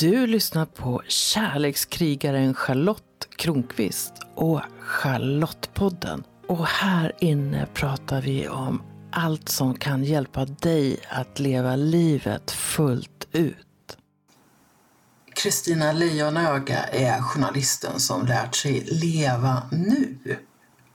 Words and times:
Du 0.00 0.26
lyssnar 0.26 0.66
på 0.66 1.02
kärlekskrigaren 1.08 2.54
Charlotte 2.54 3.28
Kronqvist 3.36 4.12
och 4.34 4.60
Charlottepodden. 4.80 6.24
Och 6.46 6.66
här 6.66 7.12
inne 7.20 7.66
pratar 7.74 8.22
vi 8.22 8.48
om 8.48 8.82
allt 9.12 9.48
som 9.48 9.74
kan 9.74 10.04
hjälpa 10.04 10.44
dig 10.44 11.00
att 11.08 11.38
leva 11.38 11.76
livet 11.76 12.50
fullt 12.50 13.28
ut. 13.32 13.96
Kristina 15.34 15.92
Lejonöga 15.92 16.78
är 16.78 17.20
journalisten 17.20 18.00
som 18.00 18.26
lärt 18.26 18.56
sig 18.56 18.80
leva 18.80 19.62
nu 19.70 20.18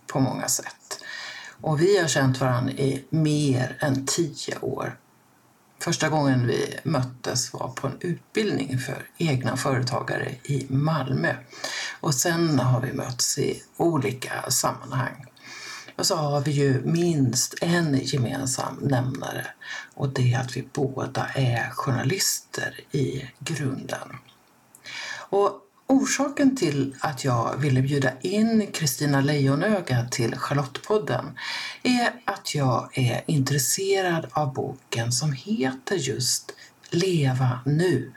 på 0.07 0.19
många 0.19 0.47
sätt. 0.47 0.99
Och 1.61 1.81
vi 1.81 1.99
har 1.99 2.07
känt 2.07 2.39
varandra 2.39 2.73
i 2.73 3.05
mer 3.09 3.77
än 3.79 4.05
tio 4.05 4.59
år. 4.61 4.97
Första 5.83 6.09
gången 6.09 6.47
vi 6.47 6.79
möttes 6.83 7.53
var 7.53 7.67
på 7.67 7.87
en 7.87 7.97
utbildning 7.99 8.79
för 8.79 9.07
egna 9.17 9.57
företagare 9.57 10.35
i 10.43 10.65
Malmö. 10.69 11.35
Och 11.99 12.15
sen 12.15 12.59
har 12.59 12.81
vi 12.81 12.93
mötts 12.93 13.37
i 13.37 13.63
olika 13.77 14.51
sammanhang. 14.51 15.25
Och 15.95 16.05
så 16.05 16.15
har 16.15 16.41
vi 16.41 16.51
ju 16.51 16.81
minst 16.85 17.55
en 17.61 17.99
gemensam 18.03 18.75
nämnare 18.81 19.47
och 19.93 20.09
det 20.09 20.33
är 20.33 20.39
att 20.39 20.57
vi 20.57 20.67
båda 20.73 21.27
är 21.35 21.69
journalister 21.69 22.79
i 22.91 23.29
grunden. 23.39 24.17
Och 25.29 25.62
Orsaken 25.93 26.55
till 26.55 26.95
att 26.99 27.23
jag 27.23 27.57
ville 27.57 27.81
bjuda 27.81 28.11
in 28.21 28.67
Kristina 28.73 29.21
Lejonöga 29.21 30.07
till 30.11 30.35
Charlottepodden 30.35 31.37
är 31.83 32.13
att 32.25 32.55
jag 32.55 32.97
är 32.97 33.23
intresserad 33.27 34.27
av 34.31 34.53
boken 34.53 35.11
som 35.11 35.31
heter 35.31 35.95
just 35.95 36.51
Leva 36.89 37.59
nu 37.65 38.13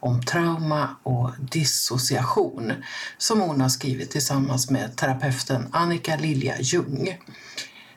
om 0.00 0.22
trauma 0.22 0.96
och 1.02 1.30
dissociation 1.38 2.72
som 3.18 3.40
hon 3.40 3.60
har 3.60 3.68
skrivit 3.68 4.10
tillsammans 4.10 4.70
med 4.70 4.96
terapeuten 4.96 5.68
Annika 5.72 6.16
Lilja 6.16 6.60
Ljung. 6.60 7.18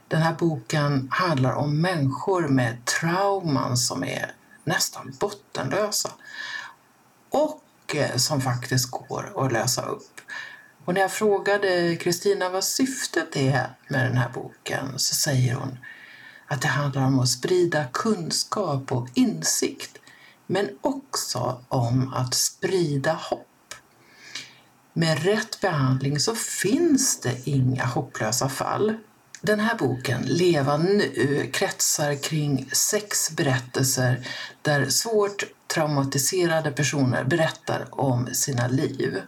Den 0.08 0.22
här 0.22 0.36
boken 0.40 1.08
handlar 1.12 1.54
om 1.54 1.82
människor 1.82 2.48
med 2.48 2.86
trauman 2.86 3.78
som 3.78 4.04
är 4.04 4.32
nästan 4.64 5.14
bottenlösa 5.20 6.12
och 7.30 7.62
mycket 7.86 8.12
eh, 8.12 8.18
som 8.18 8.42
faktiskt 8.42 8.92
går 8.92 9.46
att 9.46 9.52
lösa 9.52 9.82
upp. 9.82 10.22
Och 10.86 10.94
när 10.94 11.02
jag 11.02 11.12
frågade 11.12 11.96
Kristina 11.96 12.50
vad 12.50 12.64
syftet 12.64 13.36
är 13.36 13.70
med 13.88 14.06
den 14.06 14.18
här 14.18 14.30
boken 14.34 15.00
så 15.00 15.16
säger 15.16 15.56
hon 15.56 15.78
att 16.48 16.62
det 16.62 16.68
handlar 16.68 17.06
om 17.06 17.20
att 17.20 17.30
sprida 17.30 17.86
kunskap 17.94 18.92
och 18.92 19.08
insikt 19.14 19.98
men 20.48 20.70
också 20.82 21.64
om 21.68 22.14
att 22.14 22.34
sprida 22.34 23.14
hopp. 23.14 23.48
Med 24.94 25.24
rätt 25.24 25.62
behandling 25.62 26.20
så 26.20 26.36
finns 26.36 27.20
det 27.20 27.48
inga 27.48 27.86
hopplösa 27.86 28.50
fall. 28.50 28.94
Den 29.42 29.60
här 29.60 29.78
boken, 29.78 30.22
Leva 30.22 30.78
nu, 30.78 31.50
kretsar 31.54 32.16
kring 32.16 32.70
sex 32.72 33.32
berättelser 33.32 34.28
där 34.62 34.90
svårt 34.90 35.44
traumatiserade 35.68 36.72
personer 36.72 37.24
berättar 37.24 37.88
om 37.92 38.28
sina 38.34 38.68
liv. 38.68 39.22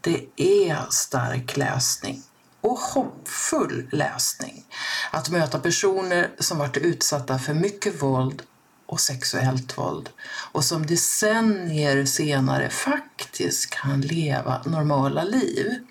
Det 0.00 0.26
är 0.36 0.86
stark 0.90 1.56
läsning 1.56 2.22
och 2.60 2.78
hoppfull 2.78 3.88
läsning. 3.92 4.64
Att 5.10 5.30
möta 5.30 5.58
personer 5.58 6.30
som 6.38 6.58
varit 6.58 6.76
utsatta 6.76 7.38
för 7.38 7.54
mycket 7.54 8.02
våld 8.02 8.42
och 8.86 9.00
sexuellt 9.00 9.78
våld 9.78 10.10
och 10.52 10.64
som 10.64 10.86
decennier 10.86 12.04
senare 12.04 12.70
faktiskt 12.70 13.70
kan 13.70 14.00
leva 14.00 14.62
normala 14.64 15.24
liv. 15.24 15.86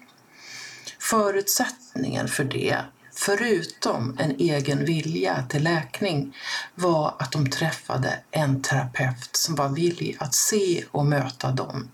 Förutsättningen 0.99 2.27
för 2.27 2.43
det 2.43 2.77
förutom 3.25 4.17
en 4.19 4.35
egen 4.39 4.85
vilja 4.85 5.43
till 5.49 5.63
läkning, 5.63 6.35
var 6.75 7.15
att 7.19 7.31
de 7.31 7.49
träffade 7.49 8.19
en 8.31 8.61
terapeut 8.61 9.35
som 9.35 9.55
var 9.55 9.69
villig 9.69 10.17
att 10.19 10.35
se 10.35 10.83
och 10.91 11.05
möta 11.05 11.51
dem. 11.51 11.91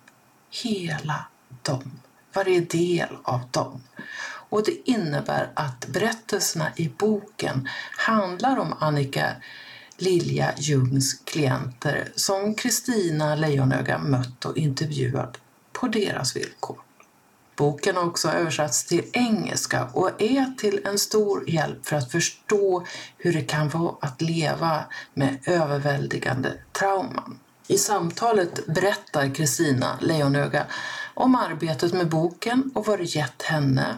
Hela 0.64 1.28
dem. 1.62 2.00
Varje 2.34 2.60
del 2.60 3.10
av 3.24 3.42
dem. 3.52 3.82
Och 4.50 4.64
det 4.66 4.90
innebär 4.90 5.52
att 5.54 5.88
berättelserna 5.88 6.72
i 6.76 6.90
boken 6.90 7.70
handlar 7.98 8.58
om 8.58 8.74
Annika 8.80 9.36
Lilja 9.98 10.54
Jungs 10.58 11.14
klienter 11.14 12.12
som 12.16 12.56
Kristina 12.56 13.36
Lejonöga 13.36 13.98
mött 13.98 14.46
och 14.46 14.58
intervjuat 14.58 15.38
på 15.74 15.88
deras 15.88 16.36
villkor. 16.36 16.87
Boken 17.58 17.96
har 17.96 18.04
också 18.04 18.30
översatts 18.30 18.86
till 18.86 19.06
engelska 19.14 19.86
och 19.94 20.22
är 20.22 20.58
till 20.58 20.82
en 20.86 21.00
stor 21.00 21.50
hjälp 21.50 21.86
för 21.86 21.96
att 21.96 22.12
förstå 22.12 22.86
hur 23.18 23.34
det 23.34 23.42
kan 23.42 23.70
vara 23.70 23.96
att 24.02 24.22
leva 24.22 24.86
med 25.14 25.38
överväldigande 25.46 26.54
trauman. 26.72 27.40
I 27.68 27.78
samtalet 27.78 28.66
berättar 28.66 29.36
Kristina 29.36 29.98
Lejonöga 30.02 30.66
om 31.14 31.36
arbetet 31.36 31.94
med 31.94 32.10
boken 32.10 32.72
och 32.76 32.86
vad 32.86 33.00
det 33.00 33.16
gett 33.16 33.42
henne. 33.42 33.98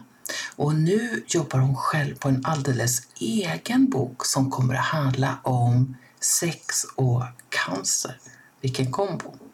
Och 0.56 0.76
nu 0.76 1.24
jobbar 1.28 1.60
hon 1.60 1.76
själv 1.76 2.16
på 2.16 2.28
en 2.28 2.46
alldeles 2.46 3.02
egen 3.20 3.90
bok 3.90 4.26
som 4.26 4.52
kommer 4.52 4.74
att 4.74 4.86
handla 4.86 5.40
om 5.44 5.98
sex 6.20 6.84
och 6.96 7.24
cancer. 7.50 8.18
Vilken 8.62 8.92
kombo! 8.92 9.49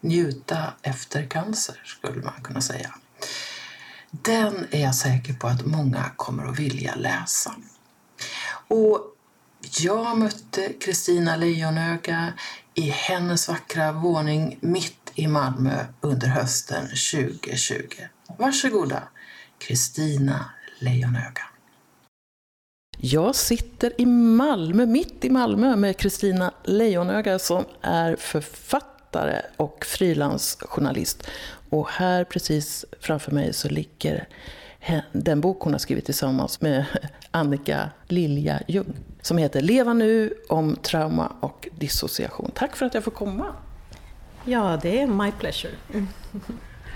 Njuta 0.00 0.74
efter 0.82 1.26
cancer, 1.26 1.82
skulle 1.84 2.22
man 2.22 2.42
kunna 2.42 2.60
säga. 2.60 2.94
Den 4.10 4.66
är 4.70 4.82
jag 4.82 4.94
säker 4.94 5.32
på 5.32 5.46
att 5.46 5.66
många 5.66 6.10
kommer 6.16 6.46
att 6.46 6.58
vilja 6.58 6.94
läsa. 6.94 7.54
Och 8.68 9.00
jag 9.80 10.18
mötte 10.18 10.72
Kristina 10.80 11.36
Lejonöga 11.36 12.32
i 12.74 12.90
hennes 12.90 13.48
vackra 13.48 13.92
våning 13.92 14.58
mitt 14.60 15.12
i 15.14 15.26
Malmö 15.26 15.84
under 16.00 16.28
hösten 16.28 16.82
2020. 16.82 17.76
Varsågoda, 18.38 19.02
Kristina 19.58 20.50
Lejonöga. 20.78 21.42
Jag 22.98 23.34
sitter 23.34 24.00
i 24.00 24.06
Malmö, 24.06 24.86
mitt 24.86 25.24
i 25.24 25.30
Malmö 25.30 25.76
med 25.76 25.96
Kristina 25.96 26.54
Lejonöga 26.64 27.38
som 27.38 27.64
är 27.80 28.16
författare 28.16 28.89
författare 29.10 29.42
och 29.56 29.84
frilansjournalist. 29.84 31.26
Och 31.70 31.88
här 31.88 32.24
precis 32.24 32.84
framför 33.00 33.32
mig 33.32 33.52
så 33.52 33.68
ligger 33.68 34.28
den 35.12 35.40
bok 35.40 35.60
hon 35.60 35.72
har 35.72 35.78
skrivit 35.78 36.04
tillsammans 36.04 36.60
med 36.60 36.84
Annika 37.30 37.90
Lilja 38.08 38.62
Ljung 38.68 38.94
som 39.22 39.38
heter 39.38 39.60
Leva 39.60 39.92
nu 39.92 40.34
om 40.48 40.76
trauma 40.82 41.32
och 41.40 41.68
dissociation. 41.78 42.50
Tack 42.54 42.76
för 42.76 42.86
att 42.86 42.94
jag 42.94 43.04
får 43.04 43.10
komma. 43.10 43.46
Ja, 44.44 44.78
det 44.82 45.00
är 45.00 45.06
my 45.06 45.32
pleasure. 45.32 45.72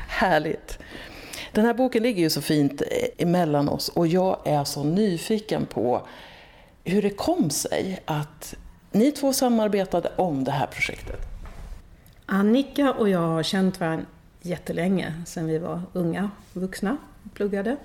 Härligt. 0.08 0.78
Den 1.52 1.64
här 1.64 1.74
boken 1.74 2.02
ligger 2.02 2.22
ju 2.22 2.30
så 2.30 2.40
fint 2.40 2.82
emellan 3.18 3.68
oss 3.68 3.88
och 3.88 4.06
jag 4.06 4.38
är 4.44 4.64
så 4.64 4.84
nyfiken 4.84 5.66
på 5.66 6.06
hur 6.84 7.02
det 7.02 7.10
kom 7.10 7.50
sig 7.50 8.02
att 8.04 8.54
ni 8.92 9.12
två 9.12 9.32
samarbetade 9.32 10.12
om 10.16 10.44
det 10.44 10.50
här 10.50 10.66
projektet. 10.66 11.33
Annika 12.34 12.92
och 12.92 13.08
jag 13.08 13.18
har 13.18 13.42
känt 13.42 13.80
varandra 13.80 14.06
jättelänge, 14.42 15.14
sedan 15.26 15.46
vi 15.46 15.58
var 15.58 15.82
unga 15.92 16.30
vuxna 16.52 16.96
och 17.24 17.34
pluggade. 17.34 17.76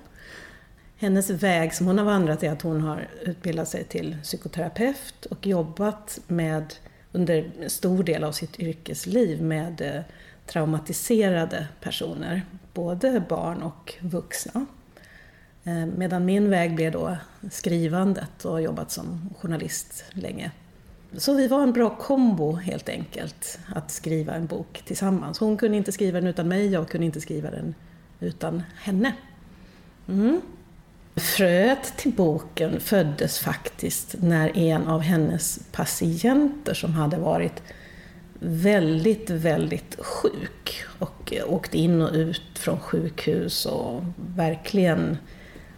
Hennes 0.97 1.29
väg 1.29 1.73
som 1.73 1.87
hon 1.87 1.97
har 1.97 2.05
vandrat 2.05 2.43
är 2.43 2.51
att 2.51 2.61
hon 2.61 2.81
har 2.81 3.07
utbildat 3.21 3.67
sig 3.67 3.83
till 3.83 4.17
psykoterapeut 4.23 5.25
och 5.25 5.47
jobbat 5.47 6.19
med, 6.27 6.73
under 7.11 7.51
en 7.61 7.69
stor 7.69 8.03
del 8.03 8.23
av 8.23 8.31
sitt 8.31 8.59
yrkesliv 8.59 9.41
med 9.41 9.81
eh, 9.81 10.01
traumatiserade 10.45 11.67
personer, 11.81 12.45
både 12.73 13.23
barn 13.29 13.63
och 13.63 13.93
vuxna. 13.99 14.65
Eh, 15.63 15.85
medan 15.85 16.25
min 16.25 16.49
väg 16.49 16.75
blev 16.75 16.91
då 16.91 17.17
skrivandet 17.51 18.45
och 18.45 18.51
har 18.51 18.59
jobbat 18.59 18.91
som 18.91 19.29
journalist 19.39 20.05
länge. 20.11 20.51
Så 21.17 21.33
vi 21.33 21.47
var 21.47 21.63
en 21.63 21.73
bra 21.73 21.89
kombo 21.89 22.55
helt 22.55 22.89
enkelt, 22.89 23.59
att 23.75 23.91
skriva 23.91 24.33
en 24.33 24.45
bok 24.45 24.81
tillsammans. 24.85 25.39
Hon 25.39 25.57
kunde 25.57 25.77
inte 25.77 25.91
skriva 25.91 26.19
den 26.19 26.29
utan 26.29 26.47
mig, 26.47 26.67
jag 26.67 26.89
kunde 26.89 27.05
inte 27.05 27.21
skriva 27.21 27.51
den 27.51 27.75
utan 28.19 28.63
henne. 28.75 29.13
Mm. 30.07 30.41
Fröet 31.15 31.97
till 31.97 32.13
boken 32.13 32.79
föddes 32.79 33.39
faktiskt 33.39 34.15
när 34.19 34.57
en 34.57 34.87
av 34.87 35.01
hennes 35.01 35.59
patienter 35.71 36.73
som 36.73 36.93
hade 36.93 37.17
varit 37.17 37.63
väldigt, 38.39 39.29
väldigt 39.29 39.95
sjuk 39.99 40.83
och 40.99 41.33
åkt 41.47 41.75
in 41.75 42.01
och 42.01 42.13
ut 42.13 42.59
från 42.59 42.79
sjukhus 42.79 43.65
och 43.65 44.03
verkligen 44.35 45.17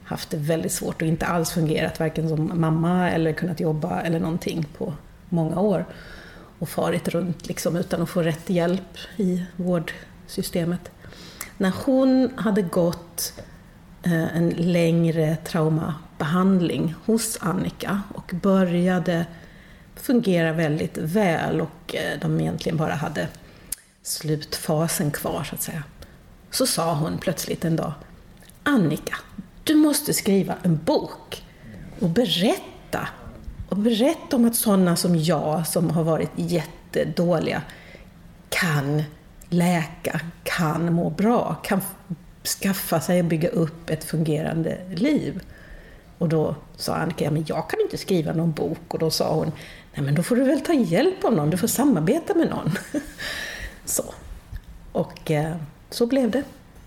haft 0.03 0.29
det 0.29 0.37
väldigt 0.37 0.71
svårt 0.71 1.01
och 1.01 1.07
inte 1.07 1.25
alls 1.25 1.51
fungerat 1.51 1.99
varken 1.99 2.29
som 2.29 2.51
mamma 2.55 3.11
eller 3.11 3.33
kunnat 3.33 3.59
jobba 3.59 4.01
eller 4.01 4.19
någonting 4.19 4.65
på 4.77 4.93
många 5.31 5.59
år. 5.59 5.85
och 6.59 6.69
farit 6.69 7.07
runt 7.07 7.47
liksom 7.47 7.75
utan 7.75 8.01
att 8.01 8.09
få 8.09 8.21
rätt 8.21 8.49
hjälp 8.49 8.97
i 9.17 9.45
vårdsystemet. 9.55 10.91
När 11.57 11.73
hon 11.85 12.29
hade 12.35 12.61
gått 12.61 13.33
eh, 14.03 14.37
en 14.37 14.49
längre 14.49 15.35
traumabehandling 15.35 16.95
hos 17.05 17.37
Annika 17.41 18.01
och 18.13 18.31
började 18.41 19.25
fungera 19.95 20.53
väldigt 20.53 20.97
väl 20.97 21.61
och 21.61 21.95
eh, 21.95 22.19
de 22.21 22.39
egentligen 22.39 22.77
bara 22.77 22.93
hade 22.93 23.27
slutfasen 24.03 25.11
kvar 25.11 25.43
så 25.43 25.55
att 25.55 25.61
säga. 25.61 25.83
Så 26.51 26.67
sa 26.67 26.93
hon 26.93 27.17
plötsligt 27.17 27.65
en 27.65 27.75
dag 27.75 27.93
Annika, 28.63 29.15
du 29.63 29.75
måste 29.75 30.13
skriva 30.13 30.55
en 30.63 30.77
bok 30.77 31.43
och 31.99 32.09
berätta. 32.09 33.07
Och 33.71 33.77
berätta 33.77 34.35
om 34.35 34.45
att 34.45 34.55
sådana 34.55 34.95
som 34.95 35.15
jag, 35.15 35.67
som 35.67 35.89
har 35.89 36.03
varit 36.03 36.31
jättedåliga, 36.35 37.61
kan 38.49 39.03
läka, 39.49 40.19
kan 40.43 40.93
må 40.93 41.09
bra, 41.09 41.55
kan 41.63 41.81
skaffa 42.61 43.01
sig 43.01 43.19
och 43.19 43.25
bygga 43.25 43.49
upp 43.49 43.89
ett 43.89 44.03
fungerande 44.03 44.77
liv. 44.95 45.41
Och 46.17 46.29
då 46.29 46.55
sa 46.75 46.95
Annika, 46.95 47.25
ja, 47.25 47.31
men 47.31 47.45
jag 47.47 47.69
kan 47.69 47.81
inte 47.81 47.97
skriva 47.97 48.33
någon 48.33 48.51
bok. 48.51 48.93
Och 48.93 48.99
då 48.99 49.09
sa 49.09 49.35
hon, 49.35 49.51
nej 49.93 50.05
men 50.05 50.15
då 50.15 50.23
får 50.23 50.35
du 50.35 50.43
väl 50.43 50.61
ta 50.61 50.73
hjälp 50.73 51.23
av 51.23 51.33
någon, 51.33 51.49
du 51.49 51.57
får 51.57 51.67
samarbeta 51.67 52.33
med 52.33 52.49
någon. 52.49 52.71
så. 53.85 54.03
Och 54.91 55.31
eh, 55.31 55.55
så 55.89 56.05
blev 56.05 56.31
det. 56.31 56.43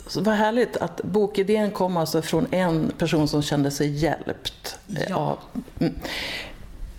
Så 0.07 0.21
vad 0.21 0.35
härligt 0.35 0.77
att 0.77 1.03
bokidén 1.03 1.71
kom 1.71 1.97
alltså 1.97 2.23
från 2.23 2.47
en 2.51 2.93
person 2.99 3.29
som 3.29 3.43
kände 3.43 3.71
sig 3.71 3.89
hjälpt. 3.89 4.79
Eh, 4.89 5.03
ja. 5.09 5.17
Av, 5.17 5.39
mm. 5.79 5.95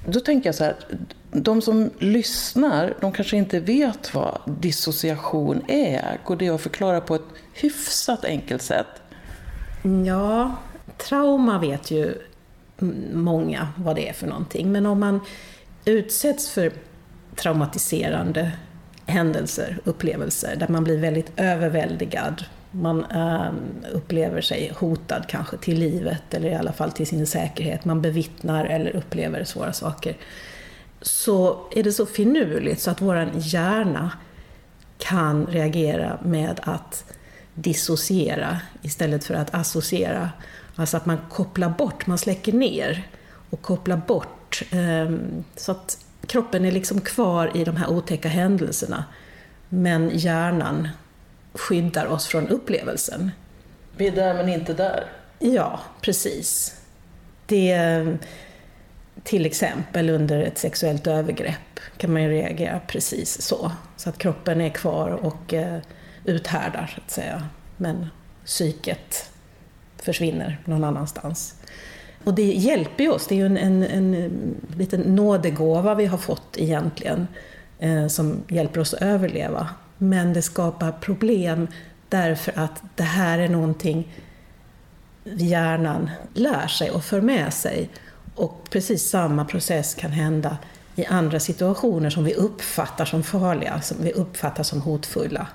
Då 0.05 0.19
tänker 0.19 0.47
jag 0.47 0.55
så 0.55 0.63
här, 0.63 0.75
de 1.31 1.61
som 1.61 1.91
lyssnar, 1.99 2.93
de 3.01 3.11
kanske 3.11 3.37
inte 3.37 3.59
vet 3.59 4.13
vad 4.13 4.41
dissociation 4.45 5.61
är. 5.67 6.19
Går 6.25 6.35
det 6.35 6.49
att 6.49 6.61
förklara 6.61 7.01
på 7.01 7.15
ett 7.15 7.21
hyfsat 7.53 8.25
enkelt 8.25 8.61
sätt? 8.61 8.87
Ja, 10.05 10.55
trauma 10.97 11.59
vet 11.59 11.91
ju 11.91 12.13
många 13.13 13.67
vad 13.77 13.95
det 13.95 14.09
är 14.09 14.13
för 14.13 14.27
någonting. 14.27 14.71
Men 14.71 14.85
om 14.85 14.99
man 14.99 15.19
utsätts 15.85 16.49
för 16.49 16.71
traumatiserande 17.35 18.51
händelser, 19.05 19.77
upplevelser, 19.83 20.55
där 20.55 20.67
man 20.67 20.83
blir 20.83 20.97
väldigt 20.97 21.31
överväldigad. 21.35 22.45
Man 22.81 23.05
ehm, 23.05 23.55
upplever 23.93 24.41
sig 24.41 24.71
hotad 24.75 25.25
kanske 25.27 25.57
till 25.57 25.79
livet 25.79 26.33
eller 26.33 26.49
i 26.49 26.55
alla 26.55 26.73
fall 26.73 26.91
till 26.91 27.07
sin 27.07 27.27
säkerhet. 27.27 27.85
Man 27.85 28.01
bevittnar 28.01 28.65
eller 28.65 28.95
upplever 28.95 29.43
svåra 29.43 29.73
saker. 29.73 30.17
Så 31.01 31.57
är 31.71 31.83
det 31.83 31.91
så 31.91 32.05
finurligt 32.05 32.81
så 32.81 32.91
att 32.91 33.01
vår 33.01 33.29
hjärna 33.35 34.11
kan 34.97 35.45
reagera 35.45 36.19
med 36.23 36.59
att 36.63 37.13
dissociera 37.53 38.59
istället 38.81 39.23
för 39.23 39.33
att 39.33 39.55
associera. 39.55 40.29
Alltså 40.75 40.97
att 40.97 41.05
man 41.05 41.17
kopplar 41.29 41.69
bort, 41.69 42.07
man 42.07 42.17
släcker 42.17 42.53
ner 42.53 43.07
och 43.49 43.61
kopplar 43.61 44.01
bort. 44.07 44.63
Ehm, 44.71 45.43
så 45.55 45.71
att 45.71 46.05
kroppen 46.27 46.65
är 46.65 46.71
liksom 46.71 47.01
kvar 47.01 47.51
i 47.57 47.63
de 47.63 47.75
här 47.75 47.89
otäcka 47.89 48.27
händelserna. 48.27 49.05
Men 49.69 50.11
hjärnan 50.13 50.89
skyddar 51.55 52.05
oss 52.05 52.27
från 52.27 52.47
upplevelsen. 52.47 53.31
Vi 53.97 54.07
är 54.07 54.11
där 54.11 54.33
men 54.33 54.49
inte 54.49 54.73
där. 54.73 55.05
Ja, 55.39 55.79
precis. 56.01 56.75
Det, 57.45 58.05
till 59.23 59.45
exempel 59.45 60.09
under 60.09 60.41
ett 60.41 60.57
sexuellt 60.57 61.07
övergrepp 61.07 61.79
kan 61.97 62.13
man 62.13 62.23
ju 62.23 62.29
reagera 62.29 62.79
precis 62.87 63.41
så. 63.41 63.71
Så 63.97 64.09
att 64.09 64.17
kroppen 64.17 64.61
är 64.61 64.69
kvar 64.69 65.09
och 65.09 65.53
eh, 65.53 65.77
uthärdar, 66.25 66.91
så 66.95 67.01
att 67.01 67.11
säga. 67.11 67.47
Men 67.77 68.07
psyket 68.45 69.29
försvinner 69.97 70.61
någon 70.65 70.83
annanstans. 70.83 71.55
Och 72.23 72.33
det 72.33 72.51
hjälper 72.51 73.03
ju 73.03 73.09
oss, 73.09 73.27
det 73.27 73.35
är 73.35 73.37
ju 73.37 73.45
en, 73.45 73.57
en, 73.57 73.83
en 73.83 74.31
liten 74.77 75.01
nådegåva 75.01 75.95
vi 75.95 76.05
har 76.05 76.17
fått 76.17 76.57
egentligen, 76.57 77.27
eh, 77.79 78.07
som 78.07 78.43
hjälper 78.47 78.79
oss 78.79 78.93
att 78.93 79.01
överleva. 79.01 79.69
Men 80.09 80.33
det 80.33 80.41
skapar 80.41 80.91
problem 80.91 81.67
därför 82.09 82.59
att 82.59 82.83
det 82.95 83.03
här 83.03 83.39
är 83.39 83.49
någonting 83.49 84.13
hjärnan 85.23 86.09
lär 86.33 86.67
sig 86.67 86.91
och 86.91 87.03
för 87.03 87.21
med 87.21 87.53
sig. 87.53 87.89
Och 88.35 88.69
precis 88.69 89.09
samma 89.09 89.45
process 89.45 89.95
kan 89.95 90.11
hända 90.11 90.57
i 90.95 91.05
andra 91.05 91.39
situationer 91.39 92.09
som 92.09 92.23
vi 92.23 92.33
uppfattar 92.33 93.05
som 93.05 93.23
farliga, 93.23 93.81
som 93.81 93.97
vi 94.01 94.11
uppfattar 94.11 94.63
som 94.63 94.81
hotfulla. 94.81 95.47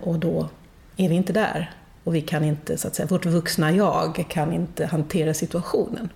Och 0.00 0.18
då 0.18 0.48
är 0.96 1.08
vi 1.08 1.14
inte 1.14 1.32
där. 1.32 1.70
Och 2.04 2.14
vi 2.14 2.20
kan 2.20 2.44
inte, 2.44 2.78
så 2.78 2.88
att 2.88 2.94
säga, 2.94 3.06
vårt 3.06 3.26
vuxna 3.26 3.72
jag 3.72 4.24
kan 4.28 4.52
inte 4.52 4.86
hantera 4.86 5.34
situationen. 5.34 6.08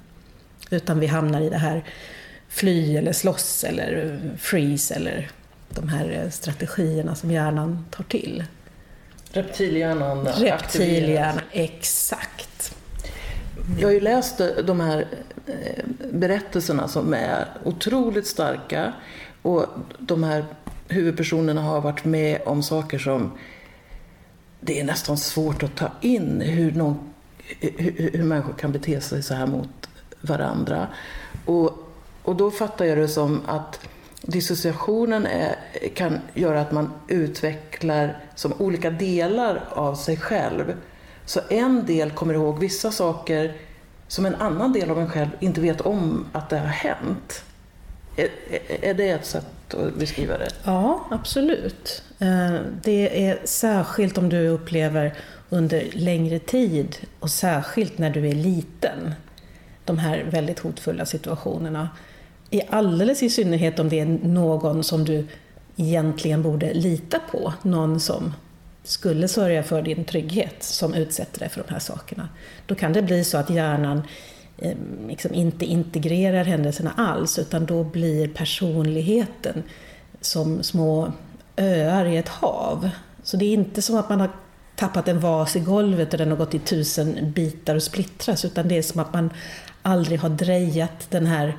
Utan 0.70 1.00
vi 1.00 1.06
hamnar 1.06 1.40
i 1.40 1.50
det 1.50 1.58
här 1.58 1.84
fly 2.48 2.96
eller 2.96 3.12
slåss 3.12 3.64
eller 3.64 4.20
freeze 4.38 4.94
eller 4.94 5.30
de 5.76 5.88
här 5.88 6.30
strategierna 6.30 7.14
som 7.14 7.30
hjärnan 7.30 7.84
tar 7.90 8.04
till. 8.04 8.44
Reptilhjärnan 9.30 10.26
Reptilhjärnan, 10.26 11.40
exakt. 11.52 12.76
Jag 13.78 13.88
har 13.88 13.92
ju 13.92 14.00
läst 14.00 14.40
de 14.64 14.80
här 14.80 15.06
eh, 15.46 15.84
berättelserna 16.12 16.88
som 16.88 17.14
är 17.14 17.46
otroligt 17.64 18.26
starka 18.26 18.92
och 19.42 19.66
de 19.98 20.24
här 20.24 20.44
huvudpersonerna 20.88 21.62
har 21.62 21.80
varit 21.80 22.04
med 22.04 22.40
om 22.46 22.62
saker 22.62 22.98
som 22.98 23.38
det 24.60 24.80
är 24.80 24.84
nästan 24.84 25.16
svårt 25.16 25.62
att 25.62 25.76
ta 25.76 25.90
in 26.00 26.40
hur, 26.40 26.72
någon, 26.72 27.12
hur, 27.60 28.10
hur 28.12 28.24
människor 28.24 28.52
kan 28.52 28.72
bete 28.72 29.00
sig 29.00 29.22
så 29.22 29.34
här 29.34 29.46
mot 29.46 29.88
varandra. 30.20 30.86
Och, 31.44 31.72
och 32.22 32.36
då 32.36 32.50
fattar 32.50 32.84
jag 32.84 32.98
det 32.98 33.08
som 33.08 33.40
att 33.46 33.80
dissociationen 34.26 35.26
är, 35.26 35.56
kan 35.94 36.18
göra 36.34 36.60
att 36.60 36.72
man 36.72 36.92
utvecklar 37.08 38.18
som 38.34 38.52
olika 38.58 38.90
delar 38.90 39.64
av 39.70 39.94
sig 39.94 40.16
själv. 40.16 40.74
Så 41.24 41.40
en 41.50 41.86
del 41.86 42.10
kommer 42.10 42.34
ihåg 42.34 42.58
vissa 42.58 42.90
saker 42.90 43.56
som 44.08 44.26
en 44.26 44.34
annan 44.34 44.72
del 44.72 44.90
av 44.90 45.00
en 45.00 45.10
själv 45.10 45.28
inte 45.40 45.60
vet 45.60 45.80
om 45.80 46.26
att 46.32 46.50
det 46.50 46.58
har 46.58 46.66
hänt. 46.66 47.44
Är, 48.16 48.28
är 48.82 48.94
det 48.94 49.10
ett 49.10 49.26
sätt 49.26 49.74
att 49.74 49.94
beskriva 49.94 50.38
det? 50.38 50.48
Ja, 50.64 51.06
absolut. 51.10 52.02
Eh, 52.18 52.54
det 52.82 53.26
är 53.26 53.38
särskilt 53.44 54.18
om 54.18 54.28
du 54.28 54.48
upplever 54.48 55.14
under 55.48 55.88
längre 55.92 56.38
tid 56.38 56.96
och 57.20 57.30
särskilt 57.30 57.98
när 57.98 58.10
du 58.10 58.28
är 58.28 58.34
liten, 58.34 59.14
de 59.84 59.98
här 59.98 60.24
väldigt 60.30 60.58
hotfulla 60.58 61.06
situationerna. 61.06 61.88
I 62.50 62.62
alldeles 62.70 63.22
i 63.22 63.30
synnerhet 63.30 63.78
om 63.78 63.88
det 63.88 64.00
är 64.00 64.06
någon 64.06 64.84
som 64.84 65.04
du 65.04 65.26
egentligen 65.76 66.42
borde 66.42 66.74
lita 66.74 67.18
på, 67.30 67.52
någon 67.62 68.00
som 68.00 68.34
skulle 68.84 69.28
sörja 69.28 69.62
för 69.62 69.82
din 69.82 70.04
trygghet, 70.04 70.62
som 70.62 70.94
utsätter 70.94 71.38
dig 71.38 71.48
för 71.48 71.64
de 71.66 71.72
här 71.72 71.80
sakerna. 71.80 72.28
Då 72.66 72.74
kan 72.74 72.92
det 72.92 73.02
bli 73.02 73.24
så 73.24 73.38
att 73.38 73.50
hjärnan 73.50 74.02
eh, 74.58 74.76
liksom 75.08 75.34
inte 75.34 75.64
integrerar 75.64 76.44
händelserna 76.44 76.92
alls, 76.96 77.38
utan 77.38 77.66
då 77.66 77.84
blir 77.84 78.28
personligheten 78.28 79.62
som 80.20 80.62
små 80.62 81.12
öar 81.56 82.06
i 82.06 82.16
ett 82.16 82.28
hav. 82.28 82.90
Så 83.22 83.36
det 83.36 83.44
är 83.44 83.52
inte 83.52 83.82
som 83.82 83.96
att 83.96 84.08
man 84.08 84.20
har 84.20 84.30
tappat 84.76 85.08
en 85.08 85.20
vas 85.20 85.56
i 85.56 85.60
golvet 85.60 86.12
och 86.12 86.18
den 86.18 86.30
har 86.30 86.36
gått 86.36 86.54
i 86.54 86.58
tusen 86.58 87.32
bitar 87.32 87.74
och 87.74 87.82
splittras, 87.82 88.44
utan 88.44 88.68
det 88.68 88.78
är 88.78 88.82
som 88.82 89.00
att 89.00 89.12
man 89.12 89.30
aldrig 89.82 90.20
har 90.20 90.28
drejat 90.28 91.10
den 91.10 91.26
här, 91.26 91.56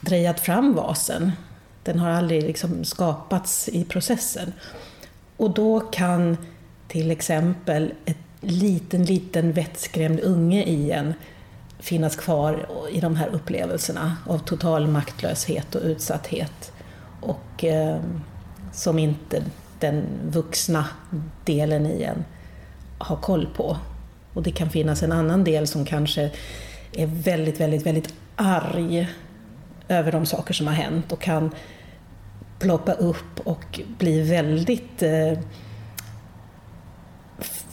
drejat 0.00 0.40
fram 0.40 0.74
vasen. 0.74 1.32
Den 1.82 1.98
har 1.98 2.10
aldrig 2.10 2.42
liksom 2.42 2.84
skapats 2.84 3.68
i 3.68 3.84
processen. 3.84 4.52
Och 5.36 5.50
då 5.50 5.80
kan 5.80 6.36
till 6.88 7.10
exempel 7.10 7.92
ett 8.04 8.16
liten, 8.40 9.04
liten 9.04 9.52
vettskrämd 9.52 10.20
unge 10.20 10.62
i 10.64 10.90
en 10.90 11.14
finnas 11.78 12.16
kvar 12.16 12.68
i 12.92 13.00
de 13.00 13.16
här 13.16 13.28
upplevelserna 13.28 14.16
av 14.26 14.38
total 14.38 14.86
maktlöshet 14.86 15.74
och 15.74 15.82
utsatthet. 15.82 16.72
Och 17.20 17.64
eh, 17.64 18.00
som 18.72 18.98
inte 18.98 19.42
den 19.80 20.04
vuxna 20.28 20.86
delen 21.44 21.86
i 21.86 22.02
en 22.02 22.24
har 22.98 23.16
koll 23.16 23.48
på. 23.56 23.76
Och 24.32 24.42
det 24.42 24.50
kan 24.50 24.70
finnas 24.70 25.02
en 25.02 25.12
annan 25.12 25.44
del 25.44 25.66
som 25.66 25.84
kanske 25.84 26.30
är 26.92 27.06
väldigt, 27.06 27.60
väldigt, 27.60 27.86
väldigt 27.86 28.14
arg 28.36 29.08
över 29.88 30.12
de 30.12 30.26
saker 30.26 30.54
som 30.54 30.66
har 30.66 30.74
hänt 30.74 31.12
och 31.12 31.20
kan 31.20 31.50
ploppa 32.58 32.92
upp 32.92 33.40
och 33.44 33.80
bli 33.98 34.22
väldigt 34.22 35.02
eh, 35.02 35.38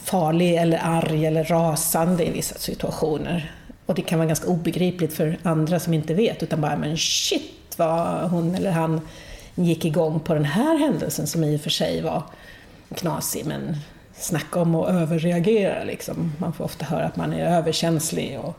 farlig 0.04 0.54
eller 0.54 0.80
arg 0.82 1.26
eller 1.26 1.44
rasande 1.44 2.26
i 2.26 2.30
vissa 2.30 2.58
situationer. 2.58 3.54
Och 3.86 3.94
det 3.94 4.02
kan 4.02 4.18
vara 4.18 4.28
ganska 4.28 4.48
obegripligt 4.48 5.12
för 5.12 5.38
andra 5.42 5.80
som 5.80 5.94
inte 5.94 6.14
vet, 6.14 6.42
utan 6.42 6.60
bara 6.60 6.76
”men 6.76 6.96
shit 6.96 7.74
vad 7.76 8.30
hon 8.30 8.54
eller 8.54 8.70
han 8.70 9.00
gick 9.54 9.84
igång 9.84 10.20
på 10.20 10.34
den 10.34 10.44
här 10.44 10.78
händelsen 10.78 11.26
som 11.26 11.44
i 11.44 11.56
och 11.56 11.60
för 11.60 11.70
sig 11.70 12.02
var 12.02 12.22
knasig, 12.94 13.46
men 13.46 13.76
snacka 14.16 14.60
om 14.60 14.74
att 14.74 14.88
överreagera 14.88 15.84
liksom. 15.84 16.32
Man 16.38 16.52
får 16.52 16.64
ofta 16.64 16.84
höra 16.84 17.04
att 17.04 17.16
man 17.16 17.32
är 17.32 17.56
överkänslig 17.56 18.40
och 18.40 18.56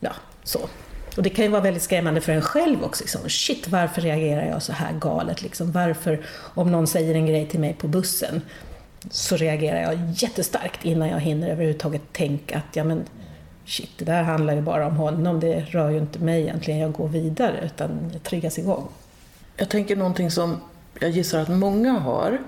ja, 0.00 0.12
så. 0.44 0.60
Och 1.16 1.22
det 1.22 1.30
kan 1.30 1.44
ju 1.44 1.50
vara 1.50 1.62
väldigt 1.62 1.82
skrämmande 1.82 2.20
för 2.20 2.32
en 2.32 2.42
själv 2.42 2.84
också. 2.84 3.04
Liksom. 3.04 3.28
Shit, 3.28 3.68
varför 3.68 4.02
reagerar 4.02 4.46
jag 4.46 4.62
så 4.62 4.72
här 4.72 4.92
galet? 4.92 5.42
Liksom? 5.42 5.72
Varför, 5.72 6.20
om 6.54 6.72
någon 6.72 6.86
säger 6.86 7.14
en 7.14 7.26
grej 7.26 7.46
till 7.48 7.60
mig 7.60 7.74
på 7.74 7.88
bussen, 7.88 8.42
så 9.10 9.36
reagerar 9.36 9.80
jag 9.80 9.98
jättestarkt 10.14 10.84
innan 10.84 11.08
jag 11.08 11.20
hinner 11.20 11.48
överhuvudtaget 11.48 12.02
tänka 12.12 12.56
att 12.56 12.76
ja, 12.76 12.84
men, 12.84 13.04
shit, 13.64 13.90
det 13.98 14.04
där 14.04 14.22
handlar 14.22 14.54
ju 14.54 14.60
bara 14.60 14.86
om 14.86 14.96
honom, 14.96 15.40
det 15.40 15.60
rör 15.60 15.90
ju 15.90 15.98
inte 15.98 16.18
mig 16.18 16.42
egentligen, 16.42 16.80
jag 16.80 16.92
går 16.92 17.08
vidare, 17.08 17.60
utan 17.64 18.10
jag 18.12 18.22
triggas 18.22 18.58
igång. 18.58 18.88
Jag 19.56 19.68
tänker 19.68 19.96
någonting 19.96 20.30
som 20.30 20.60
jag 21.00 21.10
gissar 21.10 21.40
att 21.40 21.48
många 21.48 21.92
har, 21.92 22.38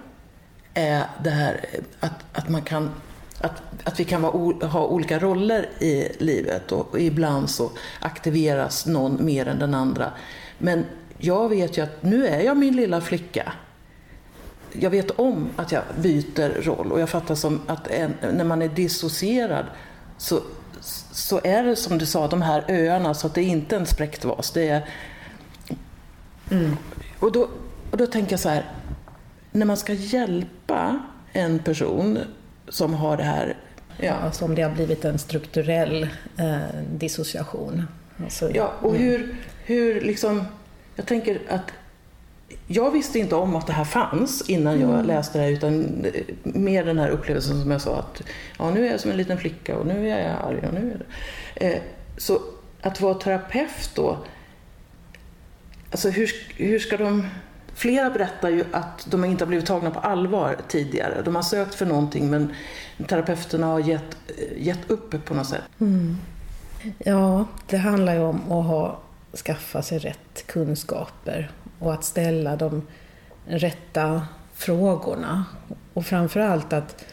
är 0.75 1.03
det 1.25 1.31
här 1.31 1.61
att, 2.01 2.25
att 2.33 2.49
man 2.49 2.63
kan 2.63 2.91
att, 3.41 3.63
att 3.85 4.01
vi 4.01 4.05
kan 4.05 4.23
vara, 4.23 4.67
ha 4.67 4.87
olika 4.87 5.19
roller 5.19 5.69
i 5.83 6.09
livet 6.19 6.73
och, 6.73 6.91
och 6.91 7.01
ibland 7.01 7.51
så 7.51 7.71
aktiveras 8.01 8.87
någon 8.87 9.25
mer 9.25 9.49
än 9.49 9.59
den 9.59 9.75
andra. 9.75 10.13
Men 10.59 10.85
jag 11.19 11.49
vet 11.49 11.79
ju 11.79 11.83
att 11.83 12.03
nu 12.03 12.27
är 12.27 12.41
jag 12.41 12.57
min 12.57 12.77
lilla 12.77 13.01
flicka. 13.01 13.53
Jag 14.73 14.91
vet 14.91 15.11
om 15.11 15.51
att 15.57 15.73
jag 15.73 15.83
byter 16.01 16.63
roll 16.63 16.93
och 16.93 17.01
jag 17.01 17.09
fattar 17.09 17.35
som 17.35 17.61
att 17.67 17.89
en, 17.89 18.15
när 18.33 18.45
man 18.45 18.63
är 18.63 18.69
dissocierad 18.69 19.67
så, 20.19 20.41
så 21.13 21.41
är 21.45 21.63
det 21.63 21.77
som 21.77 21.99
du 21.99 22.07
sa, 22.07 22.29
de 22.29 22.43
här 22.43 22.65
öarna, 22.69 23.15
så 23.15 23.27
att 23.27 23.35
det 23.35 23.41
är 23.41 23.49
inte 23.49 23.77
en 23.77 23.87
spräckt 23.87 24.25
vas. 24.25 24.51
Det 24.51 24.69
är... 24.69 24.89
Mm. 26.51 26.77
Och, 27.19 27.33
då, 27.33 27.49
och 27.91 27.97
då 27.97 28.07
tänker 28.07 28.33
jag 28.33 28.41
så 28.41 28.49
här, 28.49 28.65
när 29.53 29.67
man 29.67 29.77
ska 29.77 29.93
hjälpa 29.93 31.01
en 31.33 31.59
person 31.59 32.19
som 32.69 32.95
har 32.95 33.17
det 33.17 33.23
här... 33.23 33.57
Ja, 34.01 34.13
alltså 34.13 34.45
om 34.45 34.55
det 34.55 34.63
har 34.63 34.71
blivit 34.71 35.05
en 35.05 35.19
strukturell 35.19 36.03
eh, 36.37 36.59
dissociation. 36.93 37.83
Alltså, 38.25 38.51
ja, 38.55 38.73
och 38.81 38.97
mm. 38.97 39.03
hur, 39.03 39.37
hur 39.65 40.01
liksom... 40.01 40.45
Jag 40.97 41.07
tänker 41.07 41.41
att 41.49 41.73
jag 42.67 42.91
visste 42.91 43.19
inte 43.19 43.35
om 43.35 43.57
att 43.57 43.67
det 43.67 43.73
här 43.73 43.85
fanns 43.85 44.51
innan 44.51 44.81
jag 44.81 44.95
mm. 44.95 45.07
läste 45.07 45.39
det 45.39 45.45
här, 45.45 45.51
utan 45.51 46.07
mer 46.43 46.85
den 46.85 46.99
här 46.99 47.09
upplevelsen 47.09 47.63
som 47.63 47.71
jag 47.71 47.81
sa 47.81 47.99
att 47.99 48.23
ja, 48.59 48.71
nu 48.71 48.87
är 48.87 48.91
jag 48.91 49.01
som 49.01 49.11
en 49.11 49.17
liten 49.17 49.39
flicka 49.39 49.77
och 49.77 49.87
nu 49.87 50.11
är 50.11 50.29
jag 50.29 50.37
arg 50.45 50.67
och 50.67 50.75
nu 50.75 50.93
är 50.93 51.03
det... 51.55 51.75
Eh, 51.75 51.83
så 52.17 52.41
att 52.81 53.01
vara 53.01 53.15
terapeut 53.15 53.91
då, 53.95 54.19
alltså 55.91 56.11
hur, 56.11 56.31
hur 56.57 56.79
ska 56.79 56.97
de 56.97 57.27
Flera 57.79 58.11
berättar 58.11 58.49
ju 58.49 58.65
att 58.73 59.07
de 59.11 59.25
inte 59.25 59.45
har 59.45 59.49
blivit 59.49 59.67
tagna 59.67 59.91
på 59.91 60.01
allvar 60.01 60.57
tidigare. 60.69 61.23
De 61.25 61.35
har 61.35 61.43
sökt 61.43 61.75
för 61.75 61.87
någonting 61.87 62.31
men 62.31 62.55
terapeuterna 63.09 63.67
har 63.67 63.81
gett, 63.81 64.17
eh, 64.29 64.67
gett 64.67 64.91
upp 64.91 65.25
på 65.25 65.35
något 65.35 65.47
sätt. 65.47 65.63
Mm. 65.81 66.17
Ja, 66.99 67.45
det 67.67 67.77
handlar 67.77 68.15
ju 68.15 68.21
om 68.21 68.53
att 68.53 68.67
ha, 68.67 69.01
skaffa 69.45 69.83
sig 69.83 69.99
rätt 69.99 70.47
kunskaper 70.47 71.51
och 71.79 71.95
att 71.95 72.05
ställa 72.05 72.57
de 72.57 72.83
rätta 73.47 74.23
frågorna. 74.55 75.45
Och 75.95 76.07
framförallt 76.07 76.73
att, 76.73 77.05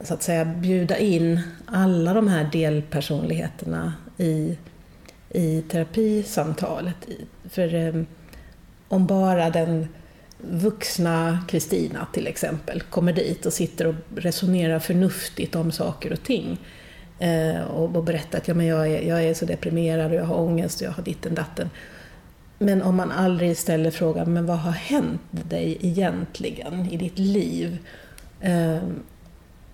så 0.00 0.14
att 0.14 0.22
säga, 0.22 0.44
bjuda 0.44 0.98
in 0.98 1.40
alla 1.66 2.14
de 2.14 2.28
här 2.28 2.48
delpersonligheterna 2.52 3.92
i, 4.16 4.58
i 5.30 5.62
terapisamtalet. 5.62 6.96
För 7.50 7.74
eh, 7.74 8.02
om 8.88 9.06
bara 9.06 9.50
den 9.50 9.88
vuxna 10.38 11.44
Kristina 11.48 12.06
till 12.12 12.26
exempel 12.26 12.80
kommer 12.80 13.12
dit 13.12 13.46
och 13.46 13.52
sitter 13.52 13.86
och 13.86 13.94
resonerar 14.16 14.78
förnuftigt 14.78 15.54
om 15.54 15.72
saker 15.72 16.12
och 16.12 16.22
ting. 16.22 16.58
Eh, 17.18 17.60
och, 17.62 17.96
och 17.96 18.04
berättar 18.04 18.38
att 18.38 18.48
ja, 18.48 18.54
men 18.54 18.66
jag, 18.66 18.88
är, 18.88 19.02
jag 19.02 19.24
är 19.24 19.34
så 19.34 19.44
deprimerad 19.44 20.10
och 20.10 20.16
jag 20.16 20.24
har 20.24 20.38
ångest 20.38 20.80
och 20.80 20.86
jag 20.86 20.92
har 20.92 21.02
ditten 21.02 21.34
datten. 21.34 21.70
Men 22.58 22.82
om 22.82 22.96
man 22.96 23.12
aldrig 23.12 23.56
ställer 23.56 23.90
frågan, 23.90 24.32
men 24.32 24.46
vad 24.46 24.58
har 24.58 24.72
hänt 24.72 25.20
dig 25.30 25.78
egentligen 25.80 26.88
i 26.90 26.96
ditt 26.96 27.18
liv? 27.18 27.78
Eh, 28.40 28.78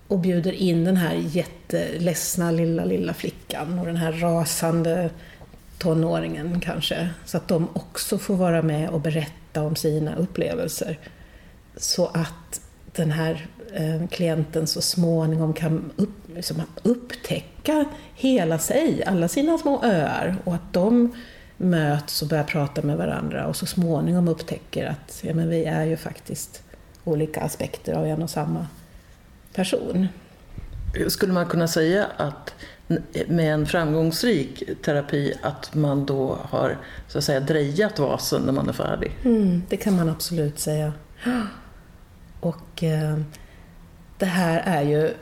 och 0.07 0.19
bjuder 0.19 0.51
in 0.51 0.83
den 0.83 0.97
här 0.97 1.15
jätteledsna 1.15 2.51
lilla, 2.51 2.85
lilla 2.85 3.13
flickan 3.13 3.79
och 3.79 3.85
den 3.85 3.97
här 3.97 4.11
rasande 4.11 5.09
tonåringen 5.77 6.59
kanske, 6.59 7.09
så 7.25 7.37
att 7.37 7.47
de 7.47 7.67
också 7.73 8.17
får 8.17 8.35
vara 8.35 8.61
med 8.61 8.89
och 8.89 9.01
berätta 9.01 9.31
berätta 9.55 9.67
om 9.67 9.75
sina 9.75 10.15
upplevelser. 10.15 10.99
Så 11.77 12.05
att 12.07 12.61
den 12.95 13.11
här 13.11 13.47
eh, 13.73 14.07
klienten 14.07 14.67
så 14.67 14.81
småningom 14.81 15.53
kan 15.53 15.91
upp, 15.95 16.35
liksom 16.35 16.61
upptäcka 16.83 17.85
hela 18.15 18.59
sig, 18.59 19.03
alla 19.05 19.27
sina 19.27 19.57
små 19.57 19.83
öar 19.83 20.35
och 20.43 20.53
att 20.53 20.73
de 20.73 21.11
möts 21.57 22.21
och 22.21 22.27
börjar 22.27 22.43
prata 22.43 22.81
med 22.81 22.97
varandra 22.97 23.47
och 23.47 23.55
så 23.55 23.65
småningom 23.65 24.27
upptäcker 24.27 24.85
att 24.85 25.23
ja, 25.23 25.33
men 25.33 25.49
vi 25.49 25.65
är 25.65 25.85
ju 25.85 25.97
faktiskt 25.97 26.63
olika 27.05 27.41
aspekter 27.41 27.93
av 27.93 28.05
en 28.05 28.23
och 28.23 28.29
samma 28.29 28.67
person. 29.53 30.07
Skulle 31.07 31.33
man 31.33 31.45
kunna 31.45 31.67
säga 31.67 32.07
att 32.17 32.53
med 33.27 33.53
en 33.53 33.65
framgångsrik 33.65 34.63
terapi 34.83 35.33
att 35.41 35.75
man 35.75 36.05
då 36.05 36.37
har 36.49 36.77
så 37.07 37.17
att 37.17 37.23
säga 37.23 37.39
drejat 37.39 37.99
vasen 37.99 38.41
när 38.41 38.53
man 38.53 38.69
är 38.69 38.73
färdig. 38.73 39.11
Mm, 39.23 39.61
det 39.69 39.77
kan 39.77 39.95
man 39.95 40.09
absolut 40.09 40.59
säga. 40.59 40.93
Och 42.39 42.83
eh, 42.83 43.19
det 44.17 44.25
här 44.25 44.63
är 44.65 44.81
ju... 44.81 45.13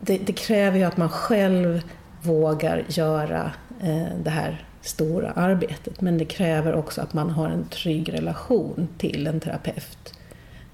Det, 0.00 0.18
det, 0.18 0.32
kräver 0.32 0.78
ju 0.78 0.84
att 0.84 0.96
man 0.96 1.08
själv 1.08 1.82
vågar 2.22 2.84
göra 2.88 3.52
eh, 3.80 4.08
det 4.24 4.30
här 4.30 4.66
stora 4.80 5.30
arbetet. 5.30 6.00
Men 6.00 6.18
det 6.18 6.24
kräver 6.24 6.74
också 6.74 7.00
att 7.00 7.14
man 7.14 7.30
har 7.30 7.48
en 7.48 7.64
trygg 7.64 8.12
relation 8.12 8.88
till 8.98 9.26
en 9.26 9.40
terapeut. 9.40 10.14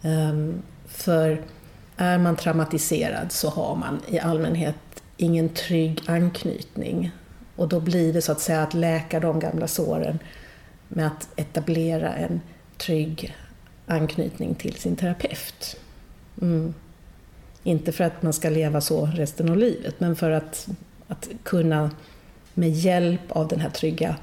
Eh, 0.03 0.55
för 0.87 1.43
är 1.97 2.19
man 2.19 2.37
traumatiserad 2.37 3.33
så 3.33 3.49
har 3.49 3.77
man 3.77 4.01
i 4.09 4.19
allmänhet 4.19 4.77
ingen 5.23 5.49
trygg 5.49 6.03
anknytning. 6.07 7.11
Och 7.57 7.69
då 7.69 7.81
blir 7.81 8.13
det 8.13 8.23
så 8.23 8.33
att 8.33 8.41
säga 8.41 8.63
att 8.63 8.75
läka 8.75 9.21
de 9.21 9.41
gamla 9.41 9.67
såren 9.69 10.19
med 10.89 11.07
att 11.07 11.29
etablera 11.37 12.15
en 12.15 12.41
trygg 12.77 13.37
anknytning 13.87 14.55
till 14.55 14.75
sin 14.75 14.97
terapeut. 14.97 15.77
Mm. 16.43 16.75
Inte 17.63 17.93
för 17.93 18.05
att 18.05 18.23
man 18.23 18.33
ska 18.33 18.51
leva 18.51 18.81
så 18.81 19.07
resten 19.07 19.49
av 19.49 19.57
livet, 19.57 20.01
men 20.01 20.17
för 20.17 20.31
att, 20.31 20.69
att 21.09 21.29
kunna 21.43 21.91
med 22.55 22.71
hjälp 22.71 23.21
av 23.29 23.49
den 23.49 23.61
här 23.61 23.71
trygga 23.71 24.17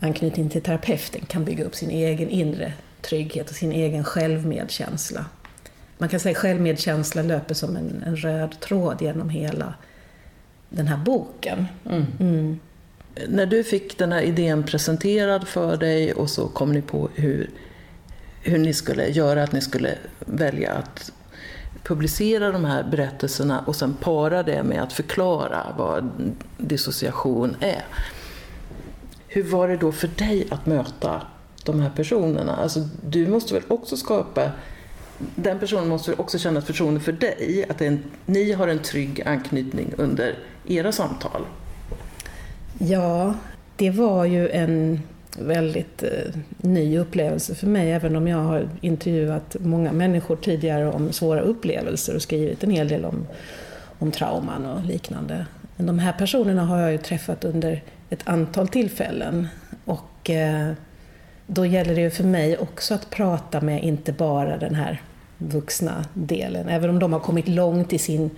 anknytningen 0.00 0.50
till 0.50 0.62
terapeuten 0.62 1.20
kan 1.26 1.44
bygga 1.44 1.64
upp 1.64 1.74
sin 1.74 1.90
egen 1.90 2.28
inre 2.28 2.72
trygghet 3.02 3.50
och 3.50 3.56
sin 3.56 3.72
egen 3.72 4.04
självmedkänsla. 4.04 5.24
Man 5.98 6.08
kan 6.08 6.20
säga 6.20 6.30
att 6.30 6.38
självmedkänsla 6.38 7.22
löper 7.22 7.54
som 7.54 7.76
en, 7.76 8.02
en 8.06 8.16
röd 8.16 8.60
tråd 8.60 9.02
genom 9.02 9.28
hela 9.28 9.74
den 10.72 10.86
här 10.86 10.96
boken. 10.96 11.66
Mm. 11.90 12.06
Mm. 12.20 12.60
När 13.28 13.46
du 13.46 13.64
fick 13.64 13.98
den 13.98 14.12
här 14.12 14.22
idén 14.22 14.62
presenterad 14.62 15.48
för 15.48 15.76
dig 15.76 16.12
och 16.12 16.30
så 16.30 16.48
kom 16.48 16.72
ni 16.72 16.82
på 16.82 17.08
hur, 17.14 17.50
hur 18.42 18.58
ni 18.58 18.72
skulle 18.72 19.08
göra, 19.08 19.42
att 19.42 19.52
ni 19.52 19.60
skulle 19.60 19.94
välja 20.18 20.72
att 20.72 21.12
publicera 21.82 22.52
de 22.52 22.64
här 22.64 22.82
berättelserna 22.82 23.60
och 23.66 23.76
sen 23.76 23.94
para 24.00 24.42
det 24.42 24.62
med 24.62 24.82
att 24.82 24.92
förklara 24.92 25.74
vad 25.78 26.10
dissociation 26.58 27.56
är. 27.60 27.84
Hur 29.28 29.42
var 29.42 29.68
det 29.68 29.76
då 29.76 29.92
för 29.92 30.08
dig 30.08 30.46
att 30.50 30.66
möta 30.66 31.22
de 31.64 31.80
här 31.80 31.90
personerna? 31.90 32.56
Alltså, 32.56 32.88
du 33.06 33.28
måste 33.28 33.54
väl 33.54 33.62
också 33.68 33.96
skapa 33.96 34.50
den 35.18 35.58
personen 35.58 35.88
måste 35.88 36.14
också 36.14 36.38
känna 36.38 36.58
ett 36.58 36.66
förtroende 36.66 37.00
för 37.00 37.12
dig, 37.12 37.64
att 37.68 37.80
en, 37.80 38.04
ni 38.26 38.52
har 38.52 38.68
en 38.68 38.78
trygg 38.78 39.22
anknytning 39.26 39.94
under 39.96 40.38
era 40.66 40.92
samtal? 40.92 41.42
Ja, 42.78 43.34
det 43.76 43.90
var 43.90 44.24
ju 44.24 44.48
en 44.48 45.00
väldigt 45.38 46.02
eh, 46.02 46.34
ny 46.56 46.98
upplevelse 46.98 47.54
för 47.54 47.66
mig, 47.66 47.92
även 47.92 48.16
om 48.16 48.28
jag 48.28 48.38
har 48.38 48.68
intervjuat 48.80 49.56
många 49.60 49.92
människor 49.92 50.36
tidigare 50.36 50.90
om 50.90 51.12
svåra 51.12 51.40
upplevelser 51.40 52.14
och 52.14 52.22
skrivit 52.22 52.64
en 52.64 52.70
hel 52.70 52.88
del 52.88 53.04
om, 53.04 53.26
om 53.98 54.10
trauman 54.10 54.66
och 54.66 54.84
liknande. 54.84 55.46
Men 55.76 55.86
de 55.86 55.98
här 55.98 56.12
personerna 56.12 56.64
har 56.64 56.78
jag 56.78 56.92
ju 56.92 56.98
träffat 56.98 57.44
under 57.44 57.82
ett 58.10 58.28
antal 58.28 58.68
tillfällen 58.68 59.48
och 59.84 60.30
eh, 60.30 60.72
då 61.46 61.66
gäller 61.66 61.94
det 61.94 62.00
ju 62.00 62.10
för 62.10 62.24
mig 62.24 62.58
också 62.58 62.94
att 62.94 63.10
prata 63.10 63.60
med 63.60 63.84
inte 63.84 64.12
bara 64.12 64.56
den 64.56 64.74
här 64.74 65.02
vuxna 65.38 66.04
delen. 66.14 66.68
Även 66.68 66.90
om 66.90 66.98
de 66.98 67.12
har 67.12 67.20
kommit 67.20 67.48
långt 67.48 67.92
i 67.92 67.98
sin 67.98 68.30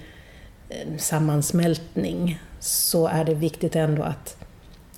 eh, 0.68 0.96
sammansmältning 0.98 2.40
så 2.60 3.06
är 3.06 3.24
det 3.24 3.34
viktigt 3.34 3.76
ändå 3.76 4.02
att 4.02 4.36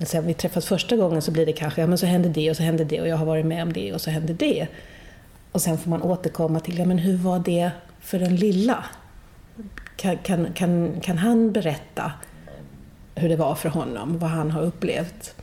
Alltså, 0.01 0.21
vi 0.21 0.35
träffas 0.35 0.67
första 0.67 0.97
gången 0.97 1.23
så 1.23 1.31
blir 1.31 1.47
det 1.47 1.53
kanske, 1.53 1.81
ja 1.81 1.87
men 1.87 1.99
så 1.99 2.07
händer 2.07 2.31
det 2.31 2.51
och 2.51 2.57
så 2.57 2.63
händer 2.63 2.85
det 2.85 3.01
och 3.01 3.09
jag 3.09 3.17
har 3.17 3.27
varit 3.27 3.47
med 3.47 3.63
om 3.63 3.73
det 3.73 3.93
och 3.93 4.01
så 4.01 4.11
händer 4.11 4.35
det. 4.35 4.67
Och 5.53 5.63
sen 5.63 5.79
får 5.79 5.91
man 5.91 6.03
återkomma 6.03 6.61
till, 6.61 6.79
ja 6.79 6.85
men 6.85 6.99
hur 6.99 7.17
var 7.17 7.39
det 7.39 7.71
för 8.01 8.19
den 8.19 8.37
lilla? 8.37 8.85
Kan, 9.97 10.19
kan, 10.19 10.53
kan, 10.55 11.01
kan 11.01 11.19
han 11.19 11.53
berätta 11.53 12.13
hur 13.15 13.29
det 13.29 13.37
var 13.37 13.55
för 13.55 13.69
honom, 13.69 14.19
vad 14.19 14.31
han 14.31 14.51
har 14.51 14.63
upplevt? 14.63 15.35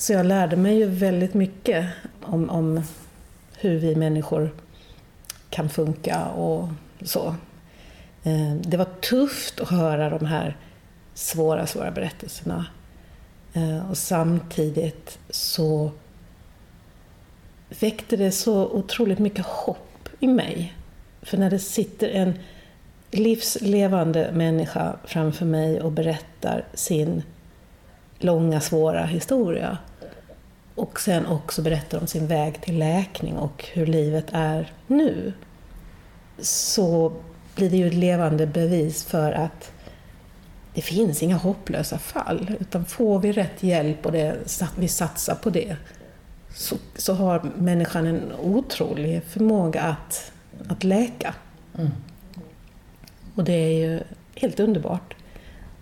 Så 0.00 0.12
jag 0.12 0.26
lärde 0.26 0.56
mig 0.56 0.76
ju 0.76 0.86
väldigt 0.86 1.34
mycket 1.34 1.86
om, 2.22 2.50
om 2.50 2.82
hur 3.56 3.78
vi 3.78 3.94
människor 3.94 4.50
kan 5.50 5.68
funka 5.68 6.26
och 6.26 6.68
så. 7.02 7.34
Eh, 8.22 8.54
det 8.54 8.76
var 8.76 8.84
tufft 8.84 9.60
att 9.60 9.68
höra 9.68 10.10
de 10.10 10.26
här 10.26 10.56
svåra, 11.14 11.66
svåra 11.66 11.90
berättelserna. 11.90 12.66
Eh, 13.52 13.90
och 13.90 13.98
samtidigt 13.98 15.18
så 15.30 15.90
väckte 17.80 18.16
det 18.16 18.30
så 18.30 18.68
otroligt 18.68 19.18
mycket 19.18 19.46
hopp 19.46 20.08
i 20.20 20.26
mig. 20.26 20.76
För 21.22 21.38
när 21.38 21.50
det 21.50 21.58
sitter 21.58 22.08
en 22.08 22.34
livslevande 23.10 24.30
människa 24.32 24.96
framför 25.04 25.46
mig 25.46 25.80
och 25.80 25.92
berättar 25.92 26.64
sin 26.74 27.22
långa, 28.18 28.60
svåra 28.60 29.04
historia 29.04 29.78
och 30.80 31.00
sen 31.00 31.26
också 31.26 31.62
berättar 31.62 32.00
om 32.00 32.06
sin 32.06 32.26
väg 32.26 32.60
till 32.60 32.78
läkning 32.78 33.36
och 33.36 33.64
hur 33.72 33.86
livet 33.86 34.26
är 34.32 34.72
nu 34.86 35.32
så 36.38 37.12
blir 37.54 37.70
det 37.70 37.76
ju 37.76 37.86
ett 37.86 37.94
levande 37.94 38.46
bevis 38.46 39.04
för 39.04 39.32
att 39.32 39.72
det 40.74 40.82
finns 40.82 41.22
inga 41.22 41.36
hopplösa 41.36 41.98
fall. 41.98 42.56
Utan 42.60 42.84
får 42.84 43.18
vi 43.18 43.32
rätt 43.32 43.62
hjälp 43.62 44.06
och 44.06 44.12
det, 44.12 44.36
vi 44.78 44.88
satsar 44.88 45.34
på 45.34 45.50
det 45.50 45.76
så, 46.54 46.76
så 46.96 47.14
har 47.14 47.50
människan 47.56 48.06
en 48.06 48.32
otrolig 48.42 49.22
förmåga 49.22 49.82
att, 49.82 50.32
att 50.68 50.84
läka. 50.84 51.34
Mm. 51.78 51.90
Och 53.34 53.44
det 53.44 53.52
är 53.52 53.88
ju 53.88 54.00
helt 54.34 54.60
underbart. 54.60 55.14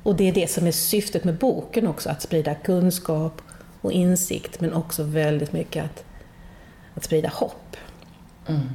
Och 0.03 0.17
det 0.17 0.29
är 0.29 0.33
det 0.33 0.51
som 0.51 0.67
är 0.67 0.73
syftet 0.73 1.25
med 1.25 1.35
boken 1.35 1.87
också, 1.87 2.11
att 2.11 2.23
sprida 2.23 2.55
kunskap 2.55 3.43
och 3.81 3.93
insikt 3.93 4.61
men 4.61 4.73
också 4.73 5.03
väldigt 5.03 5.53
mycket 5.53 5.85
att, 5.85 6.05
att 6.95 7.05
sprida 7.05 7.29
hopp. 7.29 7.77
Mm. 8.47 8.69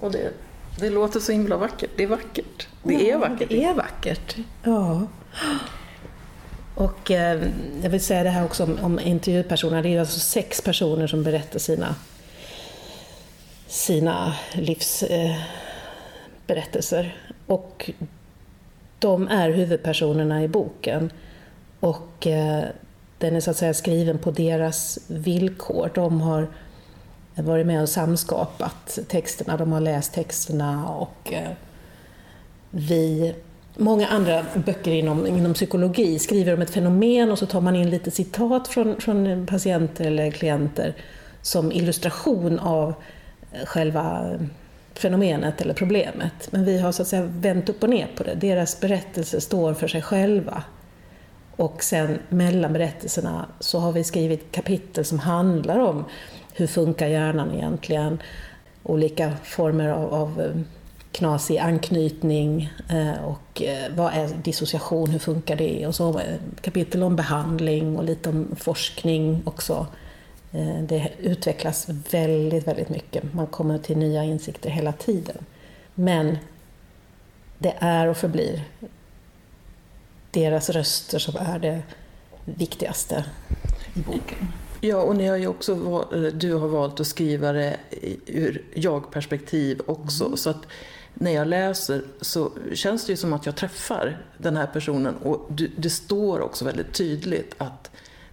Och 0.00 0.12
det, 0.12 0.32
det 0.78 0.90
låter 0.90 1.20
så 1.20 1.32
himla 1.32 1.56
vackert. 1.56 1.90
Det 1.96 2.02
är 2.02 2.08
vackert. 2.08 2.68
Det 2.82 2.94
ja, 2.94 3.14
är 3.14 3.18
vackert. 3.18 3.48
Det 3.48 3.64
är 3.64 3.74
vackert. 3.74 4.36
Ja. 4.62 5.06
Och 6.74 7.10
eh, 7.10 7.42
jag 7.82 7.90
vill 7.90 8.00
säga 8.00 8.22
det 8.22 8.30
här 8.30 8.44
också 8.44 8.64
om, 8.64 8.78
om 8.82 9.00
intervjupersonerna. 9.00 9.82
Det 9.82 9.94
är 9.94 10.00
alltså 10.00 10.20
sex 10.20 10.60
personer 10.60 11.06
som 11.06 11.22
berättar 11.22 11.58
sina, 11.58 11.94
sina 13.66 14.34
livsberättelser. 14.52 17.04
Eh, 17.04 17.10
och 17.46 17.90
de 18.98 19.28
är 19.28 19.50
huvudpersonerna 19.50 20.44
i 20.44 20.48
boken. 20.48 21.12
Och 21.80 22.26
eh, 22.26 22.64
den 23.20 23.36
är 23.36 23.40
så 23.40 23.50
att 23.50 23.56
säga 23.56 23.74
skriven 23.74 24.18
på 24.18 24.30
deras 24.30 24.98
villkor. 25.06 25.90
De 25.94 26.20
har 26.20 26.48
varit 27.34 27.66
med 27.66 27.82
och 27.82 27.88
samskapat 27.88 28.98
texterna, 29.08 29.56
de 29.56 29.72
har 29.72 29.80
läst 29.80 30.14
texterna 30.14 30.88
och 30.88 31.32
eh, 31.32 31.50
vi 32.70 33.34
Många 33.76 34.06
andra 34.06 34.46
böcker 34.66 34.90
inom, 34.90 35.26
inom 35.26 35.54
psykologi 35.54 36.18
skriver 36.18 36.54
om 36.54 36.62
ett 36.62 36.70
fenomen 36.70 37.30
och 37.30 37.38
så 37.38 37.46
tar 37.46 37.60
man 37.60 37.76
in 37.76 37.90
lite 37.90 38.10
citat 38.10 38.68
från, 38.68 39.00
från 39.00 39.46
patienter 39.46 40.04
eller 40.04 40.30
klienter 40.30 40.94
som 41.42 41.72
illustration 41.72 42.58
av 42.58 42.94
eh, 43.52 43.66
själva 43.66 44.30
fenomenet 44.94 45.60
eller 45.60 45.74
problemet. 45.74 46.48
Men 46.50 46.64
vi 46.64 46.78
har 46.78 46.92
så 46.92 47.02
att 47.02 47.08
säga 47.08 47.22
vänt 47.22 47.68
upp 47.68 47.82
och 47.82 47.90
ner 47.90 48.08
på 48.16 48.22
det. 48.22 48.34
Deras 48.34 48.80
berättelse 48.80 49.40
står 49.40 49.74
för 49.74 49.88
sig 49.88 50.02
själva. 50.02 50.62
Och 51.60 51.82
sen 51.82 52.18
mellan 52.28 52.72
berättelserna 52.72 53.46
så 53.60 53.78
har 53.78 53.92
vi 53.92 54.04
skrivit 54.04 54.52
kapitel 54.52 55.04
som 55.04 55.18
handlar 55.18 55.78
om 55.78 56.04
hur 56.52 56.66
funkar 56.66 57.06
hjärnan 57.06 57.54
egentligen? 57.54 58.22
Olika 58.82 59.32
former 59.44 59.88
av, 59.88 60.14
av 60.14 60.40
eh, 60.40 60.60
knasig 61.12 61.58
anknytning 61.58 62.72
eh, 62.88 63.24
och 63.24 63.62
eh, 63.62 63.92
vad 63.94 64.12
är 64.12 64.28
dissociation, 64.28 65.10
hur 65.10 65.18
funkar 65.18 65.56
det? 65.56 65.86
Och 65.86 65.94
så 65.94 66.20
kapitel 66.60 67.02
om 67.02 67.16
behandling 67.16 67.98
och 67.98 68.04
lite 68.04 68.28
om 68.28 68.56
forskning 68.56 69.42
också. 69.44 69.86
Det 70.82 71.10
utvecklas 71.18 71.88
väldigt, 72.10 72.66
väldigt 72.66 72.88
mycket. 72.88 73.34
Man 73.34 73.46
kommer 73.46 73.78
till 73.78 73.98
nya 73.98 74.24
insikter 74.24 74.70
hela 74.70 74.92
tiden. 74.92 75.36
Men 75.94 76.38
det 77.58 77.74
är 77.78 78.06
och 78.06 78.16
förblir 78.16 78.62
deras 80.30 80.70
röster 80.70 81.18
som 81.18 81.36
är 81.36 81.58
det 81.58 81.82
viktigaste 82.44 83.24
i 83.94 84.00
boken. 84.00 84.48
Ja, 84.80 85.02
och 85.02 85.16
ni 85.16 85.26
har 85.26 85.36
ju 85.36 85.46
också, 85.46 85.74
du 86.34 86.54
har 86.54 86.68
valt 86.68 87.00
att 87.00 87.06
skriva 87.06 87.52
det 87.52 87.76
ur 88.26 88.64
jag-perspektiv 88.74 89.80
också. 89.86 90.24
Mm. 90.24 90.36
Så 90.36 90.50
att 90.50 90.66
när 91.14 91.30
jag 91.30 91.46
läser 91.46 92.02
så 92.20 92.52
känns 92.74 93.06
det 93.06 93.12
ju 93.12 93.16
som 93.16 93.32
att 93.32 93.46
jag 93.46 93.56
träffar 93.56 94.22
den 94.38 94.56
här 94.56 94.66
personen. 94.66 95.16
Och 95.16 95.48
det 95.76 95.90
står 95.90 96.40
också 96.40 96.64
väldigt 96.64 96.92
tydligt 96.92 97.54
att 97.58 97.90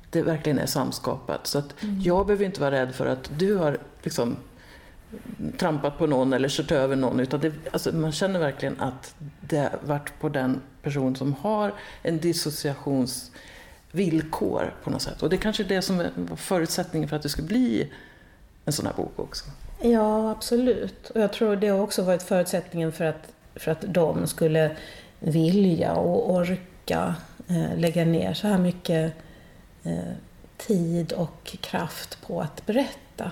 det 0.09 0.21
verkligen 0.21 0.59
är 0.59 0.65
samskapat. 0.65 1.47
Så 1.47 1.59
att 1.59 1.83
mm. 1.83 2.01
jag 2.01 2.25
behöver 2.25 2.45
inte 2.45 2.61
vara 2.61 2.71
rädd 2.71 2.95
för 2.95 3.05
att 3.05 3.31
du 3.37 3.55
har 3.55 3.77
liksom 4.03 4.37
trampat 5.57 5.97
på 5.97 6.07
någon 6.07 6.33
eller 6.33 6.49
kört 6.49 6.71
över 6.71 6.95
någon. 6.95 7.19
Utan 7.19 7.39
det, 7.39 7.53
alltså 7.71 7.95
man 7.95 8.11
känner 8.11 8.39
verkligen 8.39 8.79
att 8.79 9.15
det 9.41 9.71
varit 9.85 10.19
på 10.19 10.29
den 10.29 10.61
person 10.87 11.15
som 11.15 11.33
har 11.33 11.73
en 12.03 12.19
dissociations 12.19 13.31
villkor 13.91 14.73
på 14.83 14.89
något 14.89 15.01
sätt. 15.01 15.23
Och 15.23 15.29
det 15.29 15.37
kanske 15.37 15.63
är 15.63 15.67
det 15.67 15.81
som 15.81 15.99
är 15.99 16.11
förutsättningen 16.35 17.09
för 17.09 17.15
att 17.15 17.21
det 17.21 17.29
ska 17.29 17.41
bli 17.41 17.91
en 18.65 18.73
sån 18.73 18.85
här 18.85 18.93
bok 18.93 19.19
också. 19.19 19.45
Ja, 19.81 20.31
absolut. 20.31 21.09
Och 21.09 21.21
jag 21.21 21.33
tror 21.33 21.55
det 21.55 21.67
har 21.67 21.79
också 21.79 22.01
varit 22.01 22.23
förutsättningen 22.23 22.91
för 22.91 23.05
att, 23.05 23.33
för 23.55 23.71
att 23.71 23.81
de 23.87 24.27
skulle 24.27 24.75
vilja 25.19 25.93
och 25.93 26.33
orka 26.33 27.15
eh, 27.47 27.77
lägga 27.77 28.05
ner 28.05 28.33
så 28.33 28.47
här 28.47 28.57
mycket 28.57 29.13
eh, 29.83 30.13
tid 30.57 31.13
och 31.13 31.57
kraft 31.61 32.21
på 32.27 32.41
att 32.41 32.65
berätta. 32.65 33.31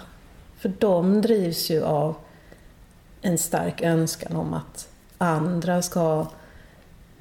För 0.57 0.71
de 0.79 1.21
drivs 1.21 1.69
ju 1.69 1.83
av 1.83 2.15
en 3.21 3.37
stark 3.37 3.81
önskan 3.81 4.35
om 4.35 4.53
att 4.53 4.87
andra 5.17 5.81
ska 5.81 6.27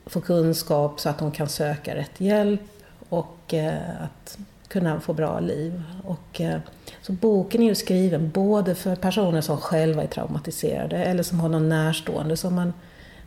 få 0.06 0.20
kunskap 0.20 1.00
så 1.00 1.08
att 1.08 1.18
de 1.18 1.30
kan 1.30 1.48
söka 1.48 1.94
rätt 1.94 2.20
hjälp 2.20 2.60
och 3.08 3.54
eh, 3.54 4.02
att 4.02 4.38
kunna 4.68 5.00
få 5.00 5.12
bra 5.12 5.40
liv. 5.40 5.82
Och, 6.04 6.40
eh, 6.40 6.58
så 7.02 7.12
boken 7.12 7.62
är 7.62 7.66
ju 7.66 7.74
skriven 7.74 8.30
både 8.30 8.74
för 8.74 8.96
personer 8.96 9.40
som 9.40 9.56
själva 9.56 10.02
är 10.02 10.06
traumatiserade 10.06 10.96
eller 10.96 11.22
som 11.22 11.40
har 11.40 11.48
någon 11.48 11.68
närstående 11.68 12.36
som 12.36 12.54
man 12.54 12.72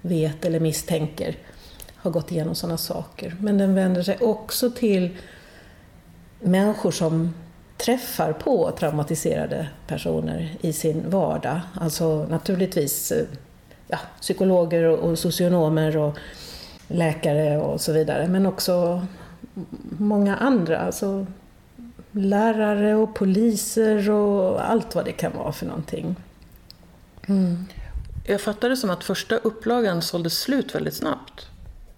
vet 0.01 0.45
eller 0.45 0.59
misstänker 0.59 1.35
har 1.95 2.11
gått 2.11 2.31
igenom 2.31 2.55
sådana 2.55 2.77
saker. 2.77 3.35
Men 3.39 3.57
den 3.57 3.75
vänder 3.75 4.03
sig 4.03 4.17
också 4.17 4.71
till 4.71 5.17
människor 6.39 6.91
som 6.91 7.33
träffar 7.77 8.33
på 8.33 8.71
traumatiserade 8.79 9.67
personer 9.87 10.55
i 10.61 10.73
sin 10.73 11.09
vardag. 11.09 11.59
Alltså 11.73 12.25
naturligtvis 12.29 13.11
eh, 13.11 13.25
ja, 13.87 13.97
psykologer 14.21 14.83
och 14.83 15.19
socionomer 15.19 15.97
och 15.97 16.17
läkare 16.87 17.57
och 17.57 17.81
så 17.81 17.93
vidare. 17.93 18.27
Men 18.27 18.45
också 18.45 19.05
många 19.97 20.35
andra. 20.35 20.79
Alltså 20.79 21.25
lärare 22.11 22.95
och 22.95 23.15
poliser 23.15 24.09
och 24.09 24.69
allt 24.69 24.95
vad 24.95 25.05
det 25.05 25.11
kan 25.11 25.37
vara 25.37 25.51
för 25.51 25.65
någonting. 25.65 26.15
Mm. 27.27 27.65
Jag 28.25 28.41
fattar 28.41 28.69
det 28.69 28.77
som 28.77 28.89
att 28.89 29.03
första 29.03 29.37
upplagan 29.37 30.01
sålde 30.01 30.29
slut 30.29 30.75
väldigt 30.75 30.93
snabbt. 30.93 31.47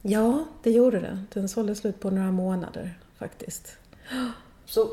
Ja, 0.02 0.45
det 0.63 0.71
gjorde 0.71 0.99
det. 0.99 1.23
Den 1.34 1.49
sålde 1.49 1.75
slut 1.75 1.99
på 1.99 2.10
några 2.10 2.32
månader 2.32 2.99
faktiskt. 3.17 3.78
Så 4.65 4.89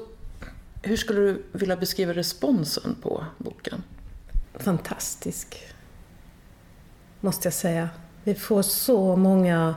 hur 0.82 0.96
skulle 0.96 1.20
du 1.20 1.42
vilja 1.52 1.76
beskriva 1.76 2.12
responsen 2.12 2.96
på 3.02 3.24
boken? 3.38 3.82
Fantastisk, 4.54 5.66
måste 7.20 7.46
jag 7.46 7.54
säga. 7.54 7.88
Vi 8.26 8.34
får 8.34 8.62
så 8.62 9.16
många 9.16 9.74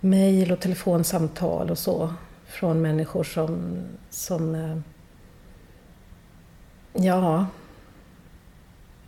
mejl 0.00 0.52
och 0.52 0.60
telefonsamtal 0.60 1.70
och 1.70 1.78
så 1.78 2.14
från 2.46 2.82
människor 2.82 3.24
som, 3.24 3.82
som 4.10 4.54
eh, 4.54 4.78
ja, 7.04 7.46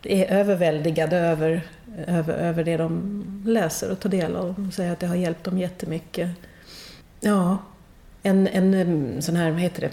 är 0.02 0.24
överväldigade 0.24 1.16
över, 1.16 1.62
över, 2.06 2.34
över 2.34 2.64
det 2.64 2.76
de 2.76 3.22
läser 3.46 3.90
och 3.92 4.00
tar 4.00 4.10
del 4.10 4.36
av. 4.36 4.54
De 4.54 4.72
säger 4.72 4.92
att 4.92 5.00
det 5.00 5.06
har 5.06 5.16
hjälpt 5.16 5.44
dem 5.44 5.58
jättemycket. 5.58 6.30
Ja, 7.20 7.58
en, 8.22 8.48
en 8.48 9.22
sån 9.22 9.36
här, 9.36 9.50
vad 9.50 9.60
heter 9.60 9.80
det, 9.80 9.92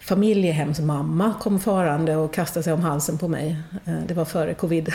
familjehemsmamma 0.00 1.34
kom 1.40 1.60
farande 1.60 2.16
och 2.16 2.34
kastade 2.34 2.64
sig 2.64 2.72
om 2.72 2.80
halsen 2.80 3.18
på 3.18 3.28
mig. 3.28 3.56
Eh, 3.84 3.98
det 4.06 4.14
var 4.14 4.24
före 4.24 4.54
covid. 4.54 4.92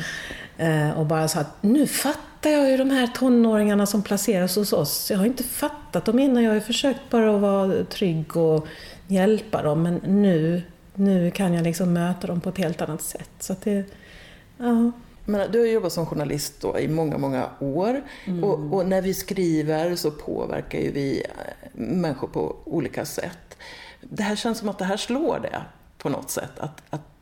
Mm. 0.58 0.96
och 0.96 1.06
bara 1.06 1.28
sa 1.28 1.40
att 1.40 1.62
nu 1.62 1.86
fattar 1.86 2.50
jag 2.50 2.70
ju 2.70 2.76
de 2.76 2.90
här 2.90 3.06
tonåringarna 3.06 3.86
som 3.86 4.02
placeras 4.02 4.56
hos 4.56 4.72
oss. 4.72 5.10
Jag 5.10 5.18
har 5.18 5.26
inte 5.26 5.42
fattat 5.42 6.04
dem 6.04 6.18
innan. 6.18 6.42
Jag 6.42 6.52
har 6.52 6.60
försökt 6.60 7.00
bara 7.10 7.34
att 7.34 7.40
vara 7.40 7.84
trygg 7.84 8.36
och 8.36 8.66
hjälpa 9.06 9.62
dem. 9.62 9.82
Men 9.82 9.94
nu, 9.94 10.62
nu 10.94 11.30
kan 11.30 11.54
jag 11.54 11.64
liksom 11.64 11.92
möta 11.92 12.26
dem 12.26 12.40
på 12.40 12.48
ett 12.48 12.58
helt 12.58 12.82
annat 12.82 13.02
sätt. 13.02 13.30
Så 13.38 13.56
det, 13.62 13.84
ja. 14.58 14.92
Men 15.28 15.50
du 15.50 15.58
har 15.58 15.66
jobbat 15.66 15.92
som 15.92 16.06
journalist 16.06 16.64
i 16.80 16.88
många, 16.88 17.18
många 17.18 17.50
år. 17.58 18.02
Mm. 18.24 18.44
Och, 18.44 18.74
och, 18.74 18.86
när 18.86 19.02
vi 19.02 19.14
skriver 19.14 19.96
så 19.96 20.10
påverkar 20.10 20.78
ju 20.78 20.92
vi 20.92 21.22
eh, 21.24 21.68
människor 21.72 22.28
på 22.28 22.56
olika 22.64 23.04
sätt. 23.04 23.56
Det 24.00 24.22
här 24.22 24.36
känns 24.36 24.58
som 24.58 24.68
att 24.68 24.78
det 24.78 24.84
här 24.84 24.96
slår 24.96 25.38
det 25.42 25.62
på 25.98 26.08
något 26.08 26.30
sätt. 26.30 26.58
Att, 26.58 26.82
att, 26.90 27.15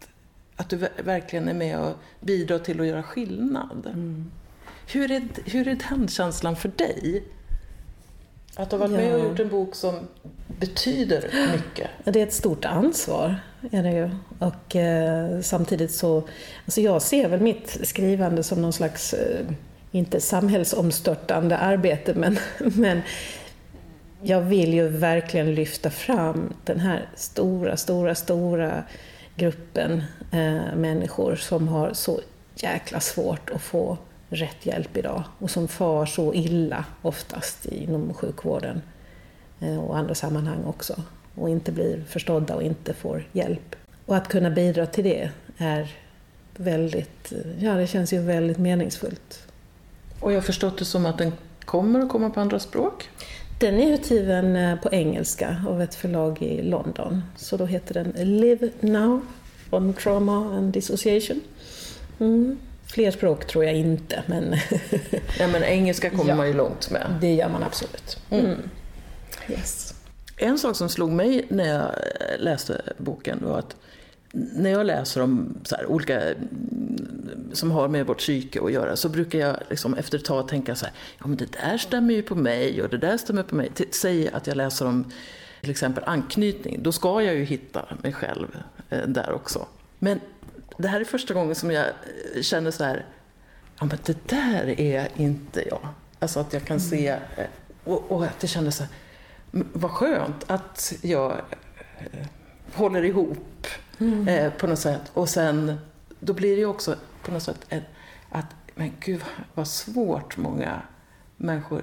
att 0.56 0.70
du 0.70 0.88
verkligen 1.04 1.48
är 1.48 1.54
med 1.54 1.78
och 1.78 1.96
bidrar 2.20 2.58
till 2.58 2.80
att 2.80 2.86
göra 2.86 3.02
skillnad. 3.02 3.86
Mm. 3.86 4.30
Hur, 4.92 5.10
är, 5.10 5.22
hur 5.44 5.68
är 5.68 5.78
den 5.90 6.08
känslan 6.08 6.56
för 6.56 6.68
dig? 6.68 7.24
Att 8.56 8.70
du 8.70 8.76
har 8.76 8.88
varit 8.88 9.02
ja. 9.02 9.06
med 9.06 9.14
och 9.14 9.24
gjort 9.24 9.40
en 9.40 9.48
bok 9.48 9.74
som 9.74 9.94
betyder 10.46 11.50
mycket. 11.52 11.90
Det 12.04 12.20
är 12.20 12.26
ett 12.26 12.32
stort 12.32 12.64
ansvar, 12.64 13.36
är 13.70 13.82
det 13.82 13.92
ju. 13.92 14.10
Och 14.38 14.76
eh, 14.76 15.40
samtidigt 15.40 15.92
så, 15.92 16.28
alltså 16.64 16.80
jag 16.80 17.02
ser 17.02 17.28
väl 17.28 17.40
mitt 17.40 17.78
skrivande 17.82 18.42
som 18.42 18.62
någon 18.62 18.72
slags, 18.72 19.14
eh, 19.14 19.46
inte 19.90 20.20
samhällsomstörtande 20.20 21.58
arbete, 21.58 22.14
men, 22.14 22.38
men 22.58 23.02
jag 24.22 24.40
vill 24.40 24.74
ju 24.74 24.88
verkligen 24.88 25.54
lyfta 25.54 25.90
fram 25.90 26.52
den 26.64 26.80
här 26.80 27.08
stora, 27.14 27.76
stora, 27.76 28.14
stora 28.14 28.84
gruppen 29.36 30.02
eh, 30.34 30.76
människor 30.76 31.36
som 31.36 31.68
har 31.68 31.92
så 31.92 32.20
jäkla 32.54 33.00
svårt 33.00 33.50
att 33.50 33.62
få 33.62 33.98
rätt 34.28 34.66
hjälp 34.66 34.96
idag 34.96 35.24
och 35.38 35.50
som 35.50 35.68
far 35.68 36.06
så 36.06 36.34
illa 36.34 36.84
oftast 37.02 37.66
inom 37.66 38.14
sjukvården 38.14 38.82
eh, 39.60 39.78
och 39.78 39.98
andra 39.98 40.14
sammanhang 40.14 40.64
också 40.64 41.02
och 41.34 41.50
inte 41.50 41.72
blir 41.72 42.04
förstådda 42.08 42.54
och 42.54 42.62
inte 42.62 42.94
får 42.94 43.24
hjälp. 43.32 43.76
Och 44.06 44.16
att 44.16 44.28
kunna 44.28 44.50
bidra 44.50 44.86
till 44.86 45.04
det 45.04 45.30
är 45.58 45.92
väldigt, 46.56 47.32
ja 47.58 47.74
det 47.74 47.86
känns 47.86 48.12
ju 48.12 48.18
väldigt 48.18 48.58
meningsfullt. 48.58 49.46
Och 50.20 50.32
jag 50.32 50.36
har 50.36 50.42
förstått 50.42 50.78
det 50.78 50.84
som 50.84 51.06
att 51.06 51.18
den 51.18 51.32
kommer 51.64 52.00
att 52.00 52.08
komma 52.08 52.30
på 52.30 52.40
andra 52.40 52.58
språk? 52.58 53.08
Den 53.60 53.74
är 53.74 53.92
utgiven 53.94 54.56
eh, 54.56 54.80
på 54.80 54.88
engelska 54.92 55.56
av 55.68 55.82
ett 55.82 55.94
förlag 55.94 56.42
i 56.42 56.62
London. 56.62 57.22
Så 57.36 57.56
då 57.56 57.66
heter 57.66 57.94
den 57.94 58.10
Live 58.40 58.70
Now 58.80 59.20
on 59.74 59.94
Trauma 59.94 60.56
and 60.56 60.72
Dissociation. 60.72 61.40
Mm. 62.20 62.58
Fler 62.86 63.10
språk 63.10 63.46
tror 63.46 63.64
jag 63.64 63.74
inte, 63.74 64.22
men... 64.26 64.54
ja, 65.38 65.48
men 65.48 65.62
engelska 65.64 66.10
kommer 66.10 66.28
ja, 66.28 66.36
man 66.36 66.46
ju 66.46 66.52
långt 66.52 66.90
med. 66.90 67.14
Det 67.20 67.34
gör 67.34 67.48
man 67.48 67.62
absolut. 67.62 68.18
Mm. 68.30 68.44
mm. 68.44 68.58
Yes. 69.48 69.94
En 70.36 70.58
sak 70.58 70.76
som 70.76 70.88
slog 70.88 71.10
mig 71.10 71.46
när 71.48 71.68
jag 71.68 71.90
läste 72.38 72.82
boken 72.98 73.38
var 73.44 73.58
att 73.58 73.76
när 74.32 74.70
jag 74.70 74.86
läser 74.86 75.20
om 75.20 75.58
så 75.64 75.76
här, 75.76 75.86
olika 75.86 76.22
som 77.52 77.70
har 77.70 77.88
med 77.88 78.06
vårt 78.06 78.18
psyke 78.18 78.60
att 78.64 78.72
göra 78.72 78.96
så 78.96 79.08
brukar 79.08 79.38
jag 79.38 79.56
liksom 79.70 79.94
efter 79.94 80.18
ett 80.18 80.24
tag 80.24 80.48
tänka 80.48 80.74
så 80.74 80.84
här, 80.84 80.94
ja 81.18 81.26
men 81.26 81.36
det 81.36 81.52
där 81.52 81.78
stämmer 81.78 82.14
ju 82.14 82.22
på 82.22 82.34
mig 82.34 82.82
och 82.82 82.88
det 82.88 82.98
där 82.98 83.16
stämmer 83.16 83.42
på 83.42 83.54
mig. 83.54 83.70
Säg 83.90 84.28
att 84.28 84.46
jag 84.46 84.56
läser 84.56 84.86
om 84.86 85.12
till 85.60 85.70
exempel 85.70 86.04
anknytning, 86.06 86.82
då 86.82 86.92
ska 86.92 87.22
jag 87.22 87.34
ju 87.34 87.44
hitta 87.44 87.84
mig 88.02 88.12
själv 88.12 88.46
där 89.06 89.32
också. 89.32 89.66
Men 89.98 90.20
det 90.78 90.88
här 90.88 91.00
är 91.00 91.04
första 91.04 91.34
gången 91.34 91.54
som 91.54 91.70
jag 91.70 91.86
eh, 92.34 92.42
känner 92.42 92.70
så 92.70 92.84
här, 92.84 93.06
ja 93.78 93.84
men 93.84 93.98
det 94.04 94.28
där 94.28 94.80
är 94.80 95.08
inte 95.16 95.68
jag. 95.68 95.88
Alltså 96.18 96.40
att 96.40 96.52
jag 96.52 96.64
kan 96.64 96.76
mm. 96.76 96.88
se, 96.90 97.08
eh, 97.08 97.46
och, 97.84 98.12
och 98.12 98.24
att 98.24 98.42
jag 98.42 98.50
känner 98.50 98.70
så 98.70 98.82
här, 98.82 98.92
vad 99.72 99.90
skönt 99.90 100.44
att 100.50 100.92
jag 101.02 101.32
eh, 101.98 102.26
håller 102.74 103.04
ihop 103.04 103.66
mm. 103.98 104.28
eh, 104.28 104.52
på 104.52 104.66
något 104.66 104.78
sätt. 104.78 105.02
Och 105.14 105.28
sen, 105.28 105.78
då 106.20 106.32
blir 106.32 106.56
det 106.56 106.64
också 106.64 106.96
på 107.22 107.30
något 107.32 107.42
sätt 107.42 107.66
ett, 107.68 107.84
att, 108.30 108.46
men 108.74 108.92
gud 109.00 109.20
vad 109.54 109.68
svårt 109.68 110.36
många 110.36 110.82
människor, 111.36 111.82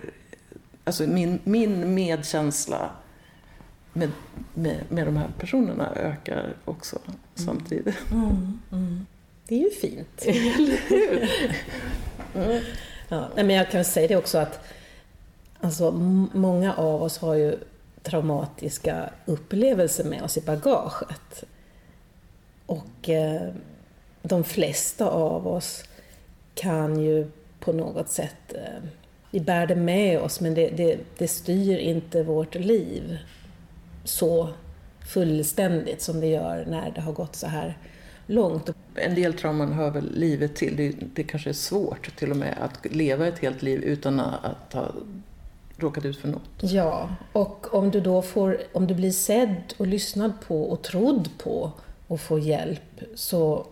alltså 0.83 1.03
min, 1.03 1.39
min 1.43 1.93
medkänsla 1.93 2.91
med, 3.93 4.11
med, 4.53 4.83
med 4.89 5.07
de 5.07 5.17
här 5.17 5.29
personerna 5.39 5.95
ökar 5.95 6.53
också 6.65 6.99
mm. 7.07 7.19
samtidigt. 7.35 8.11
Mm, 8.11 8.59
mm. 8.71 9.05
Det 9.47 9.55
är 9.55 9.59
ju 9.59 9.69
fint. 9.69 10.21
Eller 10.25 10.77
hur? 10.89 11.29
mm. 12.35 12.63
ja, 13.09 13.29
men 13.35 13.49
jag 13.49 13.71
kan 13.71 13.85
säga 13.85 14.07
det 14.07 14.15
också 14.15 14.37
att 14.37 14.59
alltså, 15.59 15.91
många 16.33 16.73
av 16.73 17.03
oss 17.03 17.17
har 17.17 17.35
ju 17.35 17.57
traumatiska 18.03 19.09
upplevelser 19.25 20.03
med 20.03 20.23
oss 20.23 20.37
i 20.37 20.41
bagaget. 20.41 21.43
Och 22.65 23.09
eh, 23.09 23.49
de 24.21 24.43
flesta 24.43 25.09
av 25.09 25.47
oss 25.47 25.83
kan 26.55 26.99
ju 26.99 27.31
på 27.59 27.73
något 27.73 28.09
sätt, 28.09 28.53
eh, 28.53 28.89
vi 29.31 29.39
bär 29.39 29.67
det 29.67 29.75
med 29.75 30.19
oss 30.19 30.39
men 30.39 30.53
det, 30.53 30.69
det, 30.69 30.99
det 31.17 31.27
styr 31.27 31.77
inte 31.77 32.23
vårt 32.23 32.55
liv 32.55 33.17
så 34.03 34.49
fullständigt 35.13 36.01
som 36.01 36.19
det 36.19 36.27
gör 36.27 36.65
när 36.67 36.91
det 36.91 37.01
har 37.01 37.13
gått 37.13 37.35
så 37.35 37.47
här 37.47 37.77
långt. 38.25 38.69
En 38.95 39.15
del 39.15 39.33
trauman 39.33 39.73
hör 39.73 39.89
väl 39.89 40.11
livet 40.15 40.55
till. 40.55 40.75
Det, 40.75 40.95
det 41.15 41.23
kanske 41.23 41.49
är 41.49 41.53
svårt 41.53 42.15
till 42.15 42.31
och 42.31 42.37
med 42.37 42.55
att 42.61 42.93
leva 42.95 43.27
ett 43.27 43.39
helt 43.39 43.61
liv 43.61 43.83
utan 43.83 44.19
att 44.19 44.73
ha 44.73 44.91
råkat 45.77 46.05
ut 46.05 46.17
för 46.17 46.27
något. 46.27 46.41
Ja, 46.59 47.15
och 47.33 47.73
om 47.73 47.91
du 47.91 48.01
då 48.01 48.21
får, 48.21 48.57
om 48.73 48.87
du 48.87 48.93
blir 48.93 49.11
sedd 49.11 49.73
och 49.77 49.87
lyssnad 49.87 50.33
på 50.47 50.63
och 50.63 50.81
trodd 50.81 51.29
på 51.37 51.71
och 52.07 52.21
får 52.21 52.39
hjälp 52.39 53.01
så 53.15 53.67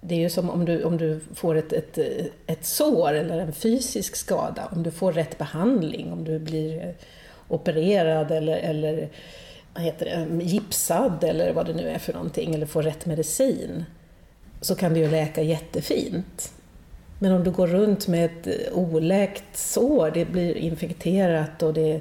det 0.00 0.14
är 0.14 0.18
ju 0.18 0.30
som 0.30 0.50
om 0.50 0.64
du, 0.64 0.84
om 0.84 0.96
du 0.96 1.20
får 1.34 1.54
ett, 1.54 1.72
ett, 1.72 1.98
ett 2.46 2.66
sår 2.66 3.12
eller 3.12 3.38
en 3.38 3.52
fysisk 3.52 4.16
skada, 4.16 4.68
om 4.72 4.82
du 4.82 4.90
får 4.90 5.12
rätt 5.12 5.38
behandling, 5.38 6.12
om 6.12 6.24
du 6.24 6.38
blir 6.38 6.94
opererad 7.48 8.30
eller, 8.30 8.56
eller 8.56 9.08
vad 9.78 9.84
heter 9.84 10.06
det, 10.06 10.16
um, 10.16 10.40
gipsad 10.40 11.24
eller 11.24 11.52
vad 11.52 11.66
det 11.66 11.72
nu 11.72 11.88
är 11.88 11.98
för 11.98 12.12
någonting, 12.12 12.54
eller 12.54 12.66
får 12.66 12.82
rätt 12.82 13.06
medicin, 13.06 13.84
så 14.60 14.74
kan 14.74 14.94
det 14.94 15.00
ju 15.00 15.10
läka 15.10 15.42
jättefint. 15.42 16.52
Men 17.18 17.32
om 17.32 17.44
du 17.44 17.50
går 17.50 17.66
runt 17.66 18.08
med 18.08 18.24
ett 18.24 18.46
eh, 18.46 18.78
oläkt 18.78 19.56
sår, 19.56 20.10
det 20.10 20.24
blir 20.24 20.56
infekterat 20.56 21.62
och 21.62 21.74
det, 21.74 22.00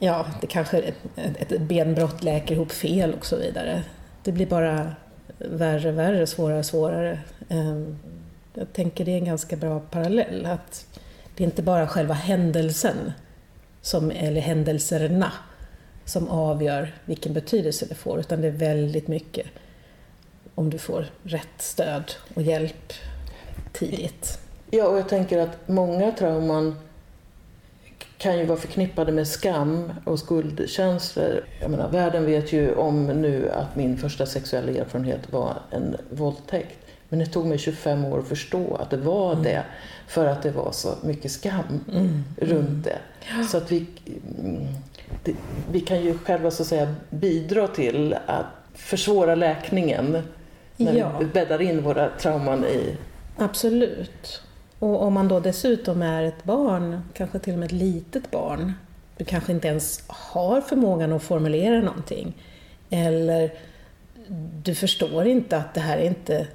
ja, 0.00 0.26
det 0.40 0.46
kanske 0.46 0.78
ett, 0.78 1.52
ett 1.52 1.60
benbrott 1.60 2.22
läker 2.22 2.54
ihop 2.54 2.72
fel 2.72 3.14
och 3.14 3.26
så 3.26 3.36
vidare. 3.36 3.82
Det 4.22 4.32
blir 4.32 4.46
bara 4.46 4.92
värre, 5.38 5.92
värre, 5.92 6.26
svårare, 6.26 6.62
svårare. 6.62 7.18
Ehm, 7.48 7.98
jag 8.54 8.72
tänker 8.72 9.04
det 9.04 9.12
är 9.12 9.18
en 9.18 9.24
ganska 9.24 9.56
bra 9.56 9.80
parallell, 9.80 10.46
att 10.46 10.86
det 11.36 11.44
är 11.44 11.46
inte 11.46 11.62
bara 11.62 11.88
själva 11.88 12.14
händelsen, 12.14 13.12
som, 13.82 14.10
eller 14.10 14.40
händelserna, 14.40 15.32
som 16.08 16.28
avgör 16.28 16.94
vilken 17.04 17.32
betydelse 17.32 17.86
det 17.88 17.94
får, 17.94 18.20
utan 18.20 18.40
det 18.40 18.48
är 18.48 18.52
väldigt 18.52 19.08
mycket 19.08 19.46
om 20.54 20.70
du 20.70 20.78
får 20.78 21.06
rätt 21.22 21.48
stöd 21.58 22.12
och 22.34 22.42
hjälp 22.42 22.92
tidigt. 23.72 24.38
Ja, 24.70 24.88
och 24.88 24.98
jag 24.98 25.08
tänker 25.08 25.38
att 25.38 25.68
många 25.68 26.12
trauman 26.12 26.76
kan 28.18 28.38
ju 28.38 28.44
vara 28.44 28.58
förknippade 28.58 29.12
med 29.12 29.28
skam 29.28 29.92
och 30.04 30.18
skuldkänslor. 30.18 31.44
Jag 31.60 31.70
menar, 31.70 31.90
världen 31.90 32.24
vet 32.24 32.52
ju 32.52 32.74
om 32.74 33.06
nu 33.06 33.50
att 33.50 33.76
min 33.76 33.98
första 33.98 34.26
sexuella 34.26 34.72
erfarenhet 34.72 35.32
var 35.32 35.62
en 35.70 35.96
våldtäkt. 36.10 36.78
Men 37.08 37.18
det 37.18 37.26
tog 37.26 37.46
mig 37.46 37.58
25 37.58 38.04
år 38.04 38.18
att 38.18 38.28
förstå 38.28 38.74
att 38.74 38.90
det 38.90 38.96
var 38.96 39.32
mm. 39.32 39.44
det, 39.44 39.64
för 40.06 40.26
att 40.26 40.42
det 40.42 40.50
var 40.50 40.72
så 40.72 40.94
mycket 41.02 41.32
skam 41.32 41.80
mm. 41.92 42.24
runt 42.36 42.84
det. 42.84 42.98
Ja. 43.36 43.44
Så 43.44 43.56
att 43.56 43.72
vi, 43.72 43.86
det, 45.22 45.34
vi 45.72 45.80
kan 45.80 46.02
ju 46.02 46.18
själva 46.18 46.50
så 46.50 46.62
att 46.62 46.68
säga 46.68 46.94
bidra 47.10 47.68
till 47.68 48.16
att 48.26 48.46
försvåra 48.74 49.34
läkningen 49.34 50.22
när 50.76 50.94
ja. 50.94 51.18
vi 51.18 51.24
bäddar 51.24 51.62
in 51.62 51.82
våra 51.82 52.08
trauman 52.08 52.64
i... 52.64 52.96
Absolut. 53.36 54.42
Och 54.78 55.02
om 55.02 55.12
man 55.12 55.28
då 55.28 55.40
dessutom 55.40 56.02
är 56.02 56.22
ett 56.22 56.44
barn, 56.44 57.00
kanske 57.14 57.38
till 57.38 57.52
och 57.52 57.58
med 57.58 57.66
ett 57.66 57.72
litet 57.72 58.30
barn, 58.30 58.72
du 59.16 59.24
kanske 59.24 59.52
inte 59.52 59.68
ens 59.68 60.02
har 60.06 60.60
förmågan 60.60 61.12
att 61.12 61.22
formulera 61.22 61.80
någonting, 61.80 62.34
eller 62.90 63.52
du 64.62 64.74
förstår 64.74 65.26
inte 65.26 65.56
att 65.56 65.74
det 65.74 65.80
här 65.80 65.98
är 65.98 66.06
inte 66.06 66.46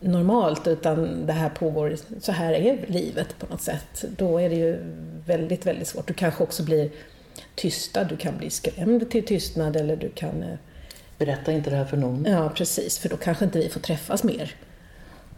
normalt 0.00 0.66
utan 0.66 1.26
det 1.26 1.32
här 1.32 1.48
pågår, 1.48 1.96
så 2.20 2.32
här 2.32 2.52
är 2.52 2.84
livet 2.86 3.38
på 3.38 3.46
något 3.46 3.62
sätt. 3.62 4.04
Då 4.16 4.38
är 4.38 4.48
det 4.48 4.56
ju 4.56 4.78
väldigt, 5.26 5.66
väldigt 5.66 5.88
svårt. 5.88 6.06
Du 6.06 6.14
kanske 6.14 6.42
också 6.42 6.62
blir 6.62 6.90
tystad. 7.54 8.04
Du 8.04 8.16
kan 8.16 8.38
bli 8.38 8.50
skrämd 8.50 9.10
till 9.10 9.26
tystnad 9.26 9.76
eller 9.76 9.96
du 9.96 10.08
kan... 10.08 10.42
Eh, 10.42 10.58
Berätta 11.18 11.52
inte 11.52 11.70
det 11.70 11.76
här 11.76 11.84
för 11.84 11.96
någon. 11.96 12.24
Ja, 12.24 12.52
precis, 12.54 12.98
för 12.98 13.08
då 13.08 13.16
kanske 13.16 13.44
inte 13.44 13.58
vi 13.58 13.68
får 13.68 13.80
träffas 13.80 14.24
mer. 14.24 14.54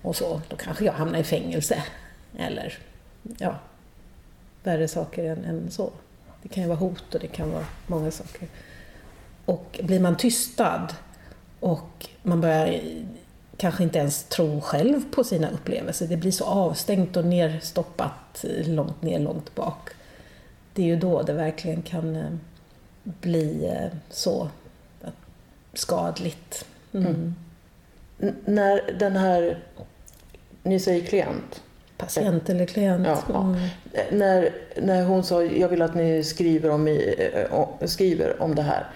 Och 0.02 0.16
så, 0.16 0.40
då 0.48 0.56
kanske 0.56 0.84
jag 0.84 0.92
hamnar 0.92 1.18
i 1.18 1.24
fängelse. 1.24 1.82
Eller, 2.38 2.78
ja, 3.38 3.58
värre 4.62 4.88
saker 4.88 5.24
än, 5.24 5.44
än 5.44 5.70
så. 5.70 5.90
Det 6.42 6.48
kan 6.48 6.62
ju 6.62 6.68
vara 6.68 6.78
hot 6.78 7.14
och 7.14 7.20
det 7.20 7.26
kan 7.26 7.50
vara 7.50 7.66
många 7.86 8.10
saker. 8.10 8.48
Och 9.44 9.80
blir 9.82 10.00
man 10.00 10.16
tystad 10.16 10.88
och 11.60 12.08
man 12.22 12.40
börjar 12.40 12.80
kanske 13.56 13.82
inte 13.82 13.98
ens 13.98 14.24
tro 14.24 14.60
själv 14.60 15.10
på 15.10 15.24
sina 15.24 15.50
upplevelser. 15.50 16.06
Det 16.06 16.16
blir 16.16 16.32
så 16.32 16.44
avstängt 16.44 17.16
och 17.16 17.24
nerstoppat 17.24 18.44
långt 18.64 19.02
ner, 19.02 19.18
långt 19.18 19.54
bak. 19.54 19.90
Det 20.74 20.82
är 20.82 20.86
ju 20.86 20.96
då 20.96 21.22
det 21.22 21.32
verkligen 21.32 21.82
kan 21.82 22.16
eh, 22.16 22.30
bli 23.04 23.66
eh, 23.66 23.98
så 24.10 24.48
skadligt. 25.72 26.66
Mm. 26.92 27.34
Mm. 28.20 28.34
När 28.44 28.96
den 28.98 29.16
här, 29.16 29.58
ni 30.62 30.80
säger 30.80 31.06
klient? 31.06 31.62
Patient 31.96 32.50
eller 32.50 32.66
klient. 32.66 33.08
Ja, 33.28 33.40
mm. 33.40 33.68
när, 34.10 34.52
när 34.82 35.04
hon 35.04 35.24
sa, 35.24 35.42
jag 35.42 35.68
vill 35.68 35.82
att 35.82 35.94
ni 35.94 36.24
skriver 36.24 36.70
om, 36.70 36.88
eh, 36.88 37.86
skriver 37.86 38.42
om 38.42 38.54
det 38.54 38.62
här. 38.62 38.86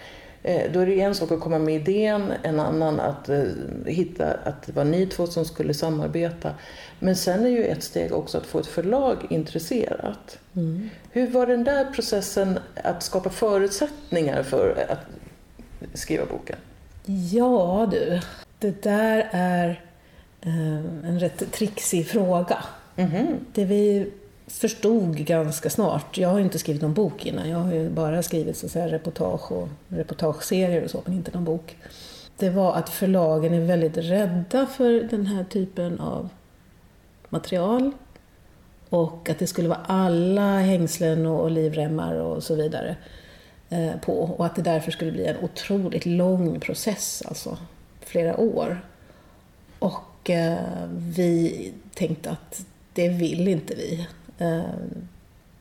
Eh, 0.46 0.72
då 0.72 0.80
är 0.80 0.86
det 0.86 1.00
en 1.00 1.14
sak 1.14 1.32
att 1.32 1.40
komma 1.40 1.58
med 1.58 1.74
idén, 1.74 2.32
en 2.42 2.60
annan 2.60 3.00
att 3.00 3.28
eh, 3.28 3.44
hitta 3.86 4.34
att 4.44 4.62
det 4.66 4.72
var 4.72 4.84
ni 4.84 5.06
två 5.06 5.26
som 5.26 5.44
skulle 5.44 5.74
samarbeta. 5.74 6.50
Men 6.98 7.16
sen 7.16 7.44
är 7.44 7.48
ju 7.48 7.64
ett 7.64 7.82
steg 7.82 8.12
också 8.12 8.38
att 8.38 8.46
få 8.46 8.58
ett 8.58 8.66
förlag 8.66 9.26
intresserat. 9.30 10.38
Mm. 10.56 10.90
Hur 11.10 11.26
var 11.30 11.46
den 11.46 11.64
där 11.64 11.84
processen 11.84 12.58
att 12.84 13.02
skapa 13.02 13.30
förutsättningar 13.30 14.42
för 14.42 14.86
att 14.88 15.98
skriva 15.98 16.24
boken? 16.26 16.56
Ja 17.32 17.88
du, 17.90 18.20
det 18.58 18.82
där 18.82 19.28
är 19.32 19.84
en 21.04 21.20
rätt 21.20 21.52
trixig 21.52 22.08
fråga. 22.08 22.58
Mm 22.96 23.10
-hmm. 23.10 23.36
Det 23.52 23.64
vi 23.64 24.10
förstod 24.46 25.16
ganska 25.16 25.70
snart, 25.70 26.18
jag 26.18 26.28
har 26.28 26.40
inte 26.40 26.58
skrivit 26.58 26.82
någon 26.82 26.94
bok 26.94 27.26
innan, 27.26 27.48
jag 27.48 27.58
har 27.58 27.72
ju 27.72 27.90
bara 27.90 28.22
skrivit 28.22 28.56
så 28.56 28.68
säga, 28.68 28.88
reportage 28.88 29.52
och 29.52 29.68
reportageserier 29.88 30.84
och 30.84 30.90
så, 30.90 31.02
men 31.04 31.14
inte 31.14 31.30
någon 31.34 31.44
bok. 31.44 31.76
Det 32.36 32.50
var 32.50 32.74
att 32.74 32.88
förlagen 32.88 33.54
är 33.54 33.60
väldigt 33.60 33.96
rädda 33.96 34.66
för 34.66 34.90
den 35.10 35.26
här 35.26 35.44
typen 35.44 36.00
av 36.00 36.28
material 37.28 37.90
och 38.88 39.28
att 39.30 39.38
det 39.38 39.46
skulle 39.46 39.68
vara 39.68 39.80
alla 39.86 40.58
hängslen 40.58 41.26
och 41.26 41.50
livremmar 41.50 42.14
och 42.14 42.42
så 42.42 42.54
vidare 42.54 42.96
eh, 43.68 44.00
på 44.04 44.12
och 44.12 44.46
att 44.46 44.56
det 44.56 44.62
därför 44.62 44.90
skulle 44.90 45.12
bli 45.12 45.26
en 45.26 45.36
otroligt 45.42 46.06
lång 46.06 46.60
process, 46.60 47.22
alltså 47.26 47.58
flera 48.00 48.36
år. 48.36 48.80
Och 49.78 50.30
eh, 50.30 50.58
vi 50.90 51.72
tänkte 51.94 52.30
att 52.30 52.64
det 52.92 53.08
vill 53.08 53.48
inte 53.48 53.74
vi. 53.74 54.08
Eh, 54.38 54.62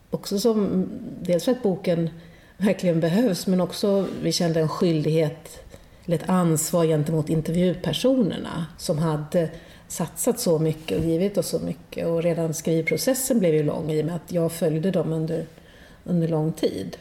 också 0.10 0.40
som, 0.40 0.86
dels 1.22 1.46
för 1.46 1.52
att 1.52 1.64
boken 1.64 2.10
verkligen 2.58 3.00
behövs, 3.00 3.48
men 3.48 3.62
också 3.62 4.08
vi 4.22 4.32
kände 4.32 4.60
en 4.60 4.70
skyldighet, 4.70 5.60
eller 6.06 6.18
ett 6.18 6.30
ansvar 6.30 6.86
gentemot 6.86 7.30
intervjupersonerna 7.30 8.66
som 8.78 8.98
hade 8.98 9.50
satsat 9.88 10.40
så 10.40 10.60
mycket 10.60 10.98
och 10.98 11.06
givit 11.06 11.38
oss 11.38 11.48
så 11.48 11.60
mycket. 11.60 12.08
Och 12.08 12.24
redan 12.24 12.54
skrivprocessen 12.54 13.40
blev 13.40 13.54
ju 13.54 13.64
lång 13.64 13.92
i 13.92 14.02
och 14.02 14.06
med 14.06 14.16
att 14.16 14.32
jag 14.32 14.52
följde 14.52 14.92
dem 14.92 15.14
under, 15.14 15.46
under 16.04 16.28
lång 16.28 16.52
tid. 16.52 16.98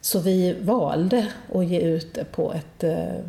Så 0.00 0.20
vi 0.20 0.52
valde 0.60 1.26
att 1.54 1.66
ge 1.66 1.80
ut 1.80 2.14
det 2.14 2.24
på 2.24 2.52
ett 2.52 2.84
eh, 2.84 3.20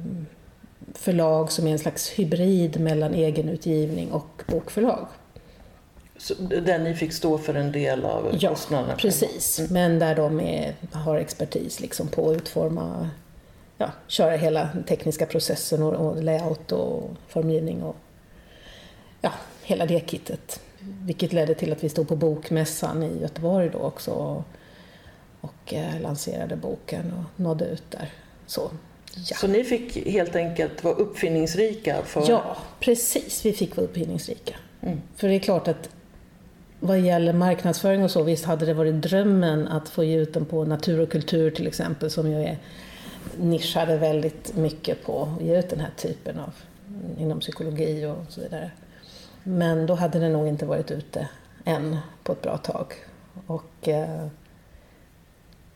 förlag 0.94 1.52
som 1.52 1.68
är 1.68 1.72
en 1.72 1.80
slags 1.80 2.10
hybrid 2.10 2.80
mellan 2.80 3.14
egenutgivning 3.14 4.12
och 4.12 4.42
bokförlag. 4.48 5.08
Där 6.40 6.80
ni 6.80 6.94
fick 6.94 7.14
stå 7.14 7.38
för 7.38 7.54
en 7.54 7.72
del 7.72 8.06
av 8.06 8.38
ja, 8.40 8.50
kostnaderna? 8.50 8.94
Ja, 8.94 8.98
precis. 8.98 9.60
Mm. 9.60 9.74
Men 9.74 10.00
där 10.00 10.16
de 10.16 10.40
är, 10.40 10.76
har 10.92 11.16
expertis 11.16 11.80
liksom 11.80 12.08
på 12.08 12.30
att 12.30 12.38
utforma, 12.38 13.10
ja, 13.78 13.92
köra 14.08 14.36
hela 14.36 14.70
tekniska 14.88 15.26
processen 15.26 15.84
och, 15.84 15.94
och 15.94 16.24
layout 16.24 16.72
och 16.72 17.10
formgivning 17.28 17.84
och 17.84 17.96
ja, 19.22 19.32
hela 19.64 19.86
det 19.86 20.10
kittet. 20.10 20.60
Vilket 20.80 21.34
ledde 21.34 21.56
till 21.56 21.72
att 21.72 21.84
vi 21.84 21.90
stod 21.90 22.08
på 22.08 22.16
Bokmässan 22.16 23.04
i 23.04 23.22
Göteborg 23.22 23.70
då 23.70 23.80
också 23.80 24.12
och, 24.12 24.44
och 25.42 25.74
eh, 25.74 26.02
lanserade 26.02 26.56
boken 26.56 27.14
och 27.14 27.40
nådde 27.42 27.66
ut 27.66 27.92
där. 27.92 28.10
Så, 28.46 28.72
ja. 29.16 29.36
Så 29.36 29.48
ni 29.48 29.64
fick 29.64 30.08
helt 30.08 30.36
enkelt 30.36 30.84
vara 30.84 30.96
uppfinningsrika? 30.96 32.02
För... 32.06 32.26
Ja, 32.30 32.58
precis. 32.80 33.46
Vi 33.46 33.54
fick 33.54 33.78
vara 33.78 33.86
uppfinningsrika. 33.88 34.56
Mm. 34.82 35.02
För 35.16 35.28
det 35.28 35.36
är 35.36 35.40
klart 35.40 35.68
att 35.68 35.90
vad 36.80 37.00
gäller 37.00 37.34
marknadsföring 37.34 38.04
och 38.04 38.12
så, 38.12 38.24
visst 38.24 38.46
hade 38.46 38.66
det 38.66 38.74
varit 38.74 39.02
drömmen 39.02 39.68
att 39.68 39.90
få 39.90 40.04
ge 40.04 40.18
ut 40.18 40.34
den 40.34 40.46
på 40.46 40.66
natur 40.66 41.00
och 41.00 41.10
kultur 41.10 41.52
till 41.52 41.68
exempel, 41.68 42.12
som 42.12 42.32
ju 42.32 42.44
är 42.44 42.58
nischade 43.38 43.98
väldigt 43.98 44.56
mycket 44.56 45.04
på 45.06 45.22
att 45.38 45.46
ge 45.46 45.60
ut 45.60 45.70
den 45.70 45.80
här 45.80 45.92
typen 45.98 46.40
av, 46.40 46.54
inom 47.18 47.40
psykologi 47.40 48.06
och 48.06 48.26
så 48.30 48.42
vidare. 48.42 48.72
Men 49.44 49.86
då 49.86 49.96
hade 49.96 50.20
den 50.20 50.34
nog 50.34 50.48
inte 50.48 50.66
varit 50.66 50.92
ute 50.92 51.28
än 51.66 51.98
på 52.24 52.32
ett 52.32 52.42
bra 52.42 52.58
tag. 52.58 52.94
Och 53.48 53.88
eh, 53.88 54.28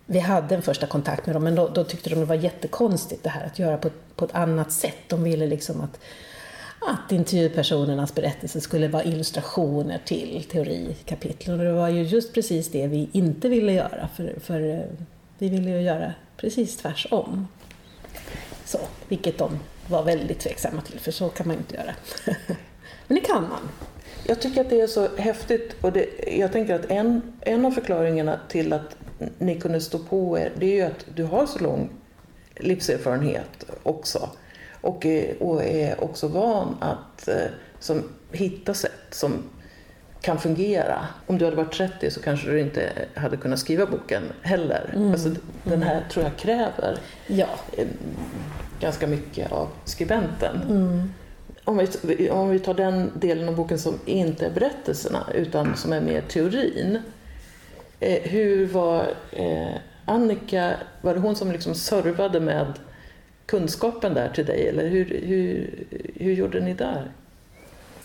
vi 0.06 0.20
hade 0.20 0.56
en 0.56 0.62
första 0.62 0.88
kontakt 0.88 1.26
med 1.26 1.36
dem, 1.36 1.44
men 1.44 1.56
då, 1.56 1.68
då, 1.68 1.84
tyckte 1.84 2.10
de 2.10 2.16
det 2.16 2.26
var 2.26 2.36
jättekonstigt 2.36 3.24
det 3.24 3.30
här 3.30 3.46
att 3.46 3.60
göra 3.60 3.78
på 3.78 3.90
på 4.16 4.26
ett 4.26 4.36
annat 4.36 4.72
sätt. 4.72 4.98
De 5.08 5.24
ville 5.24 5.48
liksom 5.48 5.82
att 5.82 6.00
att 6.82 7.12
intervjupersonernas 7.12 8.16
berättelser 8.16 8.60
skulle 8.60 8.88
vara 8.88 9.04
illustrationer 9.04 10.02
till 10.06 10.46
teorikapitlen. 10.52 11.60
Och 11.60 11.66
det 11.66 11.72
var 11.72 11.90
ju 11.90 12.04
just 12.04 12.34
precis 12.34 12.72
det 12.72 12.88
vi 12.88 13.10
inte 13.12 13.50
ville 13.50 13.74
göra, 13.74 14.10
för, 14.16 14.40
för 14.40 14.70
eh, 14.70 14.80
vi 15.38 15.50
ville 15.50 15.70
ju 15.70 15.82
göra 15.82 16.14
precis 16.38 16.78
tvärsom. 16.78 17.48
Så, 18.66 18.80
vilket 19.08 19.38
de 19.38 19.60
var 19.88 20.04
väldigt 20.04 20.40
tveksamma 20.40 20.82
till, 20.82 21.00
för 21.00 21.12
så 21.12 21.30
kan 21.30 21.48
man 21.48 21.56
ju 21.56 21.60
inte 21.60 21.76
göra. 21.76 21.96
Men 23.08 23.16
det 23.16 23.22
kan 23.22 23.42
man. 23.42 23.70
Jag 24.24 24.42
tycker 24.42 24.62
att 24.62 24.70
det 24.70 24.82
är 24.82 24.88
så 24.88 25.08
häftigt 25.18 25.76
och 25.82 25.92
det, 25.92 26.06
jag 26.38 26.52
tänker 26.52 26.76
att 26.76 26.86
en, 26.86 27.22
en 27.42 27.66
av 27.66 27.72
förklaringarna 27.72 28.40
till 28.50 28.74
att 28.74 28.96
ni 29.38 29.60
kunde 29.60 29.82
stå 29.82 30.00
på 30.00 30.40
er, 30.40 30.52
det 30.60 30.66
är 30.66 30.76
ju 30.76 30.82
att 30.82 31.06
du 31.16 31.24
har 31.24 31.46
så 31.46 31.60
lång 31.60 31.90
livserfarenhet 32.56 33.66
också. 33.84 34.30
Och 34.82 35.06
är, 35.06 35.44
och 35.44 35.64
är 35.64 36.04
också 36.04 36.28
van 36.28 36.78
att 36.80 37.28
eh, 37.28 37.36
som, 37.80 38.04
hitta 38.32 38.74
sätt 38.74 39.08
som 39.12 39.44
kan 40.22 40.40
fungera. 40.40 41.08
Om 41.28 41.38
du 41.38 41.46
hade 41.46 41.58
varit 41.58 41.74
30 41.74 42.12
så 42.12 42.22
kanske 42.22 42.52
du 42.52 42.60
inte 42.60 42.92
hade 43.16 43.38
kunnat 43.38 43.60
skriva 43.60 43.86
boken 43.86 44.24
heller. 44.42 44.94
Mm. 44.96 45.12
Alltså, 45.12 45.30
den 45.64 45.84
här 45.84 46.06
tror 46.12 46.26
jag 46.26 46.38
kräver 46.38 46.98
ja. 47.28 47.48
Eh, 47.78 47.88
ganska 48.80 49.08
mycket 49.08 49.52
av 49.52 49.68
skribenten. 49.86 50.62
Mm. 50.70 51.14
Om, 51.64 51.88
vi, 52.02 52.30
om 52.30 52.50
vi 52.50 52.60
tar 52.60 52.74
den 52.74 53.12
delen 53.16 53.50
av 53.50 53.56
boken 53.56 53.80
som 53.80 54.00
inte 54.06 54.46
är 54.46 54.52
berättelserna 54.52 55.28
utan 55.34 55.76
som 55.76 55.94
är 55.94 56.02
mer 56.02 56.22
teorin. 56.22 57.00
Eh, 58.00 58.22
hur 58.24 58.68
var 58.68 59.08
eh, 59.32 59.76
Annika, 60.06 60.74
var 61.02 61.14
det 61.14 61.20
hon 61.20 61.36
som 61.36 61.52
liksom 61.52 61.76
servade 61.76 62.40
med 62.40 62.74
kunskapen 63.50 64.14
där 64.14 64.30
till 64.30 64.46
dig? 64.46 64.68
Eller 64.68 64.88
hur, 64.88 65.22
hur, 65.26 65.70
hur 66.16 66.34
gjorde 66.34 66.60
ni 66.60 66.74
där? 66.74 67.12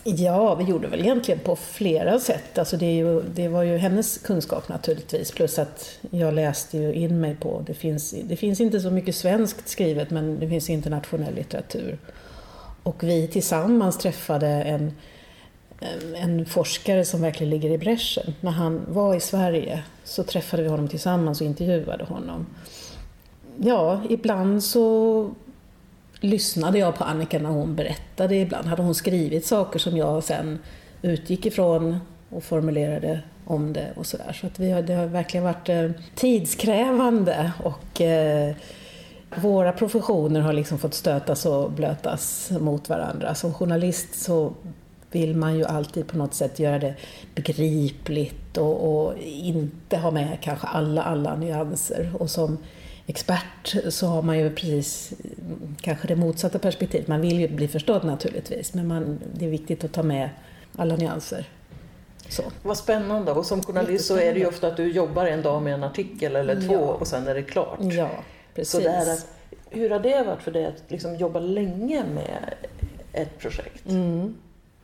Ja, 0.05 0.55
vi 0.55 0.65
gjorde 0.65 0.89
väl 0.89 1.01
egentligen 1.01 1.41
på 1.41 1.57
flera 1.57 2.19
sätt. 2.19 2.59
Alltså 2.59 2.77
det, 2.77 2.95
ju, 2.95 3.23
det, 3.23 3.49
var 3.49 3.63
ju 3.63 3.77
hennes 3.77 4.19
kunskap 4.19 4.69
naturligtvis, 4.69 5.33
plus 5.33 5.59
att 5.59 5.99
jag 6.11 6.35
läste 6.35 6.79
ju 6.79 6.95
in 6.95 7.21
mig 7.21 7.37
på, 7.41 7.63
det 7.67 7.75
finns, 7.75 8.15
det 8.25 8.37
finns 8.37 8.61
inte 8.61 8.81
så 8.81 8.91
mycket 8.91 9.17
svenskt 9.17 9.69
skrivet, 9.69 10.11
men 10.11 10.41
det 10.41 10.49
finns 10.49 10.71
internationell 10.71 11.35
litteratur. 11.35 11.99
Och 12.83 13.03
vi 13.03 13.29
tillsammans 13.29 13.99
träffade 13.99 14.47
en, 14.49 14.93
en 16.15 16.47
forskare 16.47 17.05
som 17.05 17.21
verkligen 17.21 17.51
ligger 17.51 17.71
i 17.71 17.79
bräschen. 17.79 18.35
När 18.41 18.51
han 18.51 18.85
var 18.89 19.15
i 19.15 19.21
Sverige 19.21 19.83
så 20.05 20.25
träffade 20.25 20.63
vi 20.63 20.69
honom 20.69 20.89
tillsammans 20.89 21.41
och 21.41 21.47
intervjuade 21.47 22.05
honom 22.05 22.47
ja, 23.57 24.01
ibland 24.09 24.65
så 24.65 25.31
lyssnade 26.21 26.79
jag 26.79 26.95
på 26.95 27.05
Annika 27.05 27.39
när 27.39 27.51
hon 27.51 27.75
berättade. 27.75 28.37
Ibland 28.37 28.67
hade 28.67 28.83
hon 28.83 28.95
skrivit 28.95 29.47
saker 29.47 29.79
som 29.79 29.97
jag 29.97 30.25
sen 30.25 30.59
utgick 31.03 31.47
ifrån 31.47 31.99
och 32.29 32.45
formulerade 32.45 33.21
om 33.45 33.73
det 33.73 33.93
och 33.97 34.07
sådär. 34.07 34.33
Så 34.41 34.47
att 34.47 34.59
vi 34.59 34.71
har, 34.71 34.83
det 34.83 34.95
har 34.95 35.07
verkligen 35.07 35.45
varit 35.45 35.69
eh, 35.69 35.91
tidskrävande 36.15 37.53
och 37.63 38.01
eh, 38.01 38.55
våra 39.37 39.73
professioner 39.73 40.41
har 40.41 40.53
liksom 40.53 40.79
fått 40.79 40.95
stötas 40.95 41.47
och 41.47 41.73
blötas 41.73 42.51
mot 42.61 42.89
varandra. 42.89 43.35
Som 43.35 43.55
journalist 43.55 44.23
så 44.23 44.53
vill 45.11 45.37
man 45.37 45.59
ju 45.59 45.65
alltid 45.65 46.07
på 46.07 46.17
något 46.17 46.35
sätt 46.35 46.59
göra 46.59 46.79
det 46.79 46.95
begripligt 47.35 48.57
och, 48.57 49.07
och 49.07 49.19
inte 49.23 49.97
ha 49.97 50.11
med 50.11 50.39
kanske 50.41 50.67
alla, 50.67 51.03
alla 51.03 51.37
nyanser. 51.37 52.11
Och 52.19 52.31
som 52.31 52.59
expert 53.07 53.77
så 53.89 54.07
har 54.07 54.23
man 54.23 54.39
ju 54.39 54.51
precis 54.51 55.13
kanske 55.81 56.09
det 56.09 56.17
motsatta 56.17 56.59
perspektivet. 56.59 57.09
Man 57.09 57.21
vill 57.21 57.41
ju 57.41 57.49
bli 57.49 57.69
förstådd 57.69 58.05
naturligtvis, 58.05 58.75
men 58.75 58.87
man, 58.87 59.21
det 59.35 59.45
är 59.45 59.51
viktigt 59.51 59.85
att 59.85 59.93
ta 59.93 60.03
med 60.03 60.31
alla 60.77 60.97
nyanser. 60.97 61.49
Så. 62.29 62.43
Vad 62.63 62.79
spännande. 62.79 63.33
Och 63.33 63.47
som 63.47 63.63
journalist 63.63 64.07
så 64.07 64.17
är 64.17 64.35
det 64.35 64.39
ju 64.39 64.47
ofta 64.47 64.67
att 64.69 64.77
du 64.77 64.93
jobbar 64.93 65.27
en 65.27 65.43
dag 65.43 65.63
med 65.63 65.75
en 65.75 65.85
artikel 65.85 66.37
eller 66.37 66.61
två 66.61 66.75
ja. 66.75 66.79
och 66.79 67.07
sen 67.07 67.27
är 67.27 67.35
det 67.35 67.43
klart. 67.43 67.79
Ja, 67.81 68.11
precis. 68.55 68.71
Så 68.73 68.81
där, 68.81 69.19
hur 69.71 69.91
har 69.91 70.01
det 70.01 70.23
varit 70.23 70.43
för 70.43 70.51
dig 70.51 70.67
att 70.67 70.83
liksom 70.89 71.17
jobba 71.17 71.41
länge 71.41 72.05
med 72.15 72.55
ett 73.13 73.39
projekt? 73.39 73.89
Mm. 73.89 74.35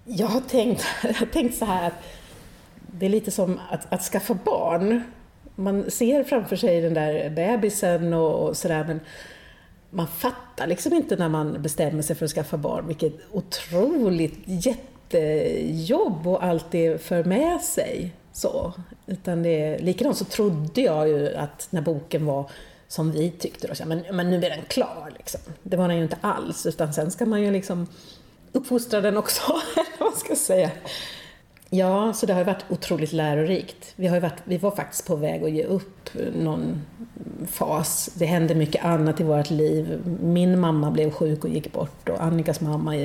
Jag, 0.04 0.26
har 0.26 0.40
tänkt, 0.40 0.84
jag 1.02 1.14
har 1.14 1.26
tänkt 1.26 1.58
så 1.58 1.64
här 1.64 1.86
att 1.86 1.94
det 2.86 3.06
är 3.06 3.10
lite 3.10 3.30
som 3.30 3.60
att, 3.70 3.92
att 3.92 4.02
skaffa 4.02 4.34
barn. 4.34 5.02
Man 5.60 5.90
ser 5.90 6.24
framför 6.24 6.56
sig 6.56 6.80
den 6.80 6.94
där 6.94 7.30
bebisen 7.30 8.14
och, 8.14 8.48
och 8.48 8.56
sådär 8.56 8.84
men 8.84 9.00
man 9.90 10.06
fattar 10.06 10.66
liksom 10.66 10.92
inte 10.92 11.16
när 11.16 11.28
man 11.28 11.62
bestämmer 11.62 12.02
sig 12.02 12.16
för 12.16 12.24
att 12.24 12.30
skaffa 12.30 12.56
barn 12.56 12.86
vilket 12.86 13.12
otroligt 13.32 14.38
jättejobb 14.44 16.26
och 16.26 16.44
allt 16.44 16.70
det 16.70 17.02
för 17.02 17.24
med 17.24 17.60
sig. 17.60 18.12
Så. 18.32 18.72
Utan 19.06 19.42
det, 19.42 19.78
likadant 19.78 20.16
så 20.16 20.24
trodde 20.24 20.80
jag 20.80 21.08
ju 21.08 21.34
att 21.34 21.68
när 21.70 21.80
boken 21.80 22.26
var 22.26 22.50
som 22.88 23.12
vi 23.12 23.30
tyckte 23.30 23.66
då, 23.66 23.86
men, 23.86 24.04
men 24.12 24.30
nu 24.30 24.36
är 24.36 24.50
den 24.50 24.64
klar. 24.68 25.12
Liksom. 25.16 25.40
Det 25.62 25.76
var 25.76 25.88
den 25.88 25.96
ju 25.96 26.02
inte 26.02 26.18
alls, 26.20 26.66
utan 26.66 26.92
sen 26.92 27.10
ska 27.10 27.26
man 27.26 27.42
ju 27.42 27.50
liksom 27.50 27.86
uppfostra 28.52 29.00
den 29.00 29.16
också, 29.16 29.42
eller 29.76 29.98
vad 29.98 30.10
man 30.10 30.18
ska 30.18 30.36
säga. 30.36 30.70
Ja, 31.72 32.12
så 32.12 32.26
det 32.26 32.32
har 32.32 32.44
varit 32.44 32.64
otroligt 32.68 33.12
lärorikt. 33.12 33.92
Vi, 33.96 34.06
har 34.06 34.20
varit, 34.20 34.42
vi 34.44 34.58
var 34.58 34.70
faktiskt 34.70 35.06
på 35.06 35.16
väg 35.16 35.44
att 35.44 35.50
ge 35.50 35.64
upp 35.64 36.10
någon 36.34 36.82
fas. 37.46 38.10
Det 38.14 38.26
hände 38.26 38.54
mycket 38.54 38.84
annat 38.84 39.20
i 39.20 39.24
vårt 39.24 39.50
liv. 39.50 40.02
Min 40.22 40.60
mamma 40.60 40.90
blev 40.90 41.10
sjuk 41.10 41.44
och 41.44 41.50
gick 41.50 41.72
bort 41.72 42.08
och 42.08 42.22
Annikas 42.22 42.60
mamma 42.60 42.96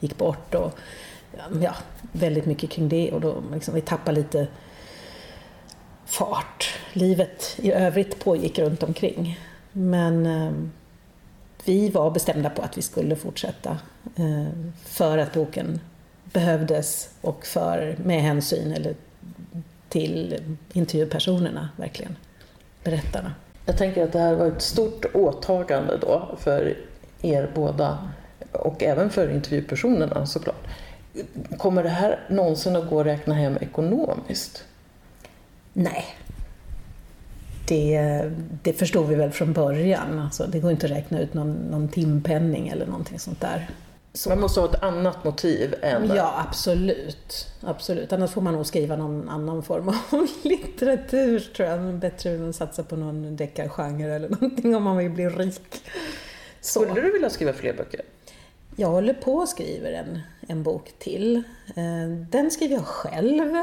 gick 0.00 0.18
bort. 0.18 0.54
Och, 0.54 0.78
ja, 1.62 1.74
väldigt 2.12 2.46
mycket 2.46 2.70
kring 2.70 2.88
det 2.88 3.12
och 3.12 3.20
då 3.20 3.42
liksom, 3.52 3.74
vi 3.74 3.80
tappade 3.80 4.16
lite 4.16 4.46
fart. 6.04 6.74
Livet 6.92 7.56
i 7.58 7.72
övrigt 7.72 8.24
pågick 8.24 8.58
runt 8.58 8.82
omkring. 8.82 9.40
Men 9.72 10.26
eh, 10.26 10.52
vi 11.64 11.90
var 11.90 12.10
bestämda 12.10 12.50
på 12.50 12.62
att 12.62 12.78
vi 12.78 12.82
skulle 12.82 13.16
fortsätta 13.16 13.78
eh, 14.16 14.46
för 14.84 15.18
att 15.18 15.32
boken 15.32 15.80
behövdes 16.36 17.08
och 17.20 17.46
för, 17.46 17.96
med 18.04 18.22
hänsyn 18.22 18.72
eller 18.72 18.94
till 19.88 20.40
intervjupersonerna, 20.72 21.68
verkligen. 21.76 22.16
Berättarna. 22.84 23.34
Jag 23.66 23.78
tänker 23.78 24.04
att 24.04 24.12
det 24.12 24.18
här 24.18 24.34
var 24.34 24.46
ett 24.46 24.62
stort 24.62 25.04
åtagande 25.14 25.98
då 26.00 26.36
för 26.38 26.76
er 27.22 27.50
båda 27.54 28.08
och 28.52 28.82
även 28.82 29.10
för 29.10 29.30
intervjupersonerna 29.30 30.26
såklart. 30.26 30.66
Kommer 31.58 31.82
det 31.82 31.88
här 31.88 32.20
någonsin 32.30 32.76
att 32.76 32.90
gå 32.90 33.00
att 33.00 33.06
räkna 33.06 33.34
hem 33.34 33.56
ekonomiskt? 33.60 34.64
Nej. 35.72 36.04
Det, 37.68 38.22
det 38.62 38.72
förstod 38.72 39.08
vi 39.08 39.14
väl 39.14 39.30
från 39.30 39.52
början. 39.52 40.18
Alltså, 40.18 40.46
det 40.46 40.60
går 40.60 40.70
inte 40.70 40.86
att 40.86 40.92
räkna 40.92 41.20
ut 41.20 41.34
någon, 41.34 41.52
någon 41.52 41.88
timpenning 41.88 42.68
eller 42.68 42.86
någonting 42.86 43.18
sånt 43.18 43.40
där. 43.40 43.70
Så. 44.16 44.28
Man 44.28 44.40
måste 44.40 44.60
ha 44.60 44.68
ett 44.68 44.82
annat 44.82 45.24
motiv 45.24 45.74
än... 45.82 46.12
Ja, 46.16 46.44
absolut. 46.48 47.48
absolut. 47.60 48.12
Annars 48.12 48.30
får 48.30 48.40
man 48.40 48.54
nog 48.54 48.66
skriva 48.66 48.96
någon 48.96 49.28
annan 49.28 49.62
form 49.62 49.88
av 49.88 50.28
litteratur, 50.42 51.40
tror 51.40 51.68
jag. 51.68 51.94
Bättre 51.94 52.30
än 52.30 52.48
att 52.48 52.56
satsa 52.56 52.82
på 52.82 52.96
någon 52.96 53.36
deckargenre 53.36 54.14
eller 54.14 54.28
någonting 54.28 54.76
om 54.76 54.82
man 54.82 54.96
vill 54.96 55.10
bli 55.10 55.28
rik. 55.28 55.82
Så. 56.60 56.80
Skulle 56.80 57.00
du 57.00 57.12
vilja 57.12 57.30
skriva 57.30 57.52
fler 57.52 57.72
böcker? 57.72 58.00
Jag 58.76 58.88
håller 58.88 59.14
på 59.14 59.34
och 59.34 59.48
skriver 59.48 59.92
en, 59.92 60.20
en 60.48 60.62
bok 60.62 60.92
till. 60.98 61.36
Eh, 61.76 62.08
den 62.30 62.50
skriver 62.50 62.74
jag 62.74 62.86
själv. 62.86 63.54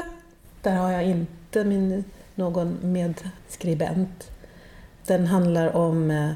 Där 0.62 0.76
har 0.76 0.92
jag 0.92 1.04
inte 1.04 1.64
min, 1.64 2.04
någon 2.34 2.78
medskribent. 2.82 4.30
Den 5.06 5.26
handlar 5.26 5.76
om 5.76 6.10
eh, 6.10 6.30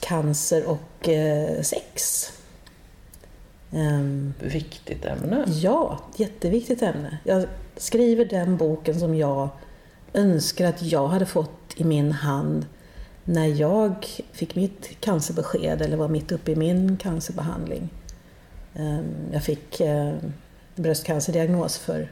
cancer 0.00 0.64
och 0.66 1.08
eh, 1.08 1.62
sex. 1.62 2.28
Um, 3.74 4.34
Viktigt 4.38 5.04
ämne. 5.04 5.44
Ja, 5.46 6.00
jätteviktigt 6.16 6.82
ämne. 6.82 7.18
Jag 7.24 7.46
skriver 7.76 8.24
den 8.24 8.56
boken 8.56 9.00
som 9.00 9.14
jag 9.14 9.48
önskar 10.12 10.66
att 10.66 10.82
jag 10.82 11.08
hade 11.08 11.26
fått 11.26 11.74
i 11.76 11.84
min 11.84 12.12
hand 12.12 12.66
när 13.24 13.46
jag 13.46 14.06
fick 14.32 14.54
mitt 14.54 15.00
cancerbesked 15.00 15.82
eller 15.82 15.96
var 15.96 16.08
mitt 16.08 16.32
uppe 16.32 16.52
i 16.52 16.56
min 16.56 16.96
cancerbehandling. 16.96 17.88
Um, 18.76 19.04
jag 19.32 19.42
fick 19.42 19.80
uh, 19.80 20.12
bröstcancerdiagnos 20.74 21.78
för 21.78 22.10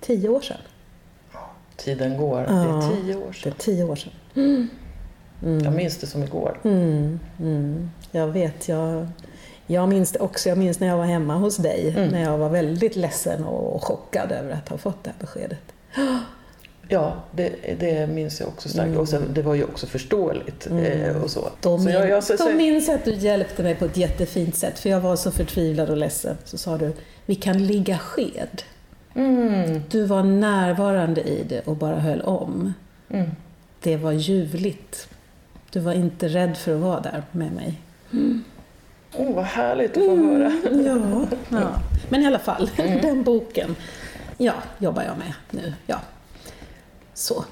tio 0.00 0.28
år 0.28 0.40
sedan. 0.40 0.60
Tiden 1.76 2.16
går. 2.16 2.40
Ja, 2.40 2.52
det 2.52 2.86
är 2.86 2.96
tio 2.96 3.16
år 3.16 3.32
sedan. 3.32 3.42
Det 3.42 3.48
är 3.48 3.74
tio 3.74 3.84
år 3.84 3.96
sedan. 3.96 4.12
Mm. 4.34 4.68
Mm. 5.42 5.64
Jag 5.64 5.72
minns 5.72 5.96
det 5.96 6.06
som 6.06 6.22
igår. 6.22 6.60
Mm. 6.64 7.20
mm. 7.40 7.90
Jag 8.10 8.28
vet. 8.28 8.68
Jag 8.68 9.08
jag 9.66 9.88
minns 9.88 10.12
det 10.12 10.18
också. 10.18 10.48
Jag 10.48 10.58
minns 10.58 10.80
när 10.80 10.88
jag 10.88 10.96
var 10.96 11.04
hemma 11.04 11.34
hos 11.34 11.56
dig, 11.56 11.94
mm. 11.96 12.08
när 12.08 12.22
jag 12.22 12.38
var 12.38 12.48
väldigt 12.48 12.96
ledsen 12.96 13.44
och 13.44 13.84
chockad 13.84 14.32
över 14.32 14.52
att 14.52 14.68
ha 14.68 14.78
fått 14.78 15.04
det 15.04 15.10
här 15.10 15.16
beskedet. 15.20 15.62
Ja, 16.88 17.14
det, 17.30 17.50
det 17.80 18.06
minns 18.06 18.40
jag 18.40 18.48
också 18.48 18.68
starkt. 18.68 18.88
Mm. 18.88 19.00
Och 19.00 19.08
sen, 19.08 19.22
det 19.34 19.42
var 19.42 19.54
ju 19.54 19.64
också 19.64 19.86
förståeligt. 19.86 20.66
Mm. 20.66 20.84
Eh, 20.84 21.22
och 21.22 21.30
så. 21.30 21.48
Då, 21.60 21.78
så 21.78 21.90
jag, 21.90 22.08
jag, 22.08 22.24
så, 22.24 22.36
då 22.36 22.52
minns 22.52 22.88
att 22.88 23.04
du 23.04 23.14
hjälpte 23.14 23.62
mig 23.62 23.74
på 23.74 23.84
ett 23.84 23.96
jättefint 23.96 24.56
sätt, 24.56 24.78
för 24.78 24.90
jag 24.90 25.00
var 25.00 25.16
så 25.16 25.30
förtvivlad 25.30 25.90
och 25.90 25.96
ledsen. 25.96 26.36
Så 26.44 26.58
sa 26.58 26.78
du, 26.78 26.92
vi 27.26 27.34
kan 27.34 27.66
ligga 27.66 27.98
sked. 27.98 28.62
Mm. 29.14 29.82
Du 29.90 30.04
var 30.04 30.22
närvarande 30.22 31.20
i 31.20 31.44
det 31.48 31.60
och 31.60 31.76
bara 31.76 31.98
höll 32.00 32.20
om. 32.20 32.74
Mm. 33.10 33.30
Det 33.82 33.96
var 33.96 34.12
ljuvligt. 34.12 35.08
Du 35.70 35.80
var 35.80 35.92
inte 35.92 36.28
rädd 36.28 36.56
för 36.56 36.74
att 36.74 36.80
vara 36.80 37.00
där 37.00 37.22
med 37.32 37.52
mig. 37.52 37.80
Mm. 38.12 38.44
Oh, 39.16 39.34
vad 39.34 39.44
härligt 39.44 39.96
att 39.96 40.04
få 40.04 40.10
mm, 40.10 40.28
höra. 40.28 40.52
Ja, 40.84 41.26
ja. 41.60 41.80
Men 42.08 42.22
i 42.22 42.26
alla 42.26 42.38
fall, 42.38 42.70
mm. 42.76 43.00
den 43.02 43.22
boken 43.22 43.76
ja, 44.38 44.52
jobbar 44.78 45.02
jag 45.02 45.18
med 45.18 45.32
nu. 45.50 45.74
Ja. 45.86 46.00
Så. 47.14 47.44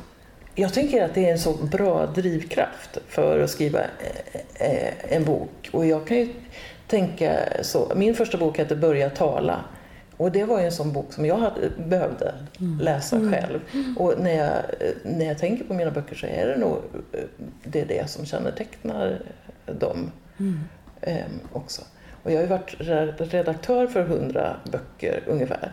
Jag 0.54 0.74
tänker 0.74 1.04
att 1.04 1.14
det 1.14 1.28
är 1.28 1.32
en 1.32 1.38
så 1.38 1.52
bra 1.52 2.06
drivkraft 2.06 2.98
för 3.08 3.40
att 3.40 3.50
skriva 3.50 3.80
eh, 3.80 4.70
eh, 4.70 4.92
en 5.08 5.24
bok. 5.24 5.70
Och 5.72 5.86
jag 5.86 6.06
kan 6.06 6.16
ju 6.16 6.28
tänka 6.86 7.38
så. 7.62 7.92
Min 7.96 8.14
första 8.14 8.38
bok 8.38 8.58
hette 8.58 8.76
Börja 8.76 9.10
tala. 9.10 9.64
Och 10.16 10.32
det 10.32 10.44
var 10.44 10.60
ju 10.60 10.66
en 10.66 10.72
sån 10.72 10.92
bok 10.92 11.12
som 11.12 11.26
jag 11.26 11.36
hade, 11.36 11.70
behövde 11.86 12.34
mm. 12.60 12.78
läsa 12.78 13.16
mm. 13.16 13.32
själv. 13.32 13.60
Och 13.96 14.14
när 14.18 14.32
jag, 14.32 14.62
när 15.04 15.26
jag 15.26 15.38
tänker 15.38 15.64
på 15.64 15.74
mina 15.74 15.90
böcker 15.90 16.14
så 16.14 16.26
är 16.26 16.46
det 16.46 16.56
nog 16.56 16.78
eh, 17.12 17.20
det, 17.64 17.80
är 17.80 17.86
det 17.86 18.10
som 18.10 18.26
kännetecknar 18.26 19.22
dem. 19.66 20.10
Mm 20.38 20.60
också. 21.52 21.82
Och 22.22 22.30
jag 22.30 22.36
har 22.36 22.42
ju 22.42 22.48
varit 22.48 22.74
redaktör 23.32 23.86
för 23.86 24.02
hundra 24.02 24.56
böcker 24.72 25.22
ungefär. 25.26 25.72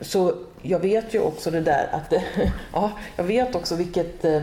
Så 0.00 0.32
jag 0.62 0.78
vet 0.78 1.14
ju 1.14 1.20
också 1.20 1.50
det 1.50 1.60
där 1.60 1.88
att, 1.92 2.12
ja, 2.72 2.92
jag 3.16 3.24
vet 3.24 3.54
också 3.54 3.74
vilket, 3.74 4.24
eh, 4.24 4.42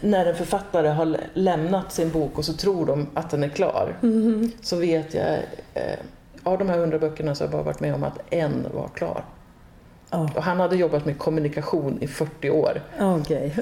när 0.00 0.26
en 0.26 0.36
författare 0.36 0.88
har 0.88 1.16
lämnat 1.34 1.92
sin 1.92 2.10
bok 2.10 2.38
och 2.38 2.44
så 2.44 2.52
tror 2.52 2.86
de 2.86 3.06
att 3.14 3.30
den 3.30 3.42
är 3.42 3.48
klar, 3.48 3.96
mm. 4.02 4.52
så 4.62 4.76
vet 4.76 5.14
jag, 5.14 5.38
eh, 5.74 5.98
av 6.42 6.58
de 6.58 6.68
här 6.68 6.78
hundra 6.78 6.98
böckerna 6.98 7.34
så 7.34 7.44
har 7.44 7.46
jag 7.46 7.52
bara 7.52 7.62
varit 7.62 7.80
med 7.80 7.94
om 7.94 8.04
att 8.04 8.18
en 8.30 8.66
var 8.74 8.88
klar. 8.88 9.24
Oh. 10.10 10.36
Och 10.36 10.42
han 10.42 10.60
hade 10.60 10.76
jobbat 10.76 11.04
med 11.04 11.18
kommunikation 11.18 11.98
i 12.00 12.06
40 12.06 12.50
år. 12.50 12.82
Okay. 13.20 13.50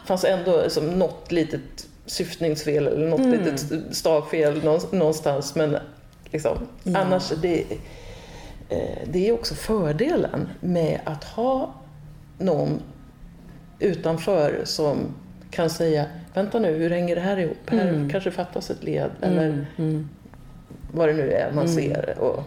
Det 0.00 0.06
fanns 0.06 0.24
ändå 0.24 0.70
som 0.70 0.86
något 0.86 1.32
litet 1.32 1.86
syftningsfel 2.06 2.86
eller 2.86 3.08
något 3.08 3.20
mm. 3.20 3.30
litet 3.30 3.96
stavfel 3.96 4.64
någonstans. 4.92 5.54
Men 5.54 5.76
liksom, 6.24 6.58
ja. 6.82 6.98
annars, 6.98 7.32
det, 7.42 7.64
eh, 8.68 8.98
det 9.06 9.28
är 9.28 9.32
också 9.32 9.54
fördelen 9.54 10.48
med 10.60 11.00
att 11.04 11.24
ha 11.24 11.74
någon 12.38 12.82
utanför 13.78 14.60
som 14.64 14.96
kan 15.50 15.70
säga 15.70 16.06
Vänta 16.34 16.58
nu, 16.58 16.72
hur 16.72 16.90
hänger 16.90 17.14
det 17.14 17.20
här 17.20 17.36
ihop? 17.36 17.70
Här 17.70 17.88
mm. 17.88 18.10
kanske 18.10 18.30
fattas 18.30 18.70
ett 18.70 18.82
led 18.84 19.10
eller 19.20 19.46
mm. 19.46 19.66
mm. 19.78 20.08
vad 20.92 21.08
det 21.08 21.14
nu 21.14 21.32
är 21.32 21.52
man 21.52 21.66
mm. 21.66 21.76
ser. 21.76 22.18
Och, 22.18 22.42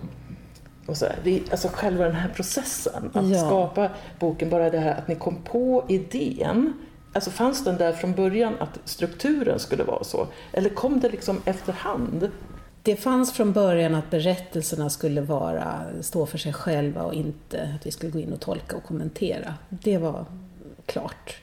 och 0.86 0.98
så 0.98 1.06
det 1.24 1.36
är, 1.36 1.42
alltså 1.52 1.68
själva 1.74 2.04
den 2.04 2.16
här 2.16 2.30
processen, 2.30 3.12
att 3.14 3.30
ja. 3.30 3.46
skapa 3.46 3.90
boken, 4.20 4.50
bara 4.50 4.70
det 4.70 4.80
här 4.80 4.96
att 4.96 5.08
ni 5.08 5.16
kom 5.16 5.36
på 5.44 5.86
idén 5.90 6.74
Alltså 7.16 7.32
fanns 7.32 7.64
den 7.64 7.78
där 7.78 7.94
från 7.94 8.14
början 8.14 8.54
att 8.60 8.80
strukturen 8.86 9.60
skulle 9.60 9.84
vara 9.84 10.04
så? 10.04 10.28
Eller 10.52 10.70
kom 10.70 11.00
det 11.00 11.10
liksom 11.10 11.42
efterhand? 11.46 12.30
det 12.86 12.96
fanns 12.96 13.34
från 13.34 13.54
början 13.54 13.96
att 13.96 14.10
berättelserna 14.10 14.90
skulle 14.90 15.22
vara, 15.22 15.86
stå 16.02 16.26
för 16.26 16.38
sig 16.38 16.54
själva 16.54 17.04
och 17.04 17.14
inte 17.14 17.76
att 17.76 17.86
vi 17.86 17.92
skulle 17.92 18.12
gå 18.12 18.20
in 18.20 18.34
och 18.34 18.40
tolka 18.40 18.76
och 18.76 18.84
kommentera. 18.84 19.54
Det 19.70 19.98
var 19.98 20.26
klart. 20.86 21.38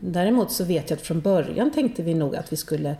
Däremot 0.00 0.52
så 0.52 0.64
vet 0.64 0.90
jag 0.90 0.96
att 0.96 1.02
från 1.02 1.20
början 1.20 1.70
tänkte 1.70 2.02
vi 2.02 2.14
nog 2.14 2.36
att 2.36 2.52
vi 2.52 2.56
skulle 2.56 2.90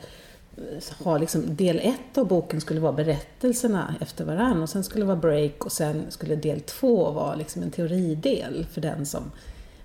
eh, 0.57 1.05
ha 1.05 1.19
liksom, 1.19 1.57
del 1.57 1.79
ett 1.79 2.19
av 2.19 2.27
boken 2.27 2.61
skulle 2.61 2.81
vara 2.81 2.93
berättelserna 2.93 3.95
efter 4.01 4.25
varann 4.25 4.63
och 4.63 4.69
sen 4.69 4.85
skulle 4.85 5.03
det 5.03 5.09
vara 5.09 5.17
break 5.17 5.65
och 5.65 5.73
sen 5.73 6.05
skulle 6.09 6.37
del 6.37 6.61
två 6.61 7.11
vara 7.11 7.35
liksom 7.35 7.63
en 7.63 7.71
teoridel 7.71 8.67
för 8.73 8.81
den 8.81 9.07
som 9.07 9.23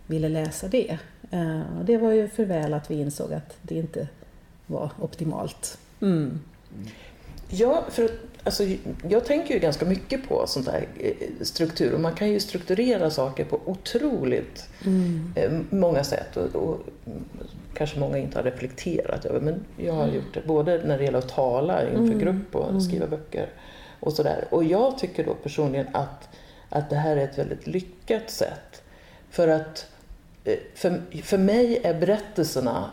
ville 0.08 0.30
läsa 0.30 0.68
det. 0.68 0.98
Eh, 1.32 1.78
och 1.80 1.86
det 1.86 1.98
var 1.98 2.12
ju 2.12 2.28
för 2.28 2.46
väl 2.46 2.74
att 2.74 2.92
vi 2.92 2.96
insåg 3.00 3.34
att 3.34 3.58
det 3.62 3.76
inte 3.76 4.08
var 4.66 4.92
optimalt. 5.00 5.78
Mm. 6.02 6.40
Ja, 7.50 7.84
för 7.90 8.10
alltså, 8.44 8.64
jag 9.10 9.26
tänker 9.26 9.54
ju 9.54 9.60
ganska 9.60 9.86
mycket 9.86 10.30
på 10.30 10.44
sånt 10.48 10.66
där 10.66 10.88
eh, 11.00 11.14
struktur 11.42 11.94
och 11.94 12.00
man 12.00 12.16
kan 12.16 12.30
ju 12.30 12.40
strukturera 12.40 13.10
saker 13.10 13.46
på 13.46 13.60
otroligt 13.66 14.70
mm. 14.86 15.34
Eh, 15.36 15.52
många 15.70 16.04
sätt. 16.04 16.38
Och, 16.38 16.56
och, 16.56 16.80
kanske 17.74 18.00
många 18.00 18.18
inte 18.18 18.38
har 18.38 18.44
reflekterat 18.44 19.26
över, 19.26 19.40
men 19.40 19.66
jag 19.78 19.94
har 19.94 20.04
mm. 20.04 20.16
gjort 20.16 20.34
det. 20.34 20.42
Både 20.46 20.84
när 20.86 20.98
det 20.98 21.04
gäller 21.04 21.20
att 21.20 21.30
tala 21.30 21.84
inför 21.84 21.98
mm. 21.98 22.20
grupp 22.20 22.56
och 22.56 22.70
mm. 22.70 22.82
skriva 22.82 23.08
böcker 23.08 23.50
och 24.00 24.14
sådär. 24.14 24.48
Och 24.50 24.64
jag 24.64 24.98
tycker 24.98 25.26
då 25.26 25.34
personligen 25.34 25.88
att, 25.94 26.30
att 26.70 26.90
det 26.90 26.96
här 26.96 27.18
är 27.18 27.24
ett 27.24 27.38
väldigt 27.38 27.68
lyckat 27.68 28.30
sätt. 28.30 28.84
För 29.30 29.48
att 29.48 29.86
för, 30.76 31.02
för 31.24 31.38
mig 31.38 31.82
är 31.84 31.94
berättelserna, 31.94 32.90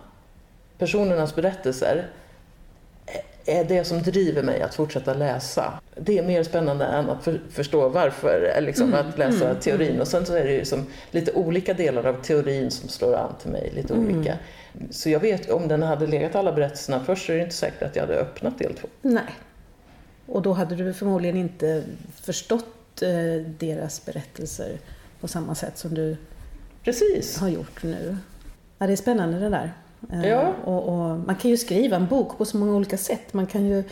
personernas 0.79 1.35
berättelser, 1.35 2.11
är 3.47 3.65
det 3.65 3.85
som 3.85 4.03
driver 4.03 4.43
mig 4.43 4.63
att 4.63 4.75
fortsätta 4.75 5.15
läsa. 5.15 5.81
Det 5.97 6.19
är 6.19 6.23
mer 6.23 6.43
spännande 6.43 6.85
än 6.85 7.11
att 7.11 7.25
för, 7.25 7.41
förstå 7.51 7.89
varför, 7.89 8.59
liksom, 8.61 8.95
mm, 8.95 9.09
att 9.09 9.19
läsa 9.19 9.45
mm, 9.45 9.61
teorin. 9.61 9.89
Mm. 9.89 10.01
Och 10.01 10.09
sen 10.09 10.27
så 10.27 10.35
är 10.35 10.45
det 10.45 10.53
ju 10.53 10.65
som 10.65 10.87
lite 11.11 11.33
olika 11.33 11.75
delar 11.75 12.07
av 12.07 12.23
teorin 12.23 12.71
som 12.71 12.89
slår 12.89 13.15
an 13.15 13.35
till 13.43 13.51
mig, 13.51 13.73
lite 13.75 13.95
mm. 13.95 14.07
olika. 14.07 14.39
Så 14.91 15.11
jag 15.11 15.21
vet, 15.21 15.51
om 15.51 15.69
den 15.69 15.83
hade 15.83 16.07
legat 16.07 16.35
alla 16.35 16.53
berättelserna 16.53 17.05
först 17.05 17.27
så 17.27 17.33
är 17.33 17.37
det 17.37 17.43
inte 17.43 17.55
säkert 17.55 17.83
att 17.83 17.97
jag 17.97 18.03
hade 18.03 18.19
öppnat 18.19 18.59
del 18.59 18.75
två. 18.75 18.89
Nej. 19.03 19.35
Och 20.27 20.43
då 20.43 20.53
hade 20.53 20.75
du 20.75 20.95
förmodligen 20.95 21.37
inte 21.37 21.83
förstått 22.15 23.03
eh, 23.03 23.43
deras 23.59 24.05
berättelser 24.05 24.79
på 25.21 25.29
samma 25.29 25.55
sätt 25.55 25.79
som 25.79 25.95
du 25.95 26.17
Precis. 26.85 27.39
har 27.39 27.49
gjort 27.49 27.83
nu. 27.83 28.17
Ja, 28.79 28.87
det 28.87 28.93
är 28.93 28.97
spännande 28.97 29.39
det 29.39 29.49
där. 29.49 29.73
Eh, 30.13 30.29
ja. 30.29 30.53
Och, 30.65 30.89
och, 30.89 31.19
man 31.19 31.37
kan 31.37 31.51
ju 31.51 31.57
skriva 31.57 31.97
en 31.97 32.07
bok 32.07 32.39
på 32.39 32.45
så 32.45 32.57
många 32.57 32.77
olika 32.77 32.97
sätt. 32.97 33.33
Man 33.33 33.47
kan 33.47 33.67
ju 33.67 33.85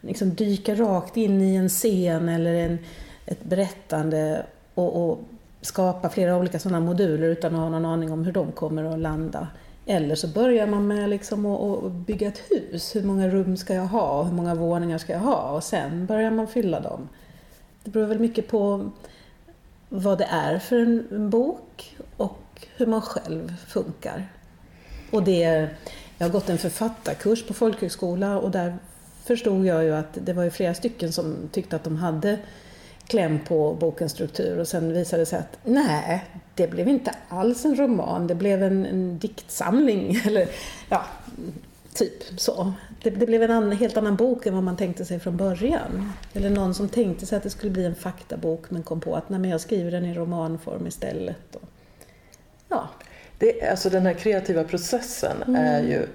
liksom 0.00 0.34
dyka 0.34 0.74
rakt 0.74 1.16
in 1.16 1.42
i 1.42 1.54
en 1.54 1.68
scen 1.68 2.28
eller 2.28 2.54
en, 2.54 2.78
ett 3.26 3.44
berättande 3.44 4.46
och, 4.74 5.10
och 5.10 5.18
skapa 5.60 6.08
flera 6.08 6.36
olika 6.36 6.58
sådana 6.58 6.80
moduler 6.80 7.28
utan 7.28 7.54
att 7.54 7.60
ha 7.60 7.68
någon 7.68 7.84
aning 7.84 8.12
om 8.12 8.24
hur 8.24 8.32
de 8.32 8.52
kommer 8.52 8.84
att 8.84 8.98
landa. 8.98 9.48
Eller 9.86 10.14
så 10.14 10.28
börjar 10.28 10.66
man 10.66 10.86
med 10.86 11.10
liksom 11.10 11.46
att 11.46 11.92
bygga 11.92 12.28
ett 12.28 12.42
hus. 12.50 12.96
Hur 12.96 13.02
många 13.02 13.28
rum 13.28 13.56
ska 13.56 13.74
jag 13.74 13.86
ha? 13.86 14.22
Hur 14.22 14.32
många 14.32 14.54
våningar 14.54 14.98
ska 14.98 15.12
jag 15.12 15.20
ha? 15.20 15.50
Och 15.50 15.64
sen 15.64 16.06
börjar 16.06 16.30
man 16.30 16.46
fylla 16.46 16.80
dem. 16.80 17.08
Det 17.84 17.90
beror 17.90 18.06
väl 18.06 18.18
mycket 18.18 18.48
på 18.48 18.90
vad 19.96 20.18
det 20.18 20.28
är 20.30 20.58
för 20.58 20.76
en 20.76 21.30
bok 21.30 21.96
och 22.16 22.66
hur 22.76 22.86
man 22.86 23.02
själv 23.02 23.54
funkar. 23.66 24.28
Och 25.10 25.22
det, 25.22 25.68
jag 26.18 26.26
har 26.26 26.32
gått 26.32 26.48
en 26.48 26.58
författarkurs 26.58 27.46
på 27.46 27.54
folkhögskola 27.54 28.38
och 28.38 28.50
där 28.50 28.76
förstod 29.24 29.66
jag 29.66 29.84
ju 29.84 29.94
att 29.94 30.18
det 30.24 30.32
var 30.32 30.44
ju 30.44 30.50
flera 30.50 30.74
stycken 30.74 31.12
som 31.12 31.36
tyckte 31.52 31.76
att 31.76 31.84
de 31.84 31.96
hade 31.96 32.38
kläm 33.06 33.38
på 33.48 33.74
bokens 33.74 34.12
struktur 34.12 34.58
och 34.58 34.68
sen 34.68 34.92
visade 34.92 35.22
det 35.22 35.26
sig 35.26 35.38
att 35.38 35.58
nej, 35.64 36.24
det 36.54 36.68
blev 36.68 36.88
inte 36.88 37.14
alls 37.28 37.64
en 37.64 37.76
roman, 37.76 38.26
det 38.26 38.34
blev 38.34 38.62
en, 38.62 38.86
en 38.86 39.18
diktsamling 39.18 40.20
eller 40.26 40.48
ja, 40.88 41.04
typ 41.94 42.40
så. 42.40 42.72
Det, 43.04 43.10
det 43.10 43.26
blev 43.26 43.42
en 43.42 43.50
annan, 43.50 43.72
helt 43.72 43.96
annan 43.96 44.16
bok 44.16 44.46
än 44.46 44.54
vad 44.54 44.62
man 44.62 44.76
tänkte 44.76 45.04
sig 45.04 45.20
från 45.20 45.36
början. 45.36 46.12
Eller 46.32 46.50
någon 46.50 46.74
som 46.74 46.88
tänkte 46.88 47.26
sig 47.26 47.36
att 47.36 47.42
det 47.42 47.50
skulle 47.50 47.72
bli 47.72 47.84
en 47.84 47.94
faktabok 47.94 48.70
men 48.70 48.82
kom 48.82 49.00
på 49.00 49.16
att 49.16 49.28
nej, 49.28 49.40
men 49.40 49.50
jag 49.50 49.60
skriver 49.60 49.90
den 49.90 50.04
i 50.04 50.14
romanform 50.14 50.86
istället. 50.86 51.56
Och, 51.56 51.68
ja. 52.68 52.88
Det, 53.38 53.68
alltså 53.70 53.90
den 53.90 54.06
här 54.06 54.14
kreativa 54.14 54.64
processen 54.64 55.42
mm. 55.42 55.54
är 55.54 55.82
ju 55.82 56.06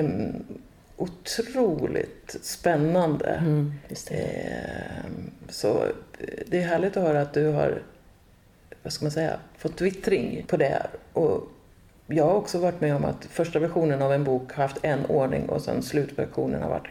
um, 0.00 0.44
otroligt 0.96 2.36
spännande. 2.42 3.26
Mm, 3.26 3.72
det. 4.08 4.58
Så 5.48 5.84
det 6.46 6.62
är 6.62 6.66
härligt 6.66 6.96
att 6.96 7.02
höra 7.02 7.20
att 7.20 7.34
du 7.34 7.46
har 7.46 7.82
vad 8.82 8.92
ska 8.92 9.04
man 9.04 9.12
säga, 9.12 9.38
fått 9.58 9.80
vittring 9.80 10.44
på 10.48 10.56
det. 10.56 10.86
Och 11.12 11.48
jag 12.12 12.24
har 12.24 12.34
också 12.34 12.58
varit 12.58 12.80
med 12.80 12.96
om 12.96 13.04
att 13.04 13.24
första 13.24 13.58
versionen 13.58 14.02
av 14.02 14.12
en 14.12 14.24
bok 14.24 14.52
har 14.52 14.62
haft 14.62 14.78
en 14.82 15.06
ordning 15.06 15.48
och 15.48 15.62
sen 15.62 15.82
slutversionen 15.82 16.62
har 16.62 16.70
varit 16.70 16.88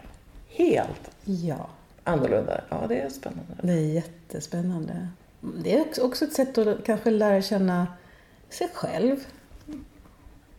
helt 0.47 1.11
ja. 1.23 1.69
annorlunda. 2.03 2.61
Ja, 2.69 2.85
det 2.87 2.99
är 2.99 3.09
spännande. 3.09 3.53
Det 3.61 3.73
är 3.73 3.93
jättespännande. 3.93 5.07
Det 5.63 5.77
är 5.77 6.03
också 6.03 6.25
ett 6.25 6.33
sätt 6.33 6.57
att 6.57 6.85
kanske 6.85 7.09
lära 7.09 7.41
känna 7.41 7.87
sig 8.49 8.67
själv 8.73 9.15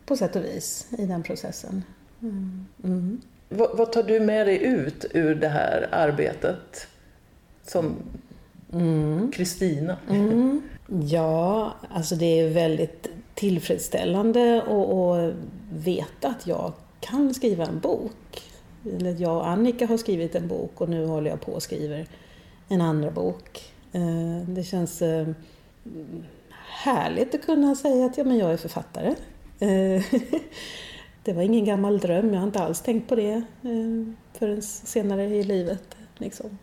på 0.05 0.15
sätt 0.15 0.35
och 0.35 0.43
vis 0.43 0.87
i 0.97 1.05
den 1.05 1.23
processen. 1.23 1.83
Mm. 2.21 2.65
Mm. 2.83 3.21
Vad, 3.49 3.77
vad, 3.77 3.91
tar 3.91 4.03
du 4.03 4.19
med 4.19 4.47
dig 4.47 4.63
ut 4.63 5.05
ur 5.11 5.35
det 5.35 5.47
här 5.47 5.89
arbetet 5.91 6.87
som 7.63 7.95
mm. 8.73 9.31
Kristina? 9.31 9.97
Mm. 10.09 10.61
Ja, 10.87 11.73
alltså 11.89 12.15
det 12.15 12.25
är 12.25 12.49
väldigt 12.49 13.07
tillfredsställande 13.33 14.61
att 14.61 15.35
veta 15.69 16.27
att 16.27 16.47
jag 16.47 16.73
kan 16.99 17.33
skriva 17.33 17.65
en 17.65 17.79
bok. 17.79 18.41
Jag 19.17 19.37
och 19.37 19.47
Annika 19.47 19.87
har 19.87 19.97
skrivit 19.97 20.35
en 20.35 20.47
bok 20.47 20.81
och 20.81 20.89
nu 20.89 21.05
håller 21.05 21.29
jag 21.29 21.41
på 21.41 21.51
och 21.51 21.63
skriver 21.63 22.07
en 22.67 22.81
andra 22.81 23.11
bok. 23.11 23.73
Eh, 23.91 24.47
det 24.47 24.63
känns 24.63 25.01
eh, 25.01 25.27
härligt 26.59 27.35
att 27.35 27.45
kunna 27.45 27.75
säga 27.75 28.05
att 28.05 28.17
ja, 28.17 28.23
men 28.23 28.37
jag 28.37 28.53
är 28.53 28.57
författare. 28.57 29.15
Eh, 29.59 30.03
det 31.23 31.33
var 31.33 31.41
ingen 31.41 31.65
gammal 31.65 31.99
dröm, 31.99 32.33
jag 32.33 32.39
har 32.39 32.47
inte 32.47 32.63
alls 32.63 32.81
tänkt 32.81 33.09
på 33.09 33.15
det 33.15 33.43
förrän 34.33 34.61
senare 34.61 35.25
i 35.25 35.43
livet. 35.43 35.95
Liksom. 36.17 36.57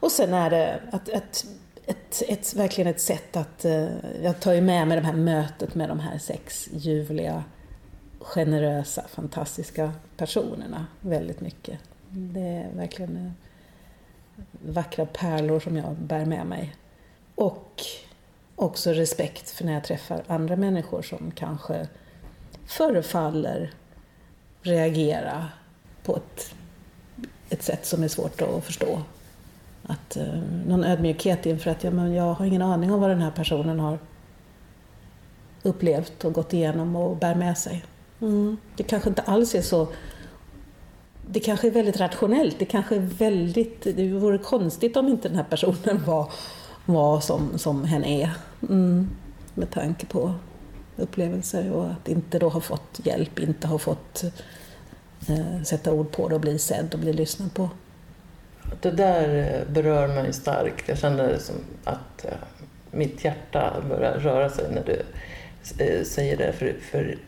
Och 0.00 0.12
sen 0.12 0.34
är 0.34 0.50
det 0.50 0.80
att, 0.90 1.08
att 1.08 1.46
ett, 1.86 2.22
ett, 2.28 2.54
verkligen 2.54 2.90
ett 2.90 3.00
sätt 3.00 3.36
att... 3.36 3.64
Eh, 3.64 3.88
jag 4.22 4.40
tar 4.40 4.52
ju 4.52 4.60
med 4.60 4.88
mig 4.88 5.00
det 5.00 5.06
här 5.06 5.12
mötet 5.12 5.74
med 5.74 5.88
de 5.88 6.00
här 6.00 6.18
sex 6.18 6.68
ljuvliga, 6.72 7.44
generösa, 8.20 9.04
fantastiska 9.08 9.92
personerna 10.16 10.86
väldigt 11.00 11.40
mycket. 11.40 11.78
Det 12.08 12.40
är 12.40 12.70
verkligen 12.74 13.16
eh, 13.16 13.32
vackra 14.72 15.06
pärlor 15.06 15.60
som 15.60 15.76
jag 15.76 15.96
bär 15.96 16.24
med 16.24 16.46
mig. 16.46 16.76
Och 17.34 17.82
också 18.56 18.92
respekt 18.92 19.50
för 19.50 19.64
när 19.64 19.72
jag 19.72 19.84
träffar 19.84 20.22
andra 20.26 20.56
människor 20.56 21.02
som 21.02 21.30
kanske 21.30 21.88
förefaller 22.66 23.74
reagera 24.62 25.48
på 26.02 26.16
ett, 26.16 26.54
ett 27.48 27.62
sätt 27.62 27.86
som 27.86 28.02
är 28.02 28.08
svårt 28.08 28.42
att 28.42 28.64
förstå 28.64 29.02
att, 29.82 30.16
eh, 30.16 30.42
någon 30.66 30.84
ödmjukhet 30.84 31.46
inför 31.46 31.70
att 31.70 31.84
ja, 31.84 31.90
men 31.90 32.14
jag 32.14 32.34
har 32.34 32.46
ingen 32.46 32.62
aning 32.62 32.92
om 32.92 33.00
vad 33.00 33.10
den 33.10 33.22
här 33.22 33.30
personen 33.30 33.80
har 33.80 33.98
upplevt 35.62 36.24
och 36.24 36.32
gått 36.32 36.52
igenom 36.52 36.96
och 36.96 37.16
bär 37.16 37.34
med 37.34 37.58
sig. 37.58 37.84
Mm. 38.20 38.56
Det 38.76 38.82
kanske 38.82 39.08
inte 39.08 39.22
alls 39.22 39.54
är 39.54 39.62
så... 39.62 39.88
Det 41.26 41.40
kanske 41.40 41.66
är 41.66 41.70
väldigt 41.70 42.00
rationellt. 42.00 42.58
Det 42.58 42.64
kanske 42.64 42.96
är 42.96 43.00
väldigt... 43.00 43.82
Det 43.82 44.12
vore 44.12 44.38
konstigt 44.38 44.96
om 44.96 45.08
inte 45.08 45.28
den 45.28 45.36
här 45.36 45.44
personen 45.44 46.02
var, 46.06 46.32
var 46.86 47.20
som, 47.20 47.58
som 47.58 47.84
hen 47.84 48.04
är. 48.04 48.30
Mm. 48.68 49.10
Med 49.54 49.70
tanke 49.70 50.06
på 50.06 50.34
upplevelser 50.96 51.72
och 51.72 51.86
att 51.90 52.08
inte 52.08 52.38
då 52.38 52.48
ha 52.48 52.60
fått 52.60 53.00
hjälp, 53.04 53.38
inte 53.38 53.66
ha 53.66 53.78
fått 53.78 54.24
eh, 55.28 55.62
sätta 55.64 55.92
ord 55.92 56.10
på 56.10 56.28
det 56.28 56.34
och 56.34 56.40
bli 56.40 56.58
sedd 56.58 56.94
och 56.94 57.00
bli 57.00 57.12
lyssnad 57.12 57.54
på. 57.54 57.68
Det 58.80 58.90
där 58.90 59.54
eh, 59.54 59.72
berör 59.72 60.08
mig 60.08 60.32
starkt. 60.32 60.88
Jag 60.88 60.98
känner 60.98 61.38
som 61.38 61.54
att 61.84 62.24
eh, 62.24 62.30
mitt 62.90 63.24
hjärta 63.24 63.82
börjar 63.88 64.18
röra 64.18 64.50
sig 64.50 64.64
när 64.70 64.84
du 64.84 65.02
eh, 65.84 66.04
säger 66.04 66.36
det. 66.36 66.52
För, 66.52 66.76
för 66.90 67.18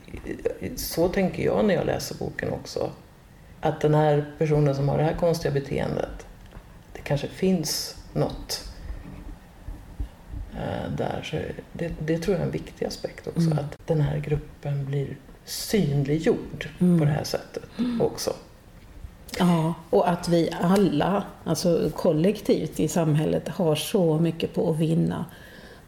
så 0.76 1.08
tänker 1.08 1.44
jag 1.44 1.64
när 1.64 1.74
jag 1.74 1.86
läser 1.86 2.14
boken 2.18 2.52
också. 2.52 2.90
Att 3.60 3.80
den 3.80 3.94
här 3.94 4.24
personen 4.38 4.74
som 4.74 4.88
har 4.88 4.98
det 4.98 5.04
här 5.04 5.14
konstiga 5.14 5.54
beteendet, 5.54 6.26
det 6.92 7.00
kanske 7.00 7.28
finns 7.28 7.96
något 8.12 8.68
där. 10.96 11.22
Så 11.22 11.36
det, 11.72 11.92
det 11.98 12.18
tror 12.18 12.34
jag 12.34 12.40
är 12.40 12.46
en 12.46 12.52
viktig 12.52 12.86
aspekt 12.86 13.26
också. 13.26 13.40
Mm. 13.40 13.58
Att 13.58 13.86
den 13.86 14.00
här 14.00 14.18
gruppen 14.18 14.84
blir 14.84 15.16
synliggjord 15.44 16.68
mm. 16.78 16.98
på 16.98 17.04
det 17.04 17.10
här 17.10 17.24
sättet 17.24 17.62
också. 18.00 18.34
Ja, 19.38 19.74
och 19.90 20.08
att 20.08 20.28
vi 20.28 20.50
alla, 20.60 21.24
alltså 21.44 21.90
kollektivt 21.96 22.80
i 22.80 22.88
samhället, 22.88 23.48
har 23.48 23.74
så 23.74 24.18
mycket 24.18 24.54
på 24.54 24.70
att 24.70 24.78
vinna 24.78 25.24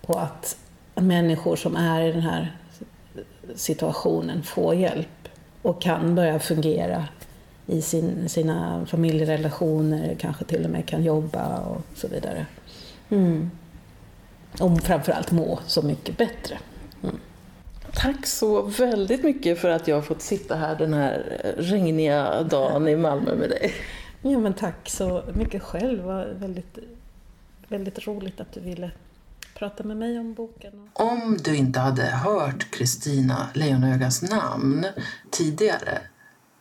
på 0.06 0.18
att 0.18 0.56
människor 0.94 1.56
som 1.56 1.76
är 1.76 2.02
i 2.02 2.12
den 2.12 2.22
här 2.22 2.56
situationen 3.54 4.42
får 4.42 4.74
hjälp 4.74 5.28
och 5.62 5.82
kan 5.82 6.14
börja 6.14 6.38
fungera 6.38 7.04
i 7.66 7.82
sin, 7.82 8.28
sina 8.28 8.86
familjerelationer, 8.86 10.16
kanske 10.20 10.44
till 10.44 10.64
och 10.64 10.70
med 10.70 10.86
kan 10.86 11.04
jobba 11.04 11.58
och 11.58 11.82
så 11.94 12.08
vidare. 12.08 12.46
Mm. 13.08 13.50
Och 14.60 14.80
framförallt 14.80 15.30
må 15.30 15.58
så 15.66 15.82
mycket 15.82 16.16
bättre. 16.16 16.58
Mm. 17.02 17.16
Tack 17.96 18.26
så 18.26 18.62
väldigt 18.62 19.22
mycket 19.24 19.60
för 19.60 19.68
att 19.68 19.88
jag 19.88 19.96
har 19.96 20.02
fått 20.02 20.22
sitta 20.22 20.56
här 20.56 20.76
den 20.76 20.94
här 20.94 21.40
regniga 21.58 22.42
dagen 22.42 22.88
i 22.88 22.96
Malmö 22.96 23.34
med 23.34 23.50
dig. 23.50 23.74
Ja, 24.22 24.38
men 24.38 24.54
tack 24.54 24.88
så 24.88 25.24
mycket 25.34 25.62
själv. 25.62 25.98
Det 25.98 26.04
var 26.04 26.26
väldigt, 26.26 26.78
väldigt 27.68 28.06
roligt 28.06 28.40
att 28.40 28.52
du 28.52 28.60
ville 28.60 28.90
prata 29.54 29.84
med 29.84 29.96
mig 29.96 30.18
om 30.18 30.34
boken. 30.34 30.90
Om 30.92 31.38
du 31.44 31.56
inte 31.56 31.80
hade 31.80 32.02
hört 32.02 32.70
Kristina 32.70 33.48
Lejonögas 33.54 34.22
namn 34.22 34.86
tidigare 35.30 35.98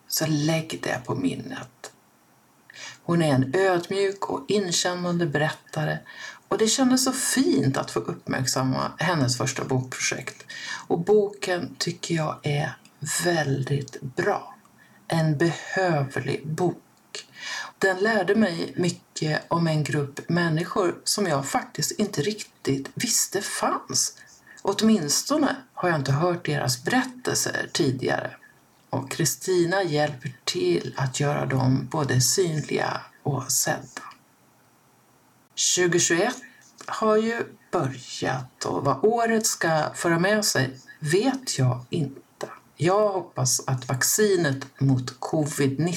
så 0.07 0.25
lägg 0.27 0.79
det 0.83 1.05
på 1.05 1.15
minnet. 1.15 1.91
Hon 3.03 3.21
är 3.21 3.33
en 3.33 3.53
ödmjuk 3.55 4.29
och 4.29 4.45
inkännande 4.47 5.25
berättare 5.25 5.97
och 6.47 6.57
det 6.57 6.67
kändes 6.67 7.03
så 7.03 7.11
fint 7.11 7.77
att 7.77 7.91
få 7.91 7.99
uppmärksamma 7.99 8.91
hennes 8.99 9.37
första 9.37 9.63
bokprojekt. 9.63 10.45
Och 10.87 10.99
boken 10.99 11.75
tycker 11.77 12.15
jag 12.15 12.39
är 12.43 12.77
väldigt 13.23 14.01
bra. 14.01 14.55
En 15.07 15.37
behövlig 15.37 16.47
bok. 16.47 16.77
Den 17.79 17.97
lärde 17.97 18.35
mig 18.35 18.73
mycket 18.75 19.41
om 19.47 19.67
en 19.67 19.83
grupp 19.83 20.29
människor 20.29 20.95
som 21.03 21.27
jag 21.27 21.45
faktiskt 21.45 21.91
inte 21.91 22.21
riktigt 22.21 22.89
visste 22.93 23.41
fanns. 23.41 24.17
Åtminstone 24.61 25.55
har 25.73 25.89
jag 25.89 25.99
inte 25.99 26.11
hört 26.11 26.45
deras 26.45 26.83
berättelser 26.83 27.69
tidigare. 27.73 28.35
Och 28.89 29.11
Kristina 29.11 29.83
hjälper 29.83 30.33
till 30.43 30.93
att 30.97 31.19
göra 31.19 31.45
dem 31.45 31.87
både 31.91 32.21
synliga 32.21 33.01
och 33.23 33.51
sedda. 33.51 34.12
2021 35.55 36.35
har 36.85 37.17
ju 37.17 37.43
börjat 37.71 38.65
och 38.65 38.85
vad 38.85 39.05
året 39.05 39.45
ska 39.45 39.83
föra 39.95 40.19
med 40.19 40.45
sig 40.45 40.79
vet 40.99 41.59
jag 41.59 41.85
inte. 41.89 42.13
Jag 42.75 43.09
hoppas 43.09 43.67
att 43.67 43.87
vaccinet 43.87 44.65
mot 44.79 45.19
covid-19 45.19 45.95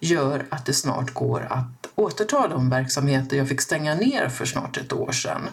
gör 0.00 0.46
att 0.50 0.66
det 0.66 0.72
snart 0.72 1.14
går 1.14 1.40
att 1.50 1.88
återta 1.94 2.48
de 2.48 2.70
verksamheter 2.70 3.36
jag 3.36 3.48
fick 3.48 3.60
stänga 3.60 3.94
ner 3.94 4.28
för 4.28 4.44
snart 4.44 4.76
ett 4.76 4.92
år 4.92 5.12
sedan. 5.12 5.48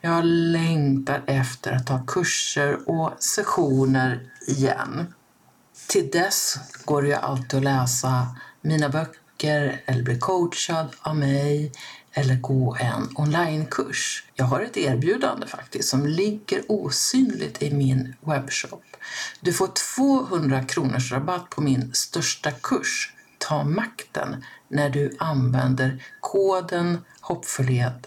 Jag 0.00 0.24
längtar 0.24 1.22
efter 1.26 1.72
att 1.72 1.88
ha 1.88 2.06
kurser 2.06 2.88
och 2.88 3.12
sessioner 3.18 4.30
igen. 4.46 5.14
Till 5.88 6.10
dess 6.10 6.58
går 6.84 7.02
det 7.02 7.08
ju 7.08 7.14
alltid 7.14 7.58
att 7.58 7.64
läsa 7.64 8.26
mina 8.60 8.88
böcker 8.88 9.82
eller 9.86 10.02
bli 10.02 10.18
coachad 10.18 10.88
av 11.00 11.16
mig 11.16 11.72
eller 12.12 12.34
gå 12.34 12.76
en 12.80 13.08
onlinekurs. 13.14 14.24
Jag 14.34 14.44
har 14.44 14.60
ett 14.60 14.76
erbjudande 14.76 15.46
faktiskt 15.46 15.88
som 15.88 16.06
ligger 16.06 16.62
osynligt 16.68 17.62
i 17.62 17.74
min 17.74 18.14
webbshop. 18.20 18.84
Du 19.40 19.52
får 19.52 19.68
200 19.96 20.64
kronors 20.64 21.12
rabatt 21.12 21.50
på 21.50 21.60
min 21.60 21.94
största 21.94 22.50
kurs, 22.50 23.14
Ta 23.38 23.64
makten, 23.64 24.44
när 24.68 24.90
du 24.90 25.16
använder 25.18 26.04
koden 26.20 26.98
hoppfullhet 27.20 28.06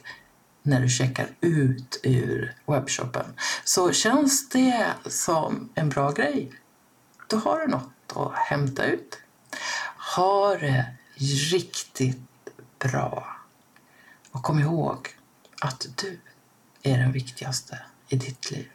när 0.64 0.82
du 0.82 0.90
checkar 0.90 1.28
ut 1.42 2.00
ur 2.04 2.56
webbshoppen. 2.66 3.26
Så 3.64 3.92
känns 3.92 4.50
det 4.50 4.86
som 5.06 5.70
en 5.76 5.90
bra 5.90 6.12
grej, 6.12 6.52
då 7.28 7.38
har 7.38 7.60
du 7.60 7.68
något 7.68 8.14
att 8.16 8.34
hämta 8.36 8.86
ut. 8.86 9.20
Ha 10.16 10.56
det 10.56 10.86
riktigt 11.52 12.20
bra. 12.80 13.33
Och 14.34 14.44
kom 14.44 14.60
ihåg 14.60 15.08
att 15.62 15.88
du 15.96 16.20
är 16.84 16.98
den 16.98 17.12
viktigaste 17.12 17.80
i 18.10 18.16
ditt 18.16 18.52
liv. 18.52 18.70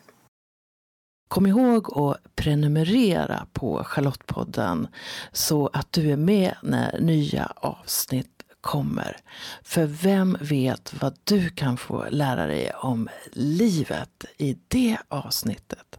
Kom 1.29 1.47
ihåg 1.47 1.99
att 1.99 2.37
prenumerera 2.37 3.47
på 3.53 3.85
Charlottepodden 3.85 4.89
så 5.33 5.71
att 5.73 5.93
du 5.93 6.13
är 6.13 6.17
med 6.17 6.55
när 6.63 7.01
nya 7.01 7.53
avsnitt 7.57 8.43
kommer. 8.61 9.17
För 9.63 9.87
vem 9.87 10.37
vet 10.41 10.95
vad 11.01 11.19
du 11.25 11.51
kan 11.51 11.77
få 11.77 12.07
lära 12.11 12.47
dig 12.47 12.73
om 12.73 13.09
livet 13.33 14.25
i 14.37 14.59
det 14.69 14.99
avsnittet? 15.09 15.99